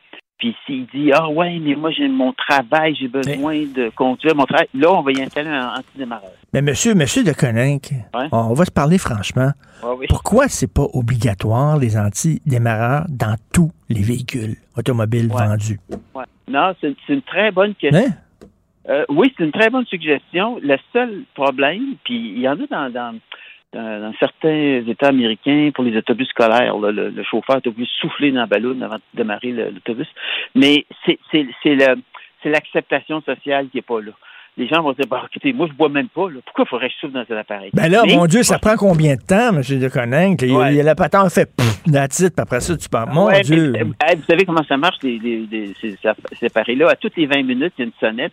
[0.45, 4.45] Puis s'il dit, ah ouais, mais moi, j'ai mon travail, j'ai besoin de conduire mon
[4.45, 6.33] travail, là, on va y installer un antidémarreur.
[6.53, 7.95] Mais monsieur, monsieur de Coninck,
[8.31, 9.53] on va se parler franchement.
[9.83, 10.07] Ouais, oui.
[10.07, 15.81] Pourquoi c'est pas obligatoire, les anti-démarreurs, dans tous les véhicules automobiles vendus?
[16.15, 16.25] Ouais.
[16.47, 18.05] Non, c'est c'est une très bonne question.
[18.07, 18.49] Hein?
[18.91, 20.59] Euh, oui, c'est une très bonne suggestion.
[20.63, 23.19] Le seul problème, puis il y en a dans, dans,
[23.75, 27.85] dans- dans certains États américains pour les autobus scolaires, là, le, le chauffeur est obligé
[27.91, 30.09] de souffler dans la ballon avant de démarrer l'autobus.
[30.55, 31.19] Mais c'est
[32.45, 34.13] l'acceptation sociale qui n'est pas là.
[34.57, 36.31] Les gens vont dire, bah, écoutez, moi, je bois même pas.
[36.31, 36.39] Là.
[36.45, 37.71] Pourquoi faudrait que je souffle dans un appareil?
[37.75, 40.43] Ben là, Mais- mon Dieu, ça prend combien de temps, monsieur de Coninck?
[40.43, 40.75] Il, Ouais.
[40.77, 41.51] il- la patente fait
[41.93, 43.11] that's it, puis après ça, tu parles.
[43.13, 43.73] Mon Ouais, Dieu.
[43.73, 45.97] mais, euh, vous savez comment ça marche, les, les- les- ces,
[46.39, 46.91] ces appareils-là?
[46.91, 48.33] À toutes les 20 minutes, il y a une sonnette,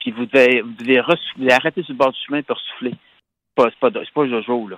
[0.00, 2.92] puis vous devez, vous devez, vous devez arrêter sur le bord du chemin pour souffler.
[3.56, 4.76] C'est pas, pas, pas Jojo, là.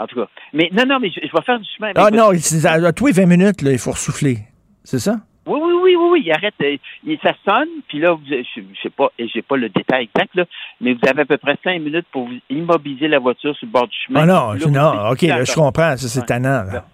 [0.00, 0.28] En tout cas.
[0.52, 1.88] Mais non, non, mais je, je vais faire du chemin.
[1.88, 4.38] avec Ah non, à, à tous les 20 minutes, là, il faut ressouffler.
[4.84, 5.16] C'est ça?
[5.46, 6.54] Oui, oui, oui, oui, oui, il arrête.
[6.62, 9.68] euh, il- ça sonne, puis là, vous, je, je sais pas, et j'ai pas le
[9.70, 10.44] détail exact, là,
[10.80, 13.72] mais vous avez à peu près 5 minutes pour vous immobiliser la voiture sur le
[13.72, 14.20] bord du chemin.
[14.22, 16.26] Ah non, là, non, OK, là, je comprends, ça, c'est Ouais.
[16.26, 16.84] tannant, là.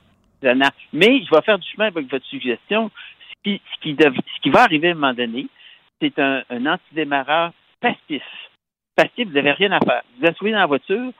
[0.40, 0.70] Tannant.
[0.92, 2.90] Mais je vais faire du chemin avec votre suggestion.
[3.30, 5.46] Ce qui, ce qui, dev- ce qui va arriver à un moment donné,
[6.00, 8.22] c'est un, un antidémarreur passif.
[8.96, 10.02] Passif, vous n'avez rien à faire.
[10.18, 11.12] Vous asseyez dans la voiture,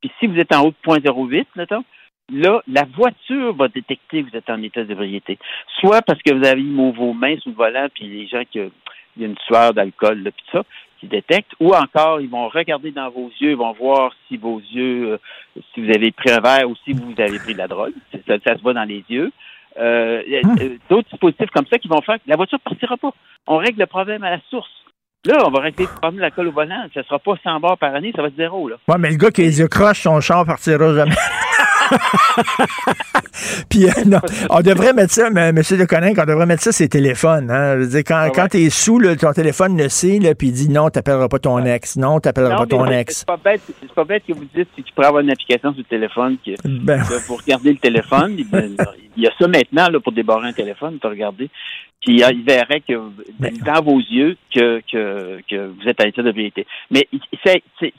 [0.00, 1.84] puis si vous êtes en haut de 0.08, mettons,
[2.32, 5.38] là, la voiture va détecter que vous êtes en état d'ébriété.
[5.80, 8.60] Soit parce que vous avez mis vos mains sous le volant, puis les gens qui
[8.60, 8.66] a
[9.18, 10.62] une sueur d'alcool, puis ça,
[10.98, 14.60] qui détectent, ou encore, ils vont regarder dans vos yeux, ils vont voir si vos
[14.60, 15.18] yeux, euh,
[15.74, 17.92] si vous avez pris un verre ou si vous avez pris de la drogue.
[18.26, 19.32] Ça, ça se voit dans les yeux.
[19.78, 23.12] Euh, euh, D'autres dispositifs comme ça qui vont faire que la voiture partira pas.
[23.46, 24.81] On règle le problème à la source.
[25.24, 26.84] Là, on va régler le problème de l'alcool au volant.
[26.92, 28.68] Ça sera pas 100 bars par année, ça va être zéro.
[28.68, 28.74] Là.
[28.88, 31.14] Ouais, mais le gars qui les yeux croches, son char partira jamais.
[33.70, 34.18] Puis, euh, non,
[34.50, 37.52] on devrait mettre ça, mais, monsieur de Coninck, on devrait mettre ça sur les téléphones.
[37.52, 37.74] Hein.
[37.74, 40.54] Je veux dire, quand, quand t'es sous, là, ton téléphone le sait, là, puis il
[40.54, 41.96] dit non, t'appelleras pas ton ex.
[41.96, 43.18] Non, t'appelleras pas ton ex.
[43.18, 43.60] C'est pas bête,
[43.94, 46.50] pas bête que vous dites que tu pourrais avoir une application sur le téléphone que,
[46.66, 47.00] Ben.
[47.00, 48.34] que vous regardez le téléphone.
[48.38, 48.74] il ben,
[49.16, 51.48] il y a ça maintenant là, pour débarrer un téléphone, tu regarder.
[52.02, 52.94] Puis euh, il verrait que
[53.64, 56.66] dans vos yeux que, que, que vous êtes à l'état de vérité.
[56.90, 57.08] Mais
[57.44, 57.92] c'est, c'est-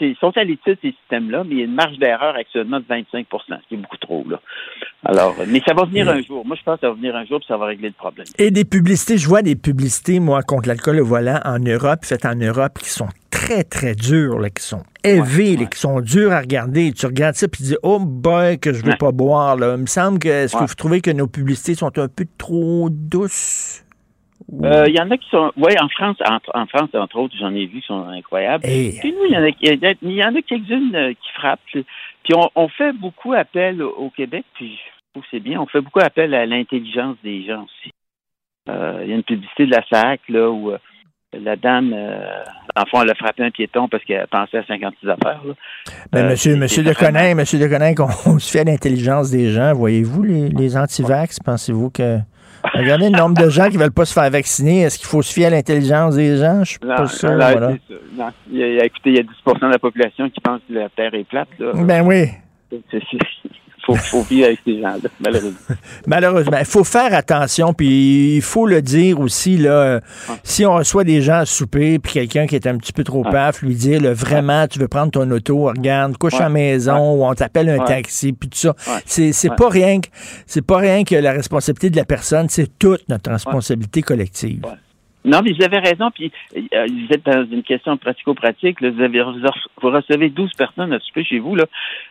[0.00, 2.84] ils sont à l'étude ces systèmes-là, mais il y a une marge d'erreur actuellement de
[2.88, 4.24] 25 ce qui est beaucoup trop.
[4.28, 4.40] Là.
[5.04, 6.44] Alors, mais ça va venir un jour.
[6.44, 8.26] Moi, je pense que ça va venir un jour puis ça va régler le problème.
[8.38, 12.26] Et des publicités, je vois des publicités, moi, contre l'alcool au volant en Europe, faites
[12.26, 13.08] en Europe, qui sont
[13.38, 16.92] très, très dures, là, qui sont élevées, là, qui sont dures à regarder.
[16.92, 18.96] Tu regardes ça, puis tu dis, oh boy, que je veux Ouais.
[18.96, 19.56] pas boire.
[19.56, 19.74] Là.
[19.76, 20.66] Il me semble que, est-ce que Ouais.
[20.66, 23.82] vous trouvez que nos publicités sont un peu trop douces?
[24.62, 25.50] Euh, Il y en a qui sont.
[25.56, 28.64] Oui, en France, entre, en France, entre autres, j'en ai vu qui sont incroyables.
[28.66, 28.98] Hey.
[29.00, 31.32] Puis nous, il y en a, y a- il y en a quelques-unes euh, qui
[31.34, 31.60] frappent.
[31.72, 31.84] Puis
[32.34, 34.80] on, on fait beaucoup appel au Québec, puis je
[35.12, 35.60] trouve que c'est bien.
[35.60, 37.90] On fait beaucoup appel à l'intelligence des gens aussi.
[38.68, 40.72] Euh, Il y a une publicité de la SAC, là, où
[41.32, 42.42] la dame, euh,
[42.76, 45.40] en fond, elle a frappé un piéton parce qu'elle pensait à 56 affaires.
[45.46, 45.54] Là.
[46.12, 49.72] Ben, Euh, monsieur, monsieur Deconin, monsieur Deconin, qu'on on se fait à l'intelligence des gens.
[49.74, 51.38] Voyez-vous les, les anti-vax?
[51.40, 52.18] Pensez-vous que.
[52.74, 54.82] Regardez le nombre de gens qui veulent pas se faire vacciner.
[54.82, 56.64] Est-ce qu'il faut se fier à l'intelligence des gens?
[56.64, 57.30] Je suis Non, pas sûr.
[57.30, 57.68] non, voilà.
[58.16, 59.28] Non, il y a, écoutez, il y a 10
[59.62, 61.48] de la population qui pense que la Terre est plate.
[61.60, 61.72] Là.
[61.74, 62.24] Ben oui.
[63.86, 65.58] Faut, faut vivre avec ces gens-là, malheureusement.
[66.06, 70.00] Malheureusement, il faut faire attention, puis il faut le dire aussi, là,
[70.42, 73.22] si on reçoit des gens à souper, puis quelqu'un qui est un petit peu trop
[73.22, 77.14] paf, lui dire, là, vraiment, tu veux prendre ton auto, regarde, couche à la maison,
[77.14, 78.74] ou on t'appelle un taxi, puis tout ça.
[79.06, 80.08] C'est pas rien que
[80.46, 84.62] c'est pas rien que la responsabilité de la personne, c'est toute notre responsabilité collective.
[85.26, 86.10] Non, mais vous avez raison.
[86.14, 88.80] Puis, euh, vous êtes dans une question pratico-pratique.
[88.80, 91.54] là, Vous, avez, vous recevez 12 personnes à souper chez vous.
[91.56, 91.64] Là.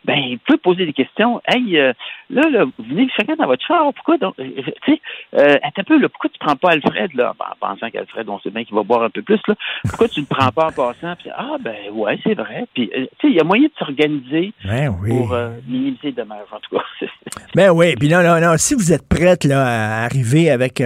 [0.04, 1.42] Ben, vous pouvez poser des questions.
[1.48, 1.94] Hey, euh,
[2.30, 3.92] là, là, vous venez chacun dans votre char.
[3.94, 4.36] Pourquoi donc?
[4.40, 4.50] euh,
[4.86, 5.02] Tu sais,
[5.36, 7.34] euh, un peu, là, pourquoi tu prends pas Alfred, là?
[7.40, 9.56] Ben, en pensant qu'Alfred, on sait bien qu'il va boire un peu plus, là.
[9.88, 11.16] Pourquoi tu ne le prends pas en passant?
[11.18, 12.66] Puis, ah, ben, ouais, c'est vrai.
[12.74, 15.10] Puis, tu sais, il y a moyen de s'organiser Ben oui.
[15.10, 15.36] pour
[15.68, 16.84] minimiser les dommages, en tout cas.
[17.56, 20.82] Ben oui, puis non, non, non, si vous êtes prête là, à arriver avec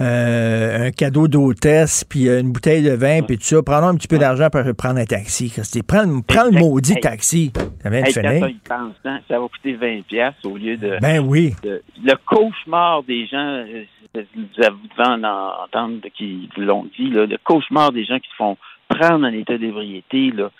[0.00, 3.94] euh, un cadeau d'hôtesse, puis euh, une bouteille de vin, puis tout ça, prenons un
[3.96, 5.52] petit peu d'argent pour prendre un taxi.
[5.86, 7.52] Prends, le- prends le maudit taxi.
[7.82, 8.44] Ça vient de finir.
[8.70, 10.98] hein, ça va coûter 20 pièces au lieu de...
[11.00, 11.54] Ben oui.
[11.62, 14.22] de- le cauchemar des gens, euh, vous
[14.56, 14.68] devez
[14.98, 18.56] en entendre qui vous l'ont dit, là, le cauchemar des gens qui se font
[18.88, 20.50] prendre en état d'ébriété, là,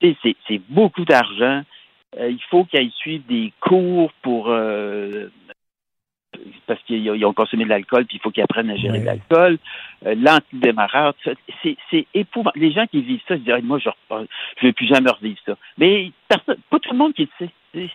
[0.00, 0.16] c'est
[0.46, 1.62] c'est beaucoup d'argent.
[2.18, 5.28] Euh, il faut qu'ils suivent des cours pour euh,
[6.66, 9.04] parce qu'ils ils ont consommé de l'alcool, puis il faut qu'ils apprennent à gérer Ouais.
[9.04, 9.58] l'alcool.
[10.06, 12.60] Euh, L'antidémarreur, tout ça, c'est c'est épouvantable.
[12.64, 14.26] Les gens qui vivent ça se disent Ah, moi je ne
[14.62, 15.56] veux plus jamais revivre ça.
[15.78, 17.90] Mais personne, pas tout le monde qui le sait.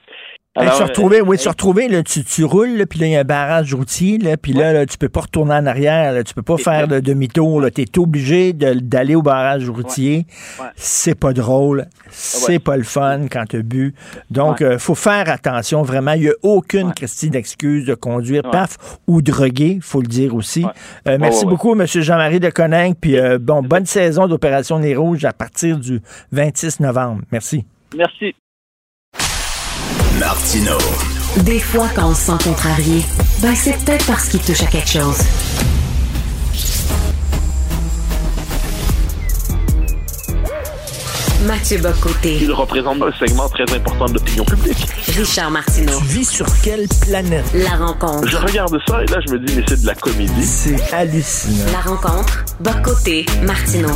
[0.54, 0.60] Tu.
[0.60, 3.08] Ben, Alors, se retrouver, euh, oui, se retrouver, là, tu, tu roules, là, puis là,
[3.08, 5.66] il y a un barrage routier, là, puis là, là, tu peux pas retourner en
[5.66, 10.26] arrière, là, tu peux pas faire de demi-tour, là, t'es obligé d'aller au barrage routier.
[10.60, 10.68] Ouais.
[10.76, 13.94] C'est pas drôle, c'est pas le fun quand tu bu.
[14.30, 16.14] Donc, euh, faut faire attention, vraiment.
[16.14, 18.78] Il y a aucune Christie d'excuse de conduire paf
[19.08, 20.66] ou drogué, faut le dire aussi.
[21.08, 21.86] Euh, merci beaucoup, M.
[21.86, 26.02] Jean-Marie de Coninck, puis euh, bon, bonne saison d'Opération Les Rouges à partir du
[26.32, 27.22] 26 novembre.
[27.32, 27.66] Merci.
[27.96, 28.36] Merci.
[30.20, 30.78] Martino.
[31.38, 33.04] Des fois, quand on se sent contrarié,
[33.40, 35.18] ben c'est peut-être parce qu'il touche à quelque chose.
[41.46, 42.38] Mathieu Bocoté.
[42.42, 44.88] Il représente un segment très important de l'opinion publique.
[45.18, 45.98] Richard Martineau.
[46.00, 47.46] Tu vis sur quelle planète?
[47.54, 48.28] La rencontre.
[48.28, 50.46] Je regarde ça et là, je me dis, mais c'est de la comédie.
[50.46, 51.66] C'est hallucinant.
[51.74, 52.46] La rencontre.
[52.62, 53.26] Bocoté.
[53.42, 53.96] Martineau.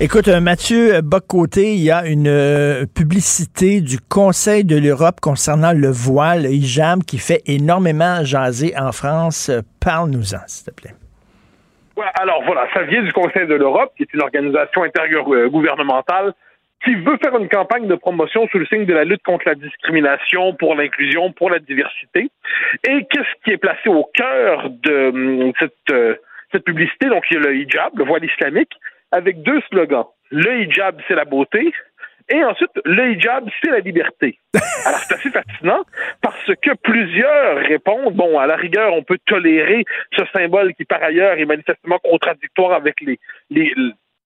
[0.00, 5.72] Écoute, euh, Mathieu Bocoté, il y a une euh, publicité du Conseil de l'Europe concernant
[5.72, 9.48] le voile, le hijab, qui fait énormément jaser en France.
[9.48, 10.94] Euh, Parle-nous-en, s'il te plaît.
[12.20, 16.32] Alors voilà, ça vient du Conseil de l'Europe, qui est une organisation intergouvernementale
[16.84, 19.56] qui veut faire une campagne de promotion sous le signe de la lutte contre la
[19.56, 22.30] discrimination, pour l'inclusion, pour la diversité.
[22.86, 26.22] Et qu'est-ce qui est placé au cœur de hum, cette,
[26.52, 27.08] cette publicité?
[27.08, 28.70] Donc, il y a le hijab, le voile islamique,
[29.12, 30.06] avec deux slogans.
[30.30, 31.72] Le hijab, c'est la beauté.
[32.30, 34.38] Et ensuite, le hijab, c'est la liberté.
[34.86, 35.82] Alors, c'est assez fascinant
[36.20, 39.84] parce que plusieurs répondent, bon, à la rigueur, on peut tolérer
[40.16, 43.18] ce symbole qui, par ailleurs, est manifestement contradictoire avec les,
[43.48, 43.72] les,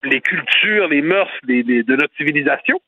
[0.03, 2.81] les cultures, les mœurs des- de notre civilisation.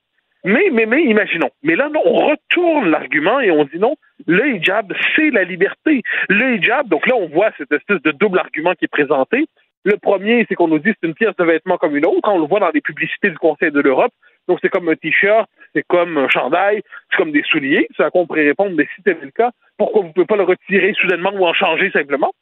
[0.47, 1.51] Mais, mais, mais, imaginons.
[1.63, 3.95] Mais là, non, on retourne l'argument et on dit non,
[4.27, 6.03] le hijab, c'est la liberté.
[6.29, 9.47] Le hijab, donc là, on voit cette espèce de double argument qui est présenté.
[9.85, 12.29] Le premier, c'est qu'on nous dit c'est une pièce de vêtement comme une autre.
[12.29, 14.13] On le voit dans les publicités du Conseil de l'Europe.
[14.49, 17.89] Donc, c'est comme un t-shirt, c'est comme un chandail, c'est comme des souliers.
[17.97, 20.27] C'est à quoi on pourrait répondre, mais si c'était le cas, pourquoi vous ne pouvez
[20.27, 22.33] pas le retirer soudainement ou en changer simplement?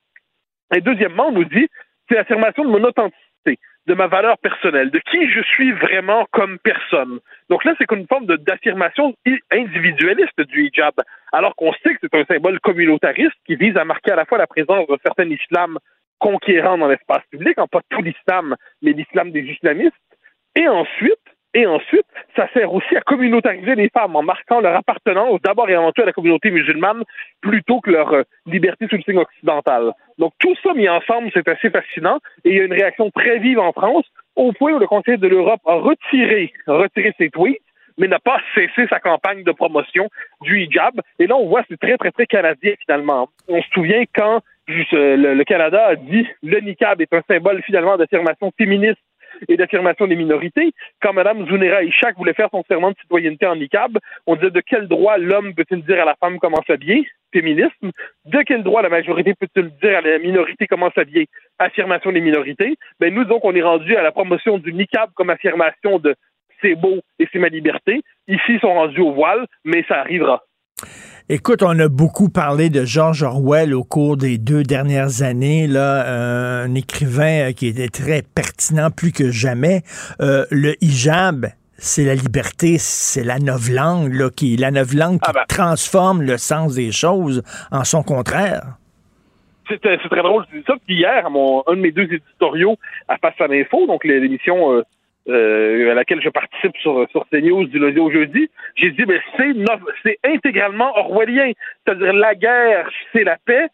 [0.74, 1.68] Et deuxièmement, on nous dit,
[2.08, 6.58] c'est l'affirmation de mon authenticité, de ma valeur personnelle, de qui je suis vraiment comme
[6.58, 7.18] personne.
[7.50, 9.14] Donc là, c'est une forme d'affirmation
[9.50, 10.94] individualiste du hijab,
[11.32, 14.38] alors qu'on sait que c'est un symbole communautariste qui vise à marquer à la fois
[14.38, 15.78] la présence d'un certain islam
[16.22, 19.96] conquérant dans l'espace public, en pas tout l'islam, mais l'islam des islamistes.
[20.54, 21.18] Et ensuite,
[21.54, 25.74] et ensuite, ça sert aussi à communautariser les femmes en marquant leur appartenance d'abord et
[25.74, 27.02] avant tout à la communauté musulmane
[27.42, 29.92] plutôt que leur euh, liberté sous le signe occidental.
[30.18, 33.38] Donc tout ça mis ensemble, c'est assez fascinant et il y a une réaction très
[33.38, 37.60] vive en France au point où le Conseil de l'Europe a retiré, retiré ses tweets
[37.98, 40.08] mais n'a pas cessé sa campagne de promotion
[40.40, 41.00] du hijab.
[41.18, 43.28] Et là, on voit, c'est très, très, très canadien finalement.
[43.48, 48.52] On se souvient quand le, Canada a dit le niqab est un symbole finalement d'affirmation
[48.56, 49.00] féministe
[49.48, 50.72] et d'affirmation des minorités.
[51.00, 54.60] Quand Mme Zunera Ishak voulait faire son serment de citoyenneté en niqab, on disait de
[54.60, 57.06] quel droit l'homme peut-il dire à la femme comment s'habiller?
[57.32, 57.90] Féminisme.
[58.26, 61.28] De quel droit la majorité peut-il dire à la minorité comment s'habiller?
[61.58, 62.76] Affirmation des minorités.
[63.00, 66.14] Ben nous, donc, on est rendu à la promotion du niqab comme affirmation de
[66.60, 68.02] c'est beau et c'est ma liberté.
[68.28, 70.42] Ici, ils sont rendus au voile, mais ça arrivera.
[71.34, 76.04] Écoute, on a beaucoup parlé de George Orwell au cours des deux dernières années, là,
[76.04, 79.80] euh, un écrivain euh, qui était très pertinent plus que jamais.
[80.20, 81.46] Euh, le hijab,
[81.78, 85.44] c'est la liberté, c'est la novlangue, là, qui, la novlangue qui Ah ben.
[85.48, 88.76] transforme le sens des choses en son contraire.
[89.70, 90.74] C'est très drôle, je dis ça.
[90.86, 92.76] Puis hier, à mon, un de mes deux éditoriaux
[93.08, 94.82] à Face à l'info, donc l'émission euh,
[95.28, 99.20] euh, à laquelle je participe sur, sur CNews du lundi au jeudi, j'ai dit, ben,
[99.36, 99.52] c'est
[100.02, 101.52] c'est intégralement orwellien.
[101.86, 103.66] C'est-à-dire, la guerre, c'est la paix,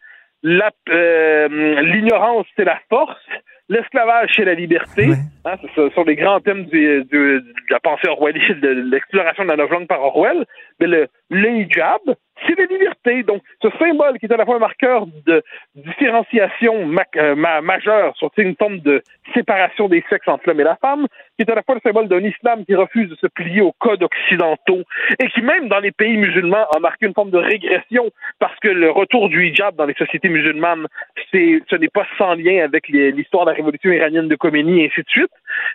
[0.43, 3.19] la- euh, l'ignorance, c'est la force,
[3.67, 5.07] l'esclavage, c'est la liberté.
[5.45, 9.49] Hein, ce sont les grands thèmes du- du- de la pensée orwellienne, de l'exploration de
[9.49, 10.45] la novlangue par Orwell.
[10.79, 12.01] Mais le, le hijab,
[12.45, 13.23] c'est la liberté.
[13.23, 15.43] Donc, ce symbole qui est à la fois un marqueur de
[15.75, 19.01] différenciation ma- euh, ma- majeure sur une forme de
[19.33, 21.07] séparation des sexes entre l'homme et la femme,
[21.37, 23.73] qui est à la fois le symbole d'un islam qui refuse de se plier aux
[23.73, 24.83] codes occidentaux
[25.19, 28.09] et qui, même dans les pays musulmans, a marqué une forme de régression
[28.39, 30.87] parce que le retour du hijab dans les sociétés musulmanes,
[31.31, 35.01] ce n'est pas sans lien avec l'histoire de la révolution iranienne de Khomeini et ainsi
[35.01, 35.31] de suite.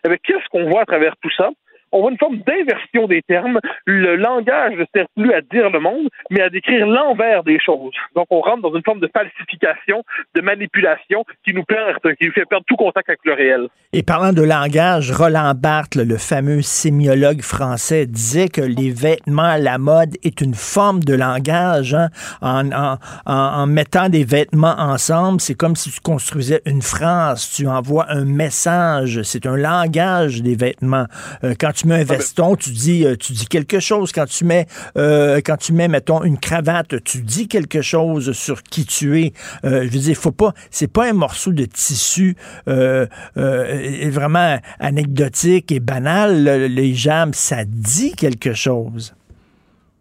[0.07, 1.51] Eh qu'est-ce qu'on voit à travers tout ça?
[1.95, 3.61] On voit une forme d'inversion des termes.
[3.87, 7.95] Le langage ne sert plus à dire le monde, mais à décrire l'envers des choses.
[8.17, 10.03] Donc, on rentre dans une forme de falsification,
[10.35, 13.69] de manipulation qui nous perd, qui nous fait perdre tout contact avec le réel.
[13.93, 19.79] Et parlant de langage, Roland Barthes, le, fameux sémiologue français, disait que les vêtements la
[19.79, 21.95] mode est une forme de langage.
[21.95, 22.99] hein.
[23.25, 28.25] En mettant des vêtements ensemble, c'est comme si tu construisais une phrase, tu envoies un
[28.25, 29.23] message.
[29.23, 31.07] C'est un langage des vêtements.
[31.45, 34.13] Euh, quand tu mets un veston, tu dis, euh, tu dis quelque chose.
[34.13, 34.67] Quand tu mets,
[34.97, 39.33] euh, quand tu mets, mettons, une cravate, tu dis quelque chose sur qui tu es.
[39.65, 42.37] Euh, je veux dire, faut pas, c'est pas un morceau de tissu
[42.69, 43.07] euh,
[43.37, 46.45] euh, vraiment anecdotique et banal.
[46.45, 49.15] Le, le hijab, ça dit quelque chose.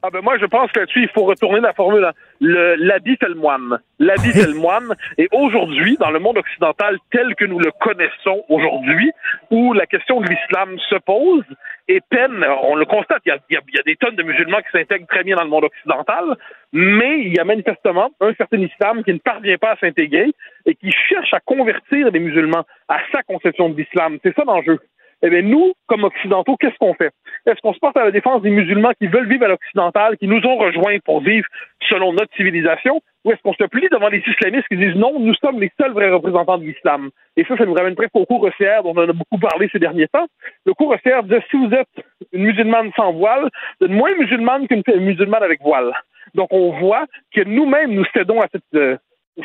[0.06, 2.04] Ah ben moi je pense que il faut retourner la formule.
[2.04, 2.12] hein.
[2.42, 3.80] Le l'habit fait le moine.
[4.00, 4.94] L'habit fait le moine.
[5.18, 9.12] Et aujourd'hui, dans le monde occidental tel que nous le connaissons aujourd'hui,
[9.50, 11.46] où la question de l'islam se pose
[11.88, 14.16] et peine, on le constate, il y a, y a- il y a des tonnes
[14.18, 16.36] de musulmans qui s'intègrent très bien dans le monde occidental,
[16.74, 20.32] mais il y a manifestement un certain islam qui ne parvient pas à s'intégrer
[20.66, 24.18] et qui cherche à convertir les musulmans à sa conception de l'islam.
[24.22, 24.80] C'est ça l'enjeu.
[25.26, 27.12] Eh bien, nous, comme Occidentaux, qu'est-ce qu'on fait?
[27.46, 30.28] Est-ce qu'on se porte à la défense des musulmans qui veulent vivre à l'occidental, qui
[30.28, 31.48] nous ont rejoints pour vivre
[31.88, 35.34] selon notre civilisation, ou est-ce qu'on se plie devant les islamistes qui disent non, nous
[35.36, 37.10] sommes les seuls vrais représentants de l'islam?
[37.38, 39.80] Et ça, ça nous ramène presque au cours ECR dont on a beaucoup parlé ces
[39.80, 40.28] derniers temps.
[40.66, 44.68] Le cours ECR disait si vous êtes une musulmane sans voile, vous êtes moins musulmane
[44.68, 45.94] qu'une musulmane avec voile.
[46.36, 48.98] Donc, on voit que nous-mêmes, nous cédons à cette, euh,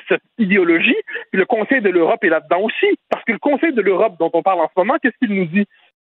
[0.08, 0.96] cette idéologie.
[1.30, 2.98] Puis le Conseil de l'Europe est là-dedans aussi.
[3.10, 5.46] Parce que le Conseil de l'Europe dont on parle en ce moment, qu'est-ce qu'il nous
[5.46, 5.66] dit?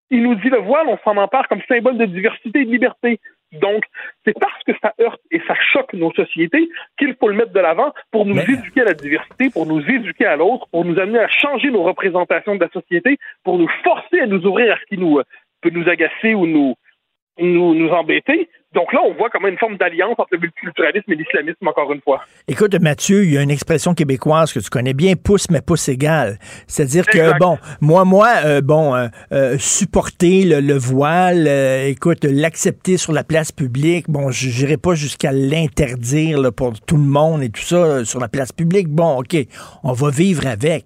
[0.09, 3.19] Il nous dit le voile, on s'en empare comme symbole de diversité et de liberté.
[3.53, 3.83] Donc,
[4.25, 7.59] c'est parce que ça heurte et ça choque nos sociétés qu'il faut le mettre de
[7.59, 11.19] l'avant pour nous éduquer à la diversité, pour nous éduquer à l'autre, pour nous amener
[11.19, 14.85] à changer nos représentations de la société, pour nous forcer à nous ouvrir à ce
[14.85, 15.23] qui nous euh,
[15.61, 16.75] peut nous agacer ou nous,
[17.39, 18.49] nous, nous embêter.
[18.73, 21.99] Donc là, on voit comme une forme d'alliance entre le multiculturalisme et l'islamisme, encore une
[21.99, 22.21] fois.
[22.47, 25.89] Écoute, Mathieu, il y a une expression québécoise que tu connais bien, pouce mais pouce
[25.89, 26.39] égal.
[26.67, 32.23] C'est-à-dire que, bon, moi, moi, euh, bon, euh, euh, supporter le, le voile, euh, écoute,
[32.23, 37.43] l'accepter sur la place publique, bon, je n'irai pas jusqu'à l'interdire pour tout le monde
[37.43, 38.87] et tout ça sur la place publique.
[38.87, 39.35] Bon, OK,
[39.83, 40.85] on va vivre avec.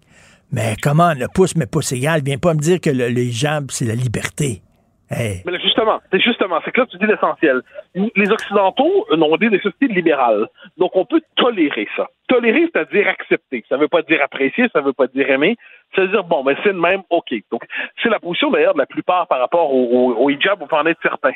[0.52, 3.70] Mais comment, le pouce mais pouce égal, viens pas me dire que le, le hijab,
[3.70, 4.64] c'est la liberté.
[5.12, 7.62] Mais là, justement, c'est justement, c'est que là, tu dis l'essentiel.
[7.94, 10.48] Les Occidentaux euh, ont dit des sociétés libérales.
[10.78, 12.08] Donc, on peut tolérer ça.
[12.28, 13.64] Tolérer, c'est-à-dire accepter.
[13.70, 15.58] Ça veut pas dire apprécier, ça veut pas dire aimer.
[15.96, 17.34] Ça veut dire, bon, ben, c'est le même, OK.
[17.52, 17.64] Donc,
[18.02, 21.02] c'est la position, d'ailleurs, de la plupart par rapport au hijab, on peut en être
[21.02, 21.34] certain.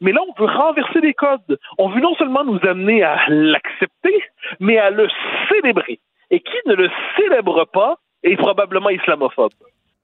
[0.00, 1.58] Mais là, on veut renverser les codes.
[1.78, 4.22] On veut non seulement nous amener à l'accepter,
[4.60, 5.08] mais à le
[5.48, 6.00] célébrer.
[6.30, 9.52] Et qui ne le célèbre pas est probablement islamophobe.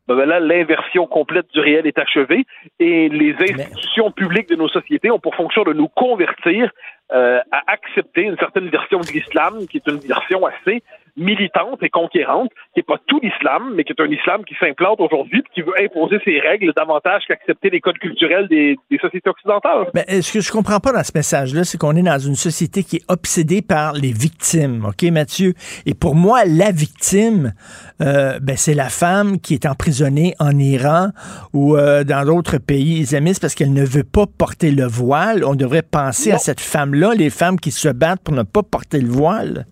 [0.09, 2.45] Ben, ben là, l'inversion complète du réel est achevée
[2.81, 6.71] et les institutions publiques de nos sociétés ont pour fonction de nous convertir
[7.13, 10.83] euh, à accepter une certaine version de l'islam qui est une version assez
[11.17, 15.01] militante et conquérante, qui n'est pas tout l'islam, mais qui est un islam qui s'implante
[15.01, 19.89] aujourd'hui qui veut imposer ses règles davantage qu'accepter les codes culturels des, des sociétés occidentales.
[19.95, 22.35] Mais euh, ce que je comprends pas dans ce message-là, c'est qu'on est dans une
[22.35, 25.55] société qui est obsédée par les victimes, OK, Mathieu?
[25.87, 27.53] Et pour moi, la victime,
[28.01, 31.09] euh, ben, c'est la femme qui est emprisonnée en Iran
[31.53, 35.45] ou euh, dans d'autres pays islamistes parce qu'elle ne veut pas porter le voile.
[35.45, 39.01] On devrait penser à cette femme-là, les femmes qui se battent pour ne pas porter
[39.01, 39.67] le voile.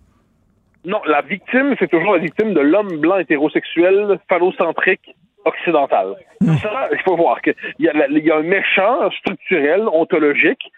[0.84, 6.14] Non, la victime, c'est toujours la victime de l'homme blanc hétérosexuel phallocentrique occidental.
[6.40, 6.54] Hmm.
[6.54, 10.70] Ça, il faut voir qu'il y, y a un méchant structurel, ontologique,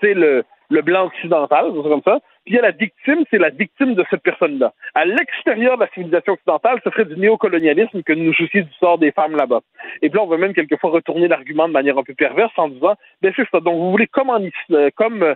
[0.00, 2.18] c'est le, le blanc occidental, comme ça.
[2.44, 4.72] Puis il y a la victime, c'est la victime de cette personne-là.
[4.94, 8.72] À l'extérieur de la civilisation occidentale, ce serait du néocolonialisme que de nous soucier du
[8.74, 9.60] sort des femmes là-bas.
[10.02, 12.68] Et puis là, on veut même quelquefois retourner l'argument de manière un peu perverse en
[12.68, 14.40] disant, c'est ça, donc vous voulez comme en,
[14.72, 15.34] euh, comme euh,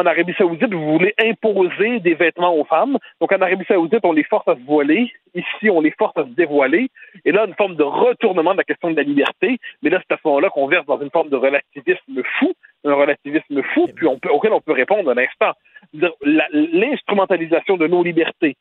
[0.00, 2.98] en Arabie Saoudite, vous voulez imposer des vêtements aux femmes.
[3.20, 5.12] Donc, en Arabie Saoudite, on les force à se voiler.
[5.34, 6.90] Ici, on les force à se dévoiler.
[7.24, 9.58] Et là, une forme de retournement de la question de la liberté.
[9.82, 12.52] Mais là, c'est à ce moment-là qu'on verse dans une forme de relativisme fou,
[12.84, 15.52] un relativisme fou, puis on peut, auquel on peut répondre un instant.
[15.92, 18.56] L'instrumentalisation de nos libertés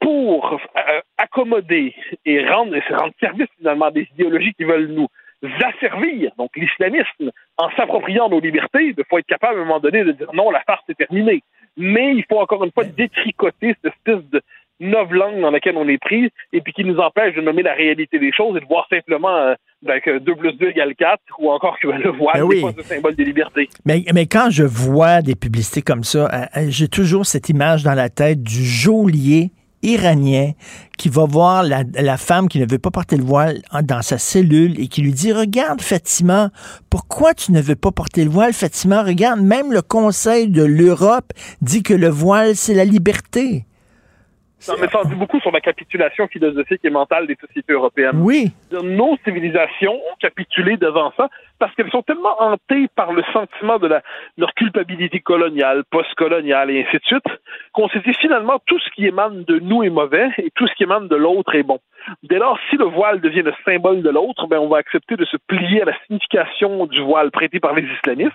[0.00, 1.94] pour euh, accommoder
[2.24, 5.08] et rendre, rendre service finalement à des idéologies qui veulent nous
[5.42, 10.04] asservir, donc l'islamisme, en s'appropriant nos libertés, il faut être capable à un moment donné
[10.04, 11.42] de dire non, la farce est terminée.
[11.76, 14.42] Mais il faut encore une fois détricoter cette espèce de
[14.80, 18.18] langue dans laquelle on est pris et puis qui nous empêche de nommer la réalité
[18.18, 21.50] des choses et de voir simplement euh, ben, que 2 plus 2 égale 4 ou
[21.50, 22.62] encore que le voile Ben oui.
[22.62, 23.68] pas un symbole des libertés.
[23.84, 27.82] Mais, mais quand je vois des publicités comme ça, euh, euh, j'ai toujours cette image
[27.82, 29.50] dans la tête du geôlier
[29.82, 30.52] iranien
[30.96, 34.80] qui va voir la, femme qui ne veut pas porter le voile dans sa cellule
[34.80, 36.50] et qui lui dit Regarde, Fatima,
[36.90, 39.02] pourquoi tu ne veux pas porter le voile, Fatima?
[39.02, 41.32] Regarde, même le Conseil de l'Europe
[41.62, 43.66] dit que le voile, c'est la liberté.
[44.58, 48.20] Ça en dit beaucoup sur la capitulation philosophique et mentale des sociétés européennes.
[48.20, 48.52] Oui.
[48.72, 51.28] Nos civilisations ont capitulé devant ça
[51.60, 54.02] parce qu'elles sont tellement hantées par le sentiment de la,
[54.36, 57.26] leur culpabilité coloniale, postcoloniale et ainsi de suite,
[57.72, 60.74] qu'on s'est dit finalement tout ce qui émane de nous est mauvais et tout ce
[60.74, 61.78] qui émane de l'autre est bon.
[62.22, 65.24] Dès lors, si le voile devient le symbole de l'autre, ben on va accepter de
[65.24, 68.32] se plier à la signification du voile prêté par les islamistes.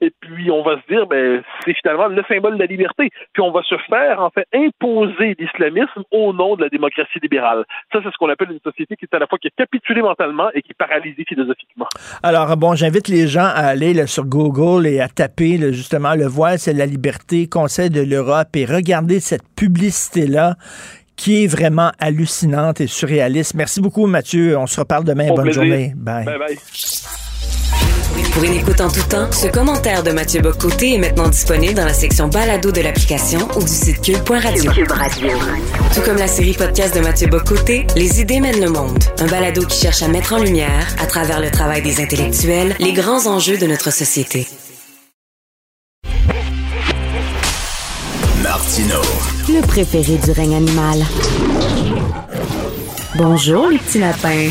[0.00, 3.10] Et puis, on va se dire, ben, c'est finalement le symbole de la liberté.
[3.32, 7.64] Puis, on va se faire, en fait, imposer l'islamisme au nom de la démocratie libérale.
[7.92, 10.02] Ça, c'est ce qu'on appelle une société qui est à la fois qui est capitulée
[10.02, 11.86] mentalement et qui est paralysée philosophiquement.
[12.22, 16.14] Alors, bon, j'invite les gens à aller là, sur Google et à taper là, justement
[16.14, 20.54] le voile, c'est la liberté, Conseil de l'Europe et regarder cette publicité-là
[21.16, 23.54] qui est vraiment hallucinante et surréaliste.
[23.54, 24.56] Merci beaucoup, Mathieu.
[24.56, 25.28] On se reparle demain.
[25.28, 25.62] Bonne plaisir.
[25.62, 25.92] journée.
[25.96, 26.24] Bye.
[26.24, 27.27] Bye bye.
[28.32, 31.84] Pour une écoute en tout temps, ce commentaire de Mathieu Bocoté est maintenant disponible dans
[31.84, 34.70] la section balado de l'application ou du site cube.radio.
[34.72, 35.28] Cube Radio.
[35.94, 39.02] Tout comme la série podcast de Mathieu Bocoté, Les idées mènent le monde.
[39.18, 42.92] Un balado qui cherche à mettre en lumière, à travers le travail des intellectuels, les
[42.92, 44.46] grands enjeux de notre société.
[48.42, 49.00] Martino.
[49.48, 51.04] Le préféré du règne animal.
[53.16, 54.50] Bonjour, les petits lapins.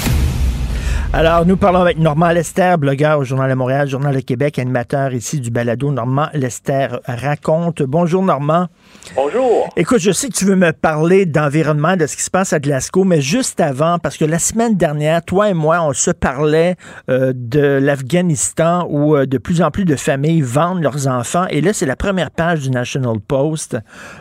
[1.17, 5.15] Alors, nous parlons avec Normand Lester, blogueur au Journal de Montréal, Journal de Québec, animateur
[5.15, 5.91] ici du balado.
[5.91, 7.81] Normand Lester raconte.
[7.81, 8.67] Bonjour, Normand.
[9.15, 9.69] Bonjour.
[9.75, 12.59] Écoute, je sais que tu veux me parler d'environnement, de ce qui se passe à
[12.59, 16.75] Glasgow, mais juste avant, parce que la semaine dernière, toi et moi, on se parlait
[17.09, 21.47] euh, de l'Afghanistan où euh, de plus en plus de familles vendent leurs enfants.
[21.49, 23.77] Et là, c'est la première page du National Post.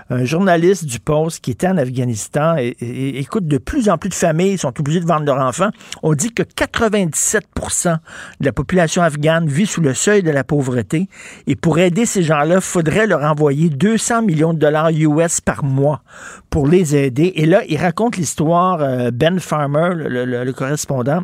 [0.09, 2.57] Un journaliste du Post qui était en Afghanistan.
[2.57, 5.71] Et, écoute, de plus en plus de familles sont obligées de vendre leurs enfants.
[6.03, 7.99] On dit que 97%
[8.41, 11.09] de la population afghane vit sous le seuil de la pauvreté.
[11.47, 16.03] Et pour aider ces gens-là, il faudrait leur envoyer 200 millions dollars US par mois
[16.51, 17.33] pour les aider.
[17.37, 21.23] Et là, il raconte l'histoire, euh, Ben Farmer, le, le- le correspondant,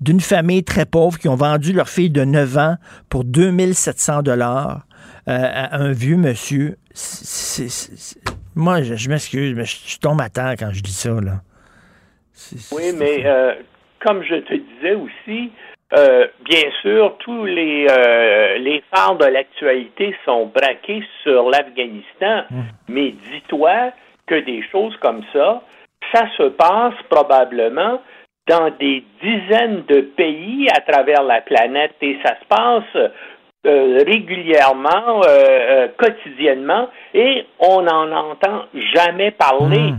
[0.00, 2.76] d'une famille très pauvre qui ont vendu leur fille de 9 ans
[3.08, 4.86] pour 2700 dollars
[5.26, 6.76] à un vieux monsieur.
[8.56, 11.10] Moi, je, je m'excuse, mais je, je tombe à terre quand je dis ça.
[11.20, 11.42] Là.
[12.72, 13.52] Oui, mais euh,
[14.04, 15.52] comme je te disais aussi,
[15.92, 22.44] euh, bien sûr, tous les, euh, les phares de l'actualité sont braqués sur l'Afghanistan,
[22.88, 23.92] mais dis-toi
[24.26, 25.62] que des choses comme ça,
[26.12, 28.00] ça se passe probablement
[28.48, 33.10] dans des dizaines de pays à travers la planète et ça se passe
[33.66, 38.64] euh, régulièrement, euh, euh, quotidiennement, et on n'en entend
[38.94, 39.92] jamais parler.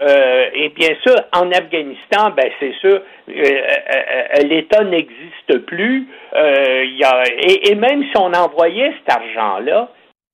[0.00, 6.06] Euh, et bien sûr, en Afghanistan, ben c'est sûr, euh, euh, l'État n'existe plus.
[6.34, 9.88] Il y a, et, et même si on envoyait cet argent-là,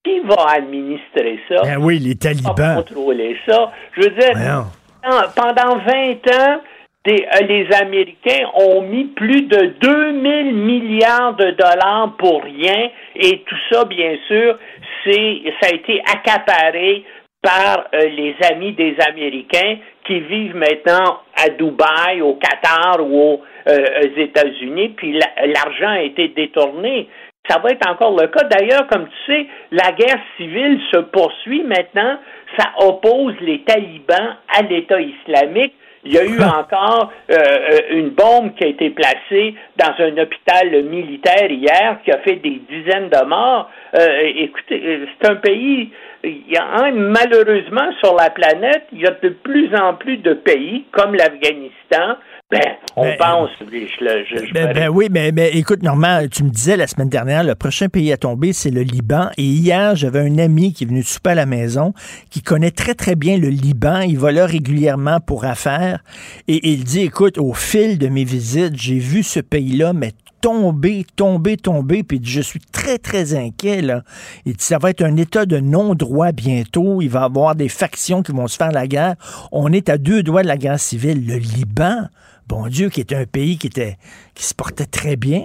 [0.05, 1.63] qui va administrer ça?
[1.63, 2.77] Ben oui, les Qui va talibans.
[2.85, 3.73] contrôler ça?
[3.97, 4.67] Je veux dire, Voyons.
[5.03, 6.61] pendant- pendant 20 ans,
[7.07, 13.57] des- les Américains ont mis plus de 2000 milliards de dollars pour rien et tout
[13.73, 14.59] ça, bien sûr,
[15.05, 17.05] c'est ça a été accaparé
[17.45, 19.77] par euh, les amis des Américains
[20.07, 23.85] qui vivent maintenant à Dubaï, au Qatar ou aux, euh,
[24.17, 27.09] États-Unis, puis la- l'argent a été détourné.
[27.49, 28.45] Ça va être encore le cas.
[28.45, 32.17] D'ailleurs, comme tu sais, la guerre civile se poursuit maintenant.
[32.59, 35.75] Ça oppose les talibans à l'État islamique.
[36.05, 40.19] Il y a eu encore euh, euh, une bombe qui a été placée dans un
[40.19, 43.71] hôpital militaire hier qui a fait des dizaines de morts.
[43.95, 45.91] Euh, écoutez, euh, c'est un pays,
[46.23, 50.35] il y a malheureusement sur la planète, il y a de plus en plus de
[50.35, 52.19] pays comme l'Afghanistan.
[52.55, 56.45] Ben, on Ben, pense, je, je- je Ben, ben oui, mais, mais écoute, Normand, tu
[56.45, 59.31] me disais la semaine dernière, le prochain pays à tomber, c'est le Liban.
[59.37, 61.93] Et hier, j'avais un ami qui est venu souper à la maison,
[62.31, 64.01] qui connaît très, très bien le Liban.
[64.03, 66.05] Il va là régulièrement pour affaires.
[66.47, 71.05] Et, il dit, écoute, au fil de mes visites, j'ai vu ce pays-là, mais tomber,
[71.17, 74.03] tomber, tomber, puis il dit, je suis très, très inquiet, là.
[74.45, 77.71] Il dit, ça va être un état de non-droit bientôt, il va y avoir des
[77.71, 79.15] factions qui vont se faire la guerre.
[79.53, 81.27] On est à deux doigts de la guerre civile.
[81.27, 82.09] Le Liban,
[82.49, 83.95] bon Dieu, qui était un pays qui était,
[84.35, 85.43] qui se portait très bien.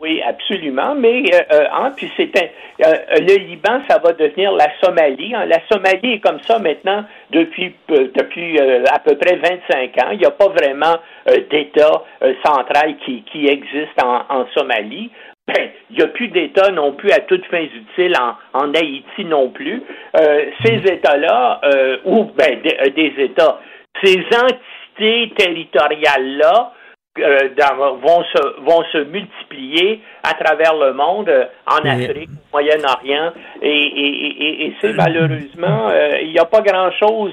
[0.00, 0.94] Oui, absolument.
[0.94, 5.34] Mais euh, euh, hein, puis c'est un- euh, le Liban, ça va devenir la Somalie.
[5.34, 5.44] hein.
[5.44, 10.10] La Somalie est comme ça maintenant depuis euh, depuis euh, à peu près 25 ans.
[10.12, 10.96] Il n'y a pas vraiment
[11.28, 15.10] euh, d'État euh, central qui, qui existe en, en Somalie.
[15.46, 19.24] Ben, il n'y a plus d'État non plus à toutes fins utiles en, en Haïti
[19.26, 19.82] non plus.
[20.18, 23.58] Euh, ces États-là, euh, ou ben, des, euh, des États,
[24.02, 24.58] ces entités
[25.36, 26.72] territoriales-là,
[27.18, 27.48] euh,
[28.02, 33.68] vont, se, vont se multiplier à travers le monde, euh, en Afrique, au Moyen-Orient, et,
[33.68, 37.32] et, et, et c'est malheureusement, euh, il n'y a pas grand-chose,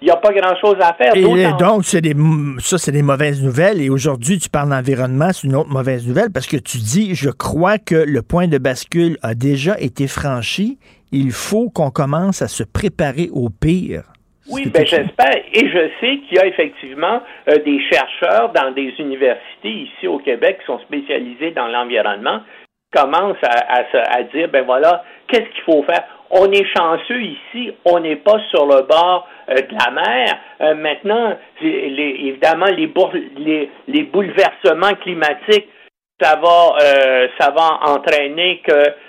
[0.00, 1.14] il n'y a pas grand-chose à faire.
[1.14, 2.14] Et donc, c'est des,
[2.60, 3.82] ça, c'est des mauvaises nouvelles.
[3.82, 7.28] Et aujourd'hui, tu parles d'environnement, c'est une autre mauvaise nouvelle parce que tu dis, je
[7.28, 10.78] crois que le point de bascule a déjà été franchi.
[11.12, 14.04] Il faut qu'on commence à se préparer au pire.
[14.50, 15.36] Oui, ben j'espère.
[15.52, 20.18] Et je sais qu'il y a effectivement euh, des chercheurs dans des universités ici au
[20.18, 22.40] Québec qui sont spécialisés dans l'environnement
[22.92, 26.04] qui commencent à, à se- à dire, ben voilà, qu'est-ce qu'il faut faire?
[26.30, 30.38] On est chanceux ici, on n'est pas sur le bord euh, de la mer.
[30.62, 35.68] Euh, maintenant, les- évidemment, les, bour- les, les bouleversements climatiques
[36.20, 38.60] ça va, euh, ça va entraîner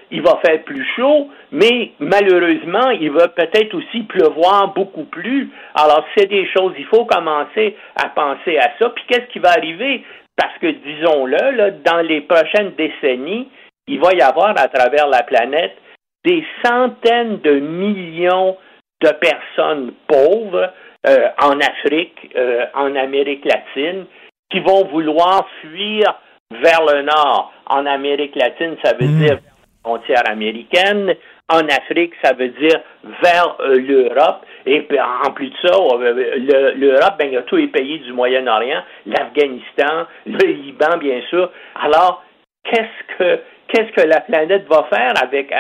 [0.10, 5.50] qu'il va faire plus chaud, mais malheureusement, il va peut-être aussi pleuvoir beaucoup plus.
[5.76, 8.90] Alors, c'est des choses, il faut commencer à penser à ça.
[8.90, 10.04] Puis, qu'est-ce qui va arriver?
[10.36, 13.50] Parce que, disons-le, là, dans les prochaines décennies,
[13.88, 15.76] il va y avoir à travers la planète
[16.24, 18.58] des centaines de millions
[19.02, 20.72] de personnes pauvres
[21.08, 24.06] euh, en Afrique, euh, en Amérique latine,
[24.52, 26.20] qui vont vouloir fuir
[26.52, 27.54] vers le nord.
[27.68, 31.16] En Amérique latine, ça veut dire vers la frontière américaine.
[31.52, 32.80] En Afrique, ça veut dire
[33.24, 34.46] vers euh, l'Europe.
[34.66, 34.86] Et
[35.26, 38.14] en plus de ça, euh, le- l'Europe, ben, il y a tous les pays du
[38.14, 41.50] Moyen-Orient, l'Afghanistan, le Liban, bien sûr.
[41.84, 42.24] Alors,
[42.64, 43.40] qu'est-ce que
[43.70, 45.52] qu'est-ce que la planète va faire avec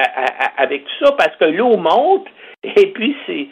[0.57, 1.11] avec tout ça?
[1.18, 2.28] Parce que l'eau monte
[2.64, 3.48] et puis c'est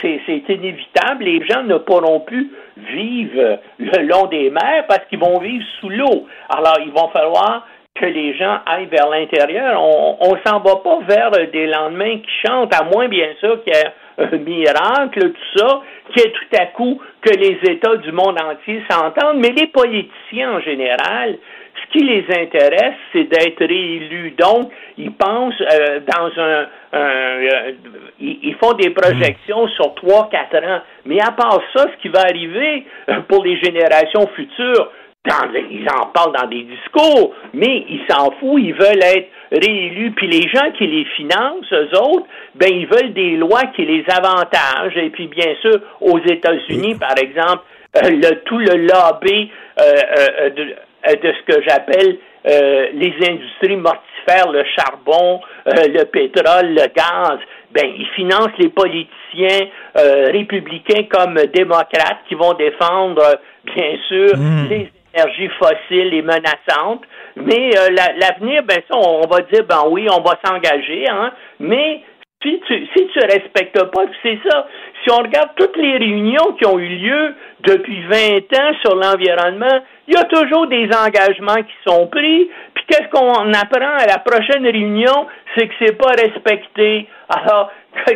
[0.00, 1.24] c'est inévitable.
[1.24, 5.90] Les gens ne pourront plus vivre le long des mers parce qu'ils vont vivre sous
[5.90, 6.26] l'eau.
[6.48, 9.80] Alors il va falloir que les gens aillent vers l'intérieur.
[9.82, 13.74] On on s'en va pas vers des lendemains qui chantent, à moins bien sûr qu'il
[13.74, 17.96] y ait un miracle, tout ça, qu'il y ait tout à coup que les États
[17.96, 19.38] du monde entier s'entendent.
[19.38, 21.36] Mais les politiciens en général,
[21.74, 24.34] ce qui les intéresse, c'est d'être réélus.
[24.38, 26.66] Donc, ils pensent euh, dans un...
[26.92, 27.72] un, euh,
[28.20, 30.80] ils, ils font des projections sur trois, quatre ans.
[31.06, 34.90] Mais à part ça, ce qui va arriver euh, pour les générations futures,
[35.28, 40.10] dans ils en parlent dans des discours, mais ils s'en foutent, ils veulent être réélus.
[40.12, 42.26] Puis les gens qui les financent, eux autres,
[42.56, 44.96] ben ils veulent des lois qui les avantagent.
[44.96, 47.62] Et puis bien sûr, aux États-Unis, par exemple,
[47.96, 49.50] euh, le, tout le lobby
[49.80, 49.84] euh,
[50.18, 52.16] euh, de, euh, de ce que j'appelle
[52.48, 57.38] euh, les industries mortifères, le charbon, euh, le pétrole, le gaz,
[57.70, 59.68] ben ils financent les politiciens
[59.98, 63.22] euh, républicains comme démocrates qui vont défendre,
[63.64, 64.68] bien sûr, Mm.
[64.68, 67.02] les énergies fossiles et menaçantes.
[67.36, 71.32] Mais euh, la- l'avenir, ben ça, on va dire, ben oui, on va s'engager, hein,
[71.60, 72.00] mais
[72.42, 74.66] si tu si tu respectes pas, c'est ça.
[75.02, 79.80] Si on regarde toutes les réunions qui ont eu lieu depuis 20 ans sur l'environnement,
[80.08, 84.18] il y a toujours des engagements qui sont pris, puis qu'est-ce qu'on apprend à la
[84.18, 85.26] prochaine réunion?
[85.56, 87.06] C'est que c'est pas respecté.
[87.28, 87.70] Alors,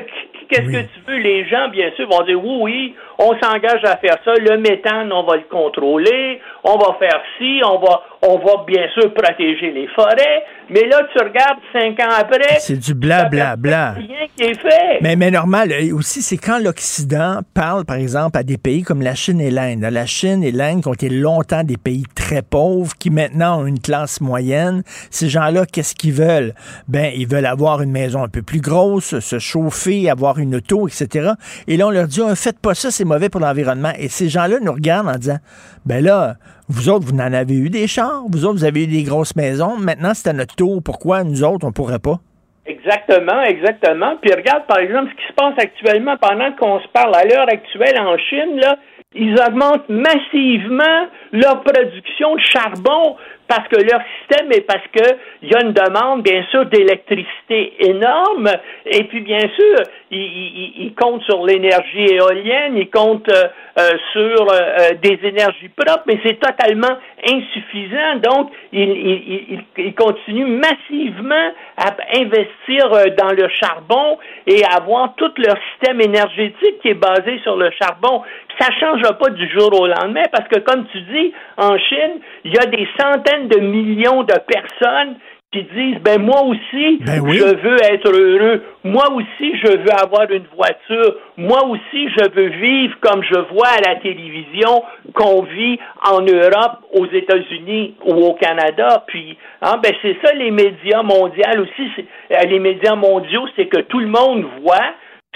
[0.48, 1.18] qu'est-ce que tu veux?
[1.18, 4.34] Les gens, bien sûr, vont dire oui, oui, on s'engage à faire ça.
[4.34, 6.40] Le méthane, on va le contrôler.
[6.64, 7.60] On va faire ci.
[7.64, 10.44] On va, on va bien sûr protéger les forêts.
[10.68, 12.58] Mais là, tu regardes cinq ans après.
[12.58, 13.56] C'est du blablabla.
[13.56, 13.92] Bla, bla.
[13.92, 14.98] Rien qui est fait.
[15.00, 19.00] Mais, mais normal, euh, aussi, c'est quand l'Occident parle, par exemple, à des pays comme
[19.00, 19.82] la Chine et l'Inde.
[19.82, 23.66] La Chine et l'Inde qui ont été longtemps des pays très pauvres, qui maintenant ont
[23.66, 24.82] une classe moyenne.
[25.10, 26.52] Ces gens-là, qu'est-ce qu'ils veulent?
[26.88, 30.88] Ben, ils veulent avoir une maison un peu plus grosse, se chauffer, avoir une auto,
[30.88, 31.32] etc.
[31.68, 33.92] Et là, on leur dit, oh, faites pas ça, c'est mauvais pour l'environnement.
[33.98, 35.38] Et ces gens-là nous regardent en disant,
[35.84, 36.36] ben là,
[36.68, 39.36] vous autres, vous en avez eu des chars, vous autres, vous avez eu des grosses
[39.36, 39.76] maisons?
[39.76, 40.82] Maintenant, c'est à notre tour.
[40.84, 42.18] Pourquoi nous autres, on pourrait pas?
[42.66, 44.16] Exactement, exactement.
[44.20, 47.46] Puis regarde, par exemple, ce qui se passe actuellement pendant qu'on se parle à l'heure
[47.48, 48.76] actuelle en Chine, là,
[49.14, 53.16] ils augmentent massivement leur production de charbon
[53.48, 57.74] parce que leur système est parce que il y a une demande, bien sûr, d'électricité
[57.80, 58.48] énorme.
[58.86, 59.76] Et puis, bien sûr,
[60.10, 63.48] ils, ils, comptent sur l'énergie éolienne, ils comptent euh,
[63.78, 68.16] euh sur euh, euh, des énergies propres, mais c'est totalement insuffisant.
[68.22, 75.56] Donc, ils, ils, continuent massivement à investir dans le charbon et à avoir tout leur
[75.72, 78.22] système énergétique qui est basé sur le charbon.
[78.58, 82.20] Ça ne changera pas du jour au lendemain parce que, comme tu dis, en Chine,
[82.44, 85.16] il y a des centaines de millions de personnes
[85.52, 90.30] qui disent ben moi aussi ben je veux être heureux, moi aussi je veux avoir
[90.30, 94.82] une voiture, moi aussi je veux vivre comme je vois à la télévision
[95.14, 99.04] qu'on vit en Europe, aux États-Unis ou au Canada.
[99.06, 101.90] Puis hein, ben c'est ça les médias mondiaux aussi,
[102.32, 104.94] euh, les médias mondiaux, c'est que tout le monde voit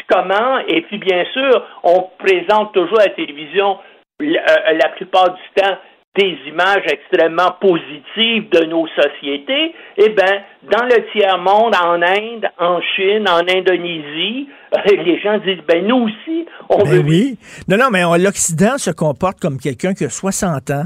[0.09, 3.78] comment et puis bien sûr on présente toujours à la télévision
[4.22, 4.24] euh,
[4.72, 5.77] la plupart du temps
[6.16, 12.80] des images extrêmement positives de nos sociétés, eh bien, dans le tiers-monde, en Inde, en
[12.96, 14.48] Chine, en Indonésie,
[14.86, 17.08] les gens disent, ben nous aussi, on ben veut...
[17.08, 17.38] Oui.
[17.68, 20.84] Non, non, mais l'Occident se comporte comme quelqu'un qui a 60 ans,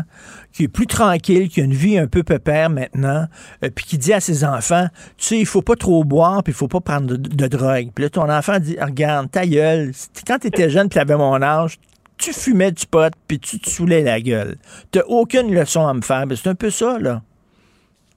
[0.52, 3.24] qui est plus tranquille, qui a une vie un peu pépère maintenant,
[3.64, 6.52] euh, puis qui dit à ses enfants, tu sais, il faut pas trop boire, puis
[6.52, 7.88] il faut pas prendre de, drogue.
[7.94, 9.92] Puis là, ton enfant dit, regarde, ta gueule,
[10.26, 11.78] quand tu étais jeune, tu avais mon âge,
[12.18, 14.56] tu fumais du pot, puis tu te saoulais la gueule.
[14.92, 16.24] Tu aucune leçon à me faire.
[16.34, 17.20] C'est un peu ça, là.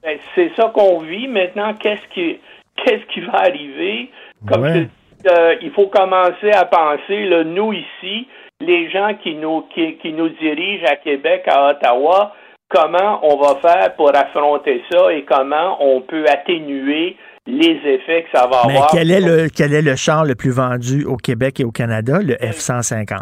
[0.03, 1.27] Ben, c'est ça qu'on vit.
[1.27, 2.39] Maintenant, qu'est-ce qui,
[2.77, 4.11] qu'est-ce qui va arriver?
[4.47, 8.27] Comme euh, il faut commencer à penser, là, nous ici,
[8.59, 12.33] les gens qui nous, qui, qui nous dirigent à Québec, à Ottawa,
[12.69, 18.37] comment on va faire pour affronter ça et comment on peut atténuer les effets que
[18.37, 18.91] ça va Mais avoir.
[18.91, 22.19] Quel est, le, quel est le char le plus vendu au Québec et au Canada?
[22.21, 23.21] Le F-150.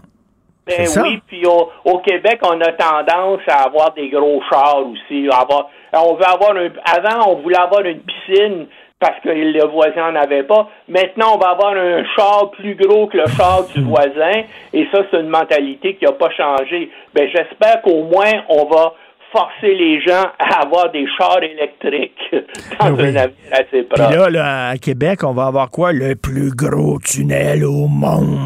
[0.65, 5.29] Ben oui, puis au, au, Québec, on a tendance à avoir des gros chars aussi.
[5.29, 8.65] Avoir, on veut avoir un, avant, on voulait avoir une piscine
[8.99, 10.67] parce que le voisin n'en avait pas.
[10.87, 14.43] Maintenant, on va avoir un char plus gros que le char du voisin.
[14.73, 16.89] Et ça, c'est une mentalité qui n'a pas changé.
[17.13, 18.93] Ben, j'espère qu'au moins, on va
[19.31, 22.17] forcer les gens à avoir des chars électriques
[22.79, 24.07] dans ben un avenir assez proche.
[24.07, 25.91] Puis là, là, à Québec, on va avoir quoi?
[25.91, 28.39] Le plus gros tunnel au monde.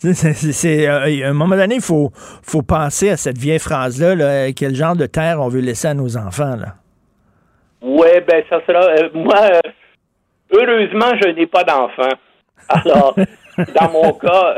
[0.00, 2.10] C'est, euh, à un moment donné, il faut,
[2.42, 6.16] faut penser à cette vieille phrase-là, quel genre de terre on veut laisser à nos
[6.16, 6.56] enfants.
[6.56, 6.74] Là?
[7.82, 8.80] Oui, ben ça sera.
[8.80, 9.60] Euh, moi, euh,
[10.52, 12.16] heureusement, je n'ai pas d'enfants.
[12.70, 13.14] Alors,
[13.78, 14.54] dans mon cas,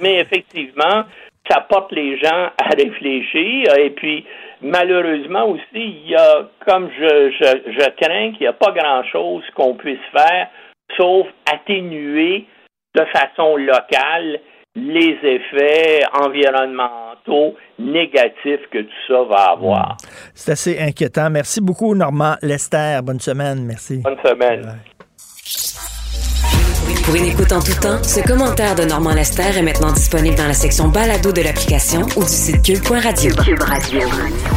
[0.00, 1.04] mais effectivement,
[1.50, 3.76] ça porte les gens à réfléchir.
[3.78, 4.24] Et puis,
[4.62, 9.42] malheureusement aussi, il y a, comme je, je, je crains qu'il n'y a pas grand-chose
[9.54, 10.48] qu'on puisse faire,
[10.96, 12.46] sauf atténuer
[12.94, 14.40] de façon locale
[14.78, 19.96] les effets environnementaux négatifs que tout ça va avoir.
[20.34, 21.30] C'est assez inquiétant.
[21.30, 23.00] Merci beaucoup, Normand Lester.
[23.02, 23.64] Bonne semaine.
[23.64, 23.98] Merci.
[23.98, 24.78] Bonne semaine.
[27.04, 30.46] Pour une écoute en tout temps, ce commentaire de Normand Lester est maintenant disponible dans
[30.46, 33.34] la section balado de l'application ou du site cube.radio.
[33.42, 34.00] Cube Radio.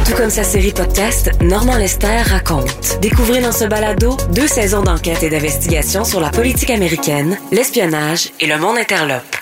[0.04, 2.98] Tout comme sa série podcast, Normand Lester raconte.
[3.00, 8.46] Découvrez dans ce balado deux saisons d'enquête et d'investigation sur la politique américaine, l'espionnage et
[8.46, 9.41] le monde interlope.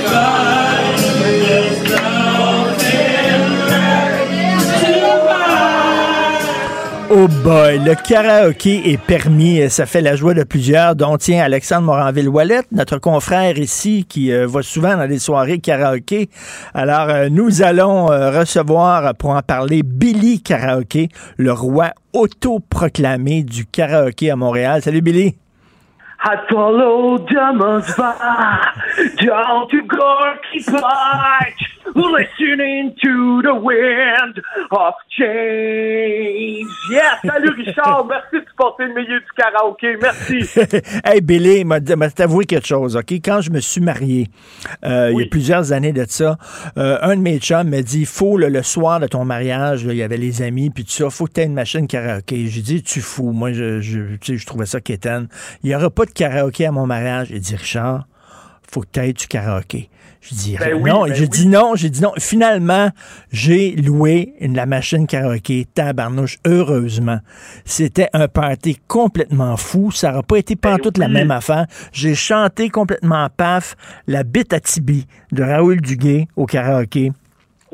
[7.13, 9.69] Oh boy, le karaoké est permis.
[9.69, 14.47] Ça fait la joie de plusieurs, dont tient Alexandre Moranville-Wallet, notre confrère ici qui euh,
[14.47, 16.29] va souvent dans des soirées karaoké.
[16.73, 23.65] Alors, euh, nous allons euh, recevoir pour en parler Billy Karaoké, le roi autoproclamé du
[23.65, 24.81] karaoké à Montréal.
[24.81, 25.35] Salut Billy.
[26.23, 28.13] I follow demons by
[29.25, 31.53] down to Gorky Park,
[31.95, 34.39] listening to the wind
[34.69, 36.67] of change.
[36.91, 40.47] Yes, salut Richard, merci de supporter le milieu du karaoké, merci.
[41.03, 43.13] hey Billy, m'a m'a t'avouer quelque chose, OK?
[43.13, 44.27] Quand je me suis marié,
[44.85, 46.37] euh, il y a plusieurs années de ça,
[46.77, 49.93] euh, un de mes chums m'a dit, faut le, le soir de ton mariage, là,
[49.93, 52.45] il y avait les amis, puis tout ça, faut que tu aies une machine karaoké.
[52.45, 53.31] J'ai dit, tu fous.
[53.31, 55.27] Moi, je, je, tu sais, je trouvais ça quétaine.
[55.63, 57.29] Il n'y aura pas de karaoké à mon mariage.
[57.31, 58.05] Il dit, Richard,
[58.69, 59.89] faut que tu aies du karaoké.
[60.21, 61.29] Je dis Ben oui, non, ben j'ai oui.
[61.29, 62.13] dit non, j'ai dit non.
[62.19, 62.89] Finalement,
[63.31, 67.17] j'ai loué une, la machine karaoké, tabarnouche, heureusement.
[67.65, 69.89] C'était un party complètement fou.
[69.89, 71.13] Ça n'aurait pas été pantoute la oui.
[71.13, 71.65] même affaire.
[71.91, 73.75] J'ai chanté complètement paf
[74.05, 77.11] la bite à Tibi de Raoul Duguay au karaoké.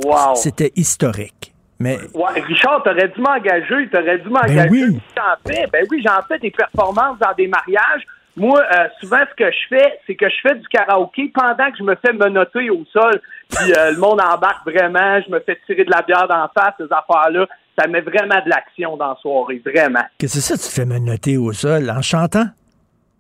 [0.06, 0.36] Wow.
[0.36, 1.54] C'était historique.
[1.80, 4.56] Mais Ouais, Richard, t'aurais dû m'engager, t'aurais dû m'engager.
[4.56, 5.00] Ben oui.
[5.18, 8.04] J'en fais, ben oui, j'en fais des performances dans des mariages.
[8.38, 11.78] Moi, euh, souvent, ce que je fais, c'est que je fais du karaoké pendant que
[11.80, 13.20] je me fais menotter au sol.
[13.50, 16.76] Puis euh, le monde embarque vraiment, je me fais tirer de la bière d'en face,
[16.78, 17.48] ces affaires-là.
[17.78, 20.04] Ça met vraiment de l'action dans la soirée, vraiment.
[20.20, 22.46] qu'est-ce que c'est ça, tu te fais me noter au sol en chantant?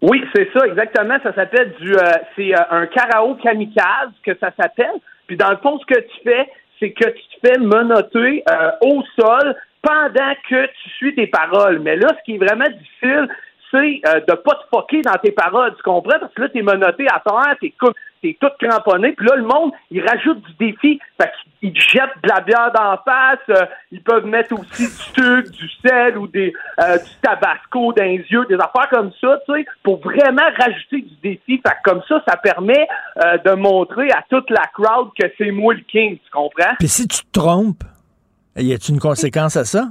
[0.01, 1.17] Oui, c'est ça, exactement.
[1.23, 4.99] Ça s'appelle du, euh, c'est euh, un karaoke kamikaze que ça s'appelle.
[5.25, 6.47] Puis dans le fond, ce que tu fais,
[6.79, 11.79] c'est que tu te fais menotter euh, au sol pendant que tu suis tes paroles.
[11.79, 13.27] Mais là, ce qui est vraiment difficile,
[13.71, 16.19] c'est euh, de pas te foquer dans tes paroles, tu comprends?
[16.19, 17.73] Parce que là, t'es menotté à terre, t'es
[18.21, 20.99] t'es tout cramponné, puis là, le monde, il rajoute du défi.
[21.19, 25.51] Fait qu'ils jettent de la bière d'en face, euh, ils peuvent mettre aussi du sucre,
[25.51, 29.53] du sel ou des euh, du tabasco dans les yeux, des affaires comme ça, tu
[29.53, 31.61] sais, pour vraiment rajouter du défi.
[31.65, 32.87] Fait que comme ça, ça permet
[33.23, 36.75] euh, de montrer à toute la crowd que c'est moi le king, tu comprends?
[36.79, 37.83] Puis si tu te trompes,
[38.55, 39.89] y a-t-il une conséquence à ça?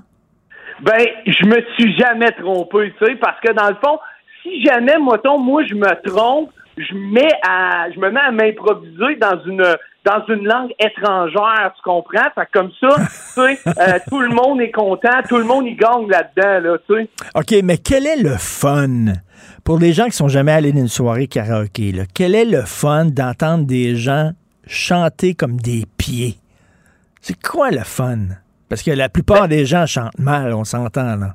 [0.82, 3.98] Ben, je me suis jamais trompé, tu sais, parce que dans le fond,
[4.43, 9.16] si jamais, mettons, moi, je me trompe, je mets à, je me mets à m'improviser
[9.19, 9.65] dans une,
[10.05, 12.28] dans une langue étrangère, tu comprends?
[12.35, 15.66] Fait que comme ça, tu sais, euh, tout le monde est content, tout le monde
[15.66, 17.09] y gagne là-dedans, là, tu sais.
[17.35, 19.15] OK, mais quel est le fun
[19.65, 21.93] pour les gens qui sont jamais allés dans une soirée karaoké?
[21.93, 24.32] Là, quel est le fun d'entendre des gens
[24.66, 26.35] chanter comme des pieds?
[27.23, 28.19] C'est quoi le fun?
[28.69, 31.35] Parce que la plupart des gens chantent mal, on s'entend, là.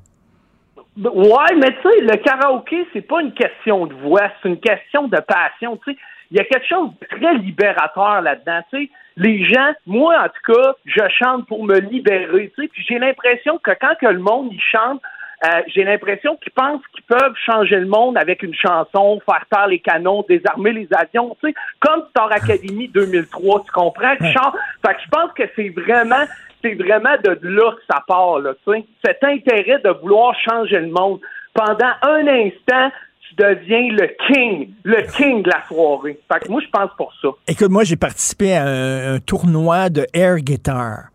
[0.97, 5.07] Ouais, mais tu sais, le karaoké, c'est pas une question de voix, c'est une question
[5.07, 5.79] de passion.
[5.85, 5.97] Tu sais,
[6.31, 8.59] il y a quelque chose de très libérateur là-dedans.
[8.69, 12.51] Tu sais, les gens, moi en tout cas, je chante pour me libérer.
[12.55, 15.01] Tu sais, puis j'ai l'impression que quand que le monde il chante,
[15.43, 19.67] euh, j'ai l'impression qu'ils pensent qu'ils peuvent changer le monde avec une chanson, faire taire
[19.67, 24.15] les canons, désarmer les avions, tu sais, comme Star Academy 2003, tu comprends?
[24.17, 26.25] Fait que je pense que c'est vraiment,
[26.61, 28.83] c'est vraiment de là que ça part, là, tu.
[29.03, 31.19] Cet intérêt de vouloir changer le monde.
[31.53, 32.91] Pendant un instant,
[33.27, 36.19] tu deviens le king, le king de la soirée.
[36.31, 37.29] Fait que moi, je pense pour ça.
[37.47, 41.09] Écoute, moi, j'ai participé à un, un tournoi de air guitar.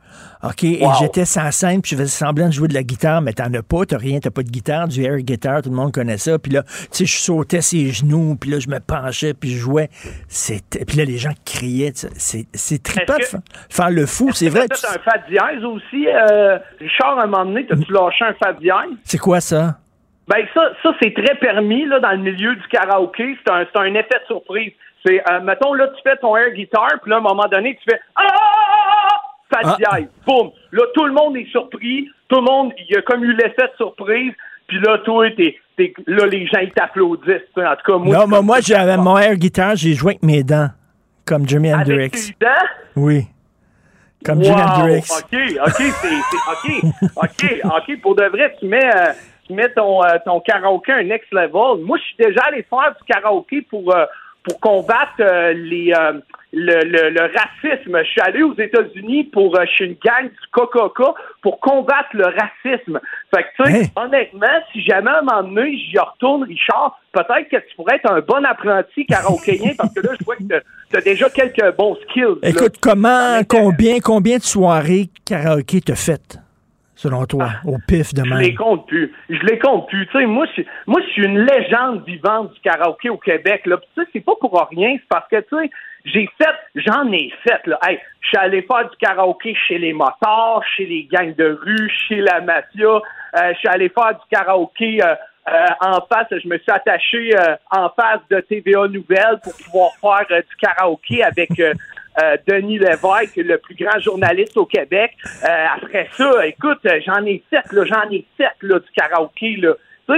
[0.46, 0.64] OK?
[0.64, 3.52] Et j'étais sans scène, puis je faisais semblant de jouer de la guitare, mais t'en
[3.52, 6.18] as pas, t'as rien, t'as pas de guitare, du air guitar, tout le monde connaît
[6.18, 6.38] ça.
[6.38, 9.58] Puis là, tu sais, je sautais ses genoux, puis là, je me penchais, puis je
[9.58, 9.88] jouais.
[10.28, 10.84] C'était...
[10.84, 11.92] Puis là, les gens criaient.
[11.92, 12.06] tu.
[12.16, 13.38] C'est, trippant de fa-
[13.70, 14.66] faire le fou, c'est vrai.
[14.72, 18.52] Fait un fa dièse aussi, euh, Richard, à un moment donné, t'as-tu lâché un fa
[18.52, 18.96] dièse?
[19.04, 19.78] C'est quoi ça?
[20.28, 23.36] Ben ça, ça c'est très permis là dans le milieu du karaoké.
[23.44, 24.72] C'est un, un effet de surprise.
[25.06, 27.78] C'est, euh, mettons là, tu fais ton air guitar, puis là à un moment donné,
[27.80, 28.22] tu fais ah,
[29.54, 30.50] ah, ah, ah, boum.
[30.72, 33.62] Là tout le monde est surpris, tout le monde, il y a comme eu l'effet
[33.72, 34.32] de surprise.
[34.68, 37.42] Puis là, toi, t'es, t'es- là les gens ils t'applaudissent.
[37.56, 40.42] En tout cas, moi, non, mais moi, j'avais mon air guitar, j'ai joué avec mes
[40.42, 40.68] dents,
[41.24, 42.10] comme Jimi Avec Hendrix.
[42.10, 42.66] tes dents?
[42.96, 43.26] Oui.
[44.24, 45.08] Comme Wow, Jimi Hendrix.
[45.12, 48.00] OK, OK, c'est, c'est- OK, OK, OK.
[48.00, 49.12] Pour de vrai, tu mets, euh,
[49.46, 51.84] tu mets ton, euh, ton karaoké un next level.
[51.84, 54.04] Moi, je suis déjà allé faire du karaoké pour, euh,
[54.46, 56.12] pour combattre euh, les, euh,
[56.52, 57.98] le, le, le racisme.
[58.04, 62.26] Je suis allé aux États-Unis pour euh, chez une gang du Coca-Cola pour combattre le
[62.26, 63.00] racisme.
[63.34, 67.48] Fait que, tu sais, honnêtement, si jamais à un moment donné, j'y retourne, Richard, peut-être
[67.50, 70.96] que tu pourrais être un bon apprenti karaokéen parce que là, je vois que tu
[70.96, 72.38] as déjà quelques bons skills.
[72.42, 72.48] là.
[72.48, 76.38] Écoute, comment, combien, combien de soirées karaoké t'as faites?
[76.96, 79.12] Selon toi, au pif de Je les compte plus.
[79.28, 80.06] Je les compte plus.
[80.08, 83.66] Tu sais, moi, je, moi, je suis une légende vivante du karaoké au Québec.
[83.66, 83.78] Là.
[84.12, 84.96] C'est pas pour rien.
[84.96, 85.70] C'est parce que, tu sais,
[86.04, 87.64] j'ai fait, j'en ai fait.
[87.66, 87.78] Là.
[87.86, 91.90] Hey, je suis allé faire du karaoké chez les motards, chez les gangs de rue,
[92.08, 92.86] chez la mafia.
[92.86, 95.14] Euh, je suis allé faire du karaoké euh,
[95.48, 96.26] euh, en face.
[96.30, 100.56] Je me suis attaché euh, en face de TVA Nouvelle pour pouvoir faire euh, du
[100.56, 101.50] karaoké avec.
[102.22, 105.12] Euh, Denis Lévesque, le plus grand journaliste au Québec.
[105.44, 109.56] Euh, après ça, écoute, euh, j'en ai sept, là, j'en ai sept là, du karaoké.
[109.56, 109.74] Là.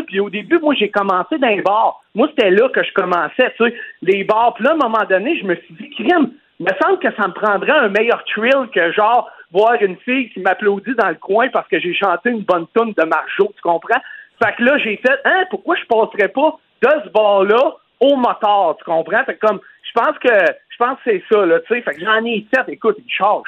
[0.06, 2.02] Puis au début, moi, j'ai commencé dans les bars.
[2.14, 4.54] Moi, c'était là que je commençais, tu sais, les bars.
[4.54, 7.28] Puis là, à un moment donné, je me suis dit, crime, me semble que ça
[7.28, 11.48] me prendrait un meilleur thrill que genre voir une fille qui m'applaudit dans le coin
[11.48, 14.00] parce que j'ai chanté une bonne tune de Marjo, tu comprends?
[14.42, 18.76] Fait que là, j'ai fait, hein, pourquoi je passerais pas de ce bar-là au moteur,
[18.78, 19.24] tu comprends?
[19.24, 20.28] Fait que comme, je pense que,
[20.78, 21.82] pense que c'est ça, là, tu sais.
[21.82, 23.42] Fait que j'en ai sept, écoute, Charles,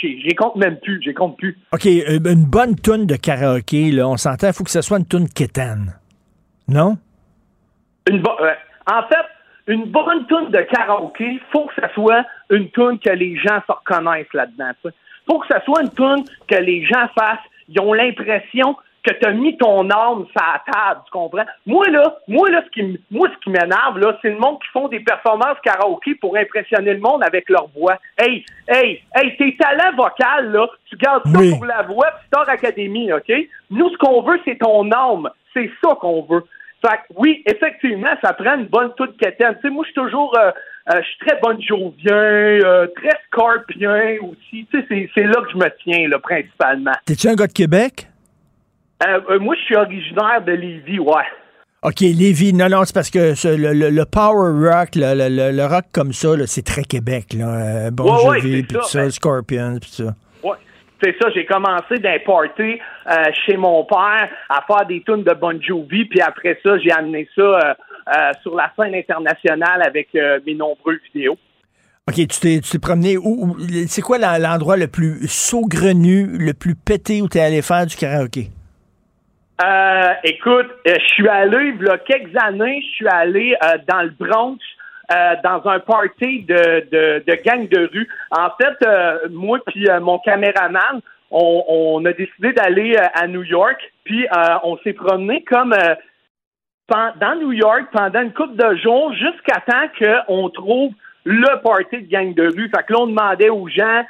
[0.00, 1.56] j'ai compte même plus, j'ai compte plus.
[1.72, 4.98] OK, euh, une bonne toune de karaoké, là, on s'entend, il faut que ce soit
[4.98, 5.94] une toune quétaine.
[6.68, 6.96] Non?
[8.08, 8.54] Une euh,
[8.90, 9.26] en fait,
[9.66, 13.72] une bonne tune de karaoké, faut que ça soit une tune que les gens se
[13.72, 14.72] reconnaissent là-dedans.
[15.26, 17.38] Faut que ça soit une tune que les gens fassent.
[17.68, 21.44] Ils ont l'impression que tu as mis ton âme sur la table, tu comprends?
[21.66, 24.68] Moi, là, moi, là, ce qui, moi, ce qui m'énerve, là, c'est le monde qui
[24.72, 27.98] font des performances karaoké pour impressionner le monde avec leur voix.
[28.18, 31.50] Hey, hey, hey, tes talents vocaux, là, tu gardes ça Oui.
[31.52, 33.32] pour la voix pis Star Academy, OK?
[33.70, 35.28] Nous, ce qu'on veut, c'est ton âme.
[35.52, 36.44] C'est ça qu'on veut.
[36.80, 39.54] Fait que, oui, effectivement, ça prend une bonne toute quétaine.
[39.56, 40.50] Tu sais, moi, je suis toujours, euh,
[40.92, 44.66] euh, je suis très bonne jovien, euh, très scorpien aussi.
[44.70, 46.92] Tu sais, c'est- c'est là que je me tiens, là, principalement.
[47.06, 48.08] T'es-tu un gars de Québec?
[49.06, 51.24] Euh, euh, moi, je suis originaire de Lévis, ouais.
[51.82, 52.52] OK, Lévis.
[52.54, 56.12] Non, non, c'est parce que ce- le, le- le power rock, le, le- rock comme
[56.12, 57.34] ça, c'est très Québec.
[57.34, 57.46] Là.
[57.86, 60.04] Euh, Bon Ouais, Jovi, puis ça, tout ça, ben- Scorpions, puis ça.
[60.42, 60.56] Ouais.
[61.02, 61.98] C'est ça, j'ai commencé
[63.10, 63.14] euh,
[63.44, 67.28] chez mon père à faire des tunes de Bon Jovi, puis après ça, j'ai amené
[67.34, 67.58] ça euh,
[68.16, 70.08] euh, sur la scène internationale avec
[70.46, 71.36] mes nombreux vidéos.
[72.08, 73.24] OK, tu t'es, tu t'es promené où?
[73.50, 73.56] où-
[73.88, 78.48] c'est quoi l'endroit le plus saugrenu, le plus pété où t'es allé faire du karaoké?
[79.62, 83.78] Euh, écoute, euh, je suis allé, il y a quelques années, je suis allé euh,
[83.86, 84.58] dans le Bronx,
[85.12, 88.08] euh, dans un party de, de, de gang de rue.
[88.32, 91.00] En fait, moi puis mon caméraman,
[91.30, 94.26] on, on a décidé d'aller à New York, puis
[94.64, 95.74] on s'est promené comme
[96.88, 99.88] dans New York pendant une couple de jours jusqu'à temps
[100.26, 100.92] qu'on trouve
[101.24, 102.70] le party de gang de rue.
[102.74, 104.04] Fait que là, on demandait aux gens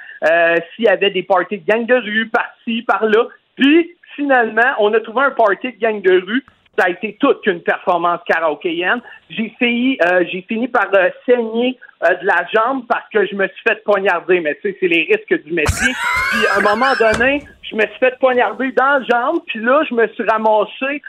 [0.75, 3.27] s'il y avait des parties de gang de rue par-ci, par-là.
[3.57, 6.45] Puis, finalement, on a trouvé un party de gang de rue.
[6.78, 9.01] Ça a été toute qu'une performance karaokéenne.
[9.31, 13.35] J'ai fini, euh, j'ai fini par euh, saigner euh, de la jambe parce que je
[13.36, 14.41] me suis fait poignarder.
[14.41, 15.93] Mais tu sais, c'est les risques du métier.
[16.31, 19.41] Puis à un moment donné, je me suis fait poignarder dans la jambe.
[19.47, 21.03] Puis là, je me suis ramassé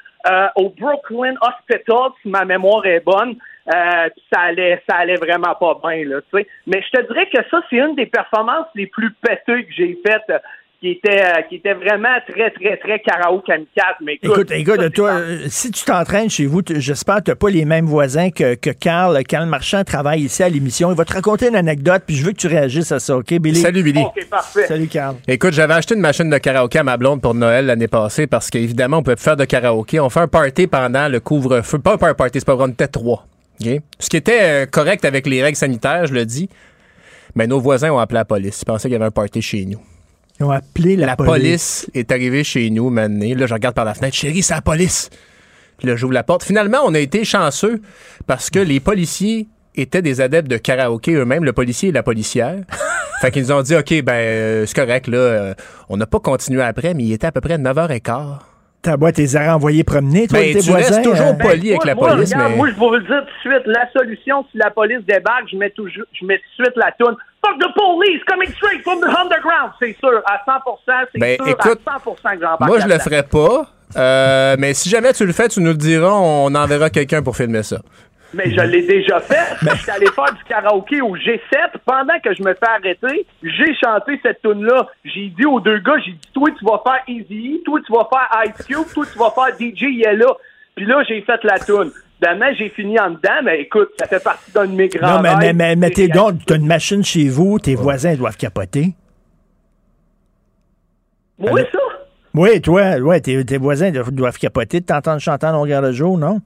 [0.56, 3.38] au Brooklyn Hospital, si ma mémoire est bonne.
[3.74, 6.48] Euh, ça allait, ça allait vraiment pas bien, là, tu sais.
[6.68, 10.00] Mais je te dirais que ça, c'est une des performances les plus pétées que j'ai
[10.06, 10.32] faites,
[10.80, 13.96] qui était, euh, qui était vraiment très, très, très karaoke kamikaze.
[14.02, 17.36] Mais écoute, Écoute, écoute, toi, euh, si tu t'entraînes chez vous, j'espère que tu n'as
[17.36, 19.22] pas les mêmes voisins que, que Carl.
[19.24, 20.92] Carl Marchand travaille ici à l'émission.
[20.92, 23.34] Il va te raconter une anecdote, puis je veux que tu réagisses à ça, OK,
[23.34, 23.60] Billy?
[23.60, 24.02] Salut, Billy.
[24.02, 24.68] OK, parfait.
[24.68, 25.16] Salut, Carl.
[25.28, 28.50] Écoute, j'avais acheté une machine de karaoké à ma blonde pour Noël l'année passée parce
[28.50, 30.00] qu'évidemment, on peut faire de karaoké.
[30.00, 31.80] On fait un party pendant le couvre-feu.
[31.80, 33.26] Pas un party, c'est pas vrai, on était trois.
[33.62, 33.68] OK?
[34.00, 36.50] Ce qui était euh, correct avec les règles sanitaires, je le dis.
[37.36, 38.62] Mais nos voisins ont appelé la police.
[38.62, 39.80] Ils pensaient qu'il y avait un party chez nous.
[40.40, 43.36] Ils ont appelé la, La police est arrivée chez nous, maintenant.
[43.36, 44.16] Là, je regarde par la fenêtre.
[44.16, 45.10] Chérie, c'est la police.
[45.78, 46.44] Puis là, j'ouvre la porte.
[46.44, 47.82] Finalement, on a été chanceux
[48.28, 52.58] parce que les policiers étaient des adeptes de karaoké eux-mêmes, le policier et la policière.
[53.22, 55.18] fait qu'ils nous ont dit, OK, ben, euh, c'est correct, là.
[55.18, 55.54] euh,
[55.90, 58.40] on n'a pas continué après, mais il était à peu près 9h15.
[58.86, 60.88] Ta boîte, les a renvoyés promener, toi, Ben, tes tu voisins.
[60.96, 62.58] restes toujours euh, poli avec la moi, police, regarde, mais...
[62.58, 63.66] moi, je vais vous le dire tout de suite.
[63.66, 66.92] La solution, si la police débarque, je mets, toujours, je mets tout de suite la
[67.00, 67.16] toune.
[67.44, 69.72] Fuck the police coming straight from the underground.
[69.80, 73.00] C'est sûr, à 100%, c'est Ben, sûr, écoute, à 100% que j'embarque Moi, je le
[73.00, 73.66] ferais pas.
[73.98, 77.36] Euh, mais si jamais tu le fais, tu nous le diras, on enverra quelqu'un pour
[77.36, 77.78] filmer ça.
[78.36, 79.56] Mais je l'ai déjà fait.
[79.62, 81.78] Je suis allé faire du karaoké au G7.
[81.86, 84.88] Pendant que je me fais arrêter, j'ai chanté cette tune-là.
[85.06, 88.10] J'ai dit aux deux gars, j'ai dit, toi, tu vas faire Easy, toi, tu vas
[88.12, 90.34] faire Ice Cube, toi, tu vas faire DJ Yella.
[90.76, 91.92] Puis là, j'ai fait la tune.
[92.22, 95.22] Demain, j'ai fini en dedans, mais écoute, ça fait partie d'un de mes grands Non,
[95.22, 98.96] mais, mais, mais, mais t'es donc, t'as une machine chez vous, tes voisins doivent capoter.
[101.40, 101.80] Oui, ça.
[102.34, 105.92] Oui, toi, ouais, tes, tes voisins doivent, doivent capoter de t'entendre chanter en longueur de
[105.94, 106.42] jour, non?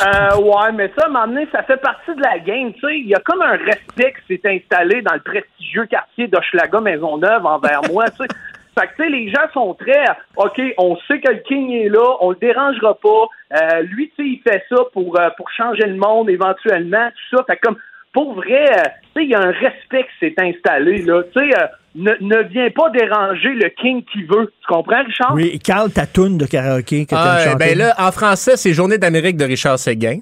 [0.00, 2.80] Euh, ouais, mais ça, à un moment donné, ça fait partie de la game, tu
[2.80, 2.98] sais.
[2.98, 7.44] Il y a comme un respect qui s'est installé dans le prestigieux quartier d'Hochelaga Maisonneuve
[7.44, 8.28] envers moi, tu sais.
[8.78, 10.02] Fait que, tu sais, les gens sont très,
[10.36, 13.26] OK, on sait que le King est là, on le dérangera pas.
[13.54, 17.36] Euh, lui, tu sais, il fait ça pour, euh, pour changer le monde éventuellement, tout
[17.36, 17.44] ça.
[17.44, 17.76] Fait que comme,
[18.12, 18.82] pour vrai, euh,
[19.14, 21.22] tu sais, il y a un respect qui s'est installé, là.
[21.34, 24.52] Tu sais, euh, ne, ne viens pas déranger le King qui veut.
[24.60, 25.34] Tu comprends, Richard?
[25.34, 27.56] Oui, Carl, ta toune de karaoké que Ah, chanter.
[27.58, 30.20] ben là, en français, c'est Journée d'Amérique de Richard Séguin.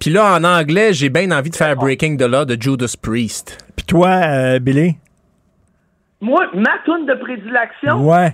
[0.00, 3.58] Puis là, en anglais, j'ai bien envie de faire Breaking the Law de Judas Priest.
[3.76, 4.96] Puis toi, euh, Billy?
[6.20, 8.32] Moi, ma toune de prédilection, Ouais.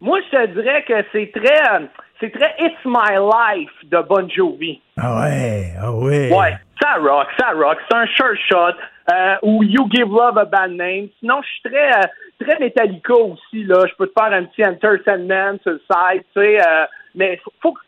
[0.00, 1.86] moi, je te dirais que c'est très, euh,
[2.20, 4.80] c'est très It's My Life de Bon Jovi.
[4.96, 6.30] Ah ouais, ah ouais.
[6.32, 7.78] Ouais, ça rock, ça rock.
[7.88, 8.74] C'est un sure shot.
[9.12, 11.08] Euh, ou You Give Love a Bad Name.
[11.18, 12.02] Sinon, je suis très, euh,
[12.40, 13.84] très Metallica aussi, là.
[13.88, 16.60] Je peux te faire un petit Enter Sandman sur le side, tu sais.
[16.60, 16.84] euh,
[17.14, 17.80] mais faut, faut que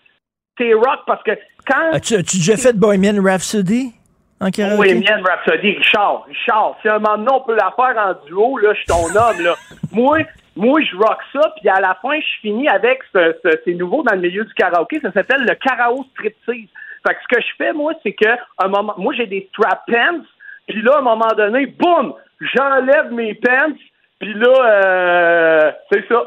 [0.58, 1.32] c'est rock parce que
[1.66, 1.92] quand...
[1.92, 3.92] As-tu as-tu déjà fait Bohemian Rhapsody
[4.40, 4.80] en karaoké?
[4.80, 8.26] Oui, Mienne Rhapsody, Richard, Richard, si à un moment donné, on peut la faire en
[8.26, 9.54] duo, là, je suis ton homme, là.
[9.92, 10.18] Moi,
[10.56, 14.02] moi, je rock ça, puis à la fin, je finis avec ce, ce- c'est nouveau
[14.02, 16.68] dans le milieu du karaoké, ça s'appelle le karaoke striptease.
[17.06, 18.28] Fait que ce que je fais, moi, c'est que,
[18.62, 20.20] un moment, moi, j'ai des strap pants,
[20.66, 22.14] puis là, à un moment donné, boum,
[22.54, 23.72] j'enlève mes pants,
[24.20, 26.22] puis là, euh, c'est ça.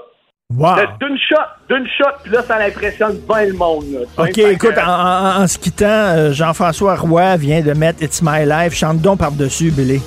[0.49, 0.75] Wow.
[1.01, 1.35] D'une shot,
[1.67, 4.23] d'une shot, puis là, ça impressionne bien le monde, là.
[4.23, 8.21] OK, que, écoute, en, en- en se quittant, euh, Jean-François Roy vient de mettre It's
[8.21, 8.73] My Life.
[8.73, 10.01] Chante donc par-dessus, Billy.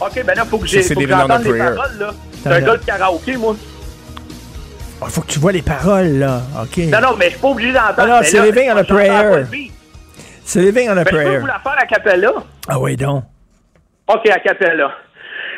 [0.00, 2.10] OK, ben là, faut que j'ai- les paroles, là.
[2.42, 3.54] C'est un gars de karaoké, moi.
[5.06, 6.42] Il faut que tu vois les paroles, là.
[6.62, 6.76] OK.
[6.88, 7.94] Non, non, mais je suis pas obligé d'entendre.
[7.98, 9.44] Ah non, mais c'est Living on a Prayer.
[10.44, 11.38] C'est Living on a Ben, je peux Prayer.
[11.38, 12.30] vous la faire à Capella.
[12.68, 13.24] Ah oui, donc.
[14.08, 14.90] OK, à Capella.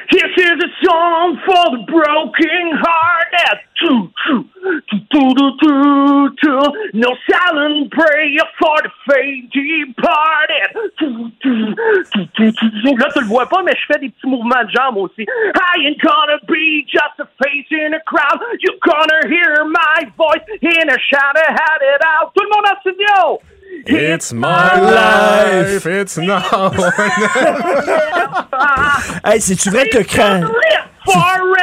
[0.09, 3.59] This is a song for the broken hearted.
[3.75, 4.45] Choo, choo,
[4.89, 6.61] choo, choo, choo, choo.
[6.95, 10.71] No silent prayer for the faint departed.
[11.01, 11.75] Choo, choo,
[12.15, 12.97] choo, choo, choo.
[12.97, 15.23] Là, tu le vois pas, mais je fais des petits mouvements de jambes aussi.
[15.27, 18.39] I ain't gonna be just a face in a crowd.
[18.61, 22.33] You're gonna hear my voice in a shout had it out.
[22.33, 23.41] Tout le monde en studio!
[23.87, 26.71] It's my life, it's now.
[29.25, 30.41] Hey, c'est-tu vrai que t'as cra...
[31.05, 31.57] Forever!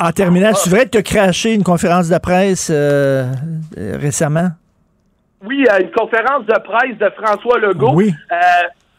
[0.00, 3.24] En terminant, c'est vrai que t'as craché une conférence de presse euh,
[3.76, 4.50] euh, récemment?
[5.44, 7.94] Oui, euh, une conférence de presse de François Legault.
[7.94, 8.14] Oui.
[8.30, 8.36] Euh,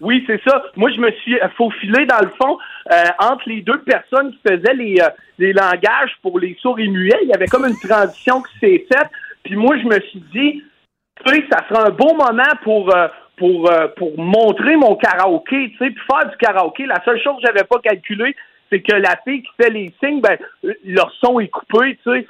[0.01, 0.61] oui, c'est ça.
[0.75, 2.57] Moi, je me suis faufilé dans le fond
[2.91, 6.87] euh, entre les deux personnes qui faisaient les, euh, les langages pour les sourds et
[6.87, 7.19] muets.
[7.23, 9.09] Il y avait comme une transition qui s'est faite.
[9.43, 10.63] Puis moi, je me suis dit,
[11.25, 15.71] tu sais, ça sera un bon moment pour euh, pour euh, pour montrer mon karaoké,
[15.71, 16.85] tu sais, puis faire du karaoké.
[16.85, 18.35] La seule chose que j'avais pas calculé,
[18.71, 22.09] c'est que la fille qui fait les signes, ben euh, leur son est coupé, tu
[22.11, 22.25] sais.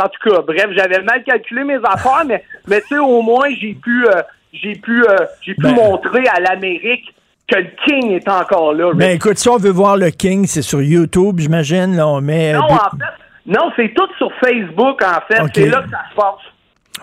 [0.00, 3.48] En tout cas, bref, j'avais mal calculé mes affaires, mais mais tu sais, au moins
[3.60, 7.12] j'ai pu euh, j'ai pu euh, j'ai pu Ben- montrer à l'Amérique
[7.46, 8.92] que le King est encore là.
[8.94, 11.94] Ben écoute, si on veut voir le King, c'est sur YouTube, j'imagine.
[11.96, 12.54] Là, on met.
[12.54, 13.04] non, en fait,
[13.46, 15.42] non, c'est tout sur Facebook, en fait.
[15.42, 15.50] Ok.
[15.54, 16.40] C'est là que ça se passe.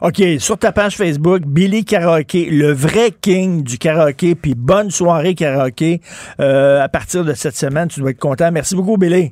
[0.02, 5.36] OK, sur ta page Facebook, Billy Karaoke, le vrai king du karaoké, puis bonne soirée
[5.36, 6.02] karaoké.
[6.40, 8.52] Euh, à partir de cette semaine, tu dois être content.
[8.52, 9.32] Merci beaucoup, Billy.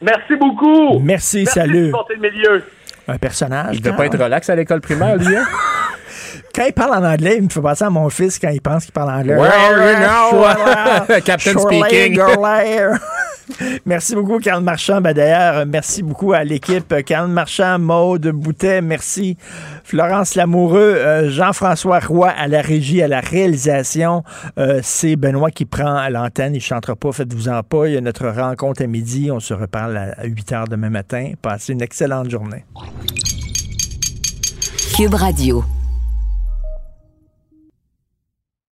[0.00, 1.00] Merci beaucoup.
[1.00, 1.86] Merci, Merci salut.
[1.88, 2.62] de porter le milieu.
[3.08, 3.74] Un personnage.
[3.76, 5.44] Il devait quand pas être relax à l'école primaire, lui, hein?
[6.54, 8.84] Quand il parle en anglais, il me fait penser à mon fils quand il pense
[8.84, 9.34] qu'il parle anglais.
[9.34, 11.20] Well, you know.
[11.24, 12.18] Captain Shirley speaking.
[13.86, 15.00] Merci beaucoup, Carl Marchand.
[15.00, 16.94] Ben, D'ailleurs, merci beaucoup à l'équipe.
[17.04, 19.36] Carl Marchand, Maude Boutet, merci.
[19.84, 24.24] Florence Lamoureux, euh, Jean-François Roy à la régie, à la réalisation.
[24.58, 26.54] Euh, C'est Benoît qui prend à l'antenne.
[26.54, 27.86] Il ne chantera pas, faites-vous-en pas.
[27.86, 29.30] Il y a notre rencontre à midi.
[29.30, 31.32] On se reparle à 8 h demain matin.
[31.40, 32.64] Passez une excellente journée.
[34.96, 35.64] Cube Radio.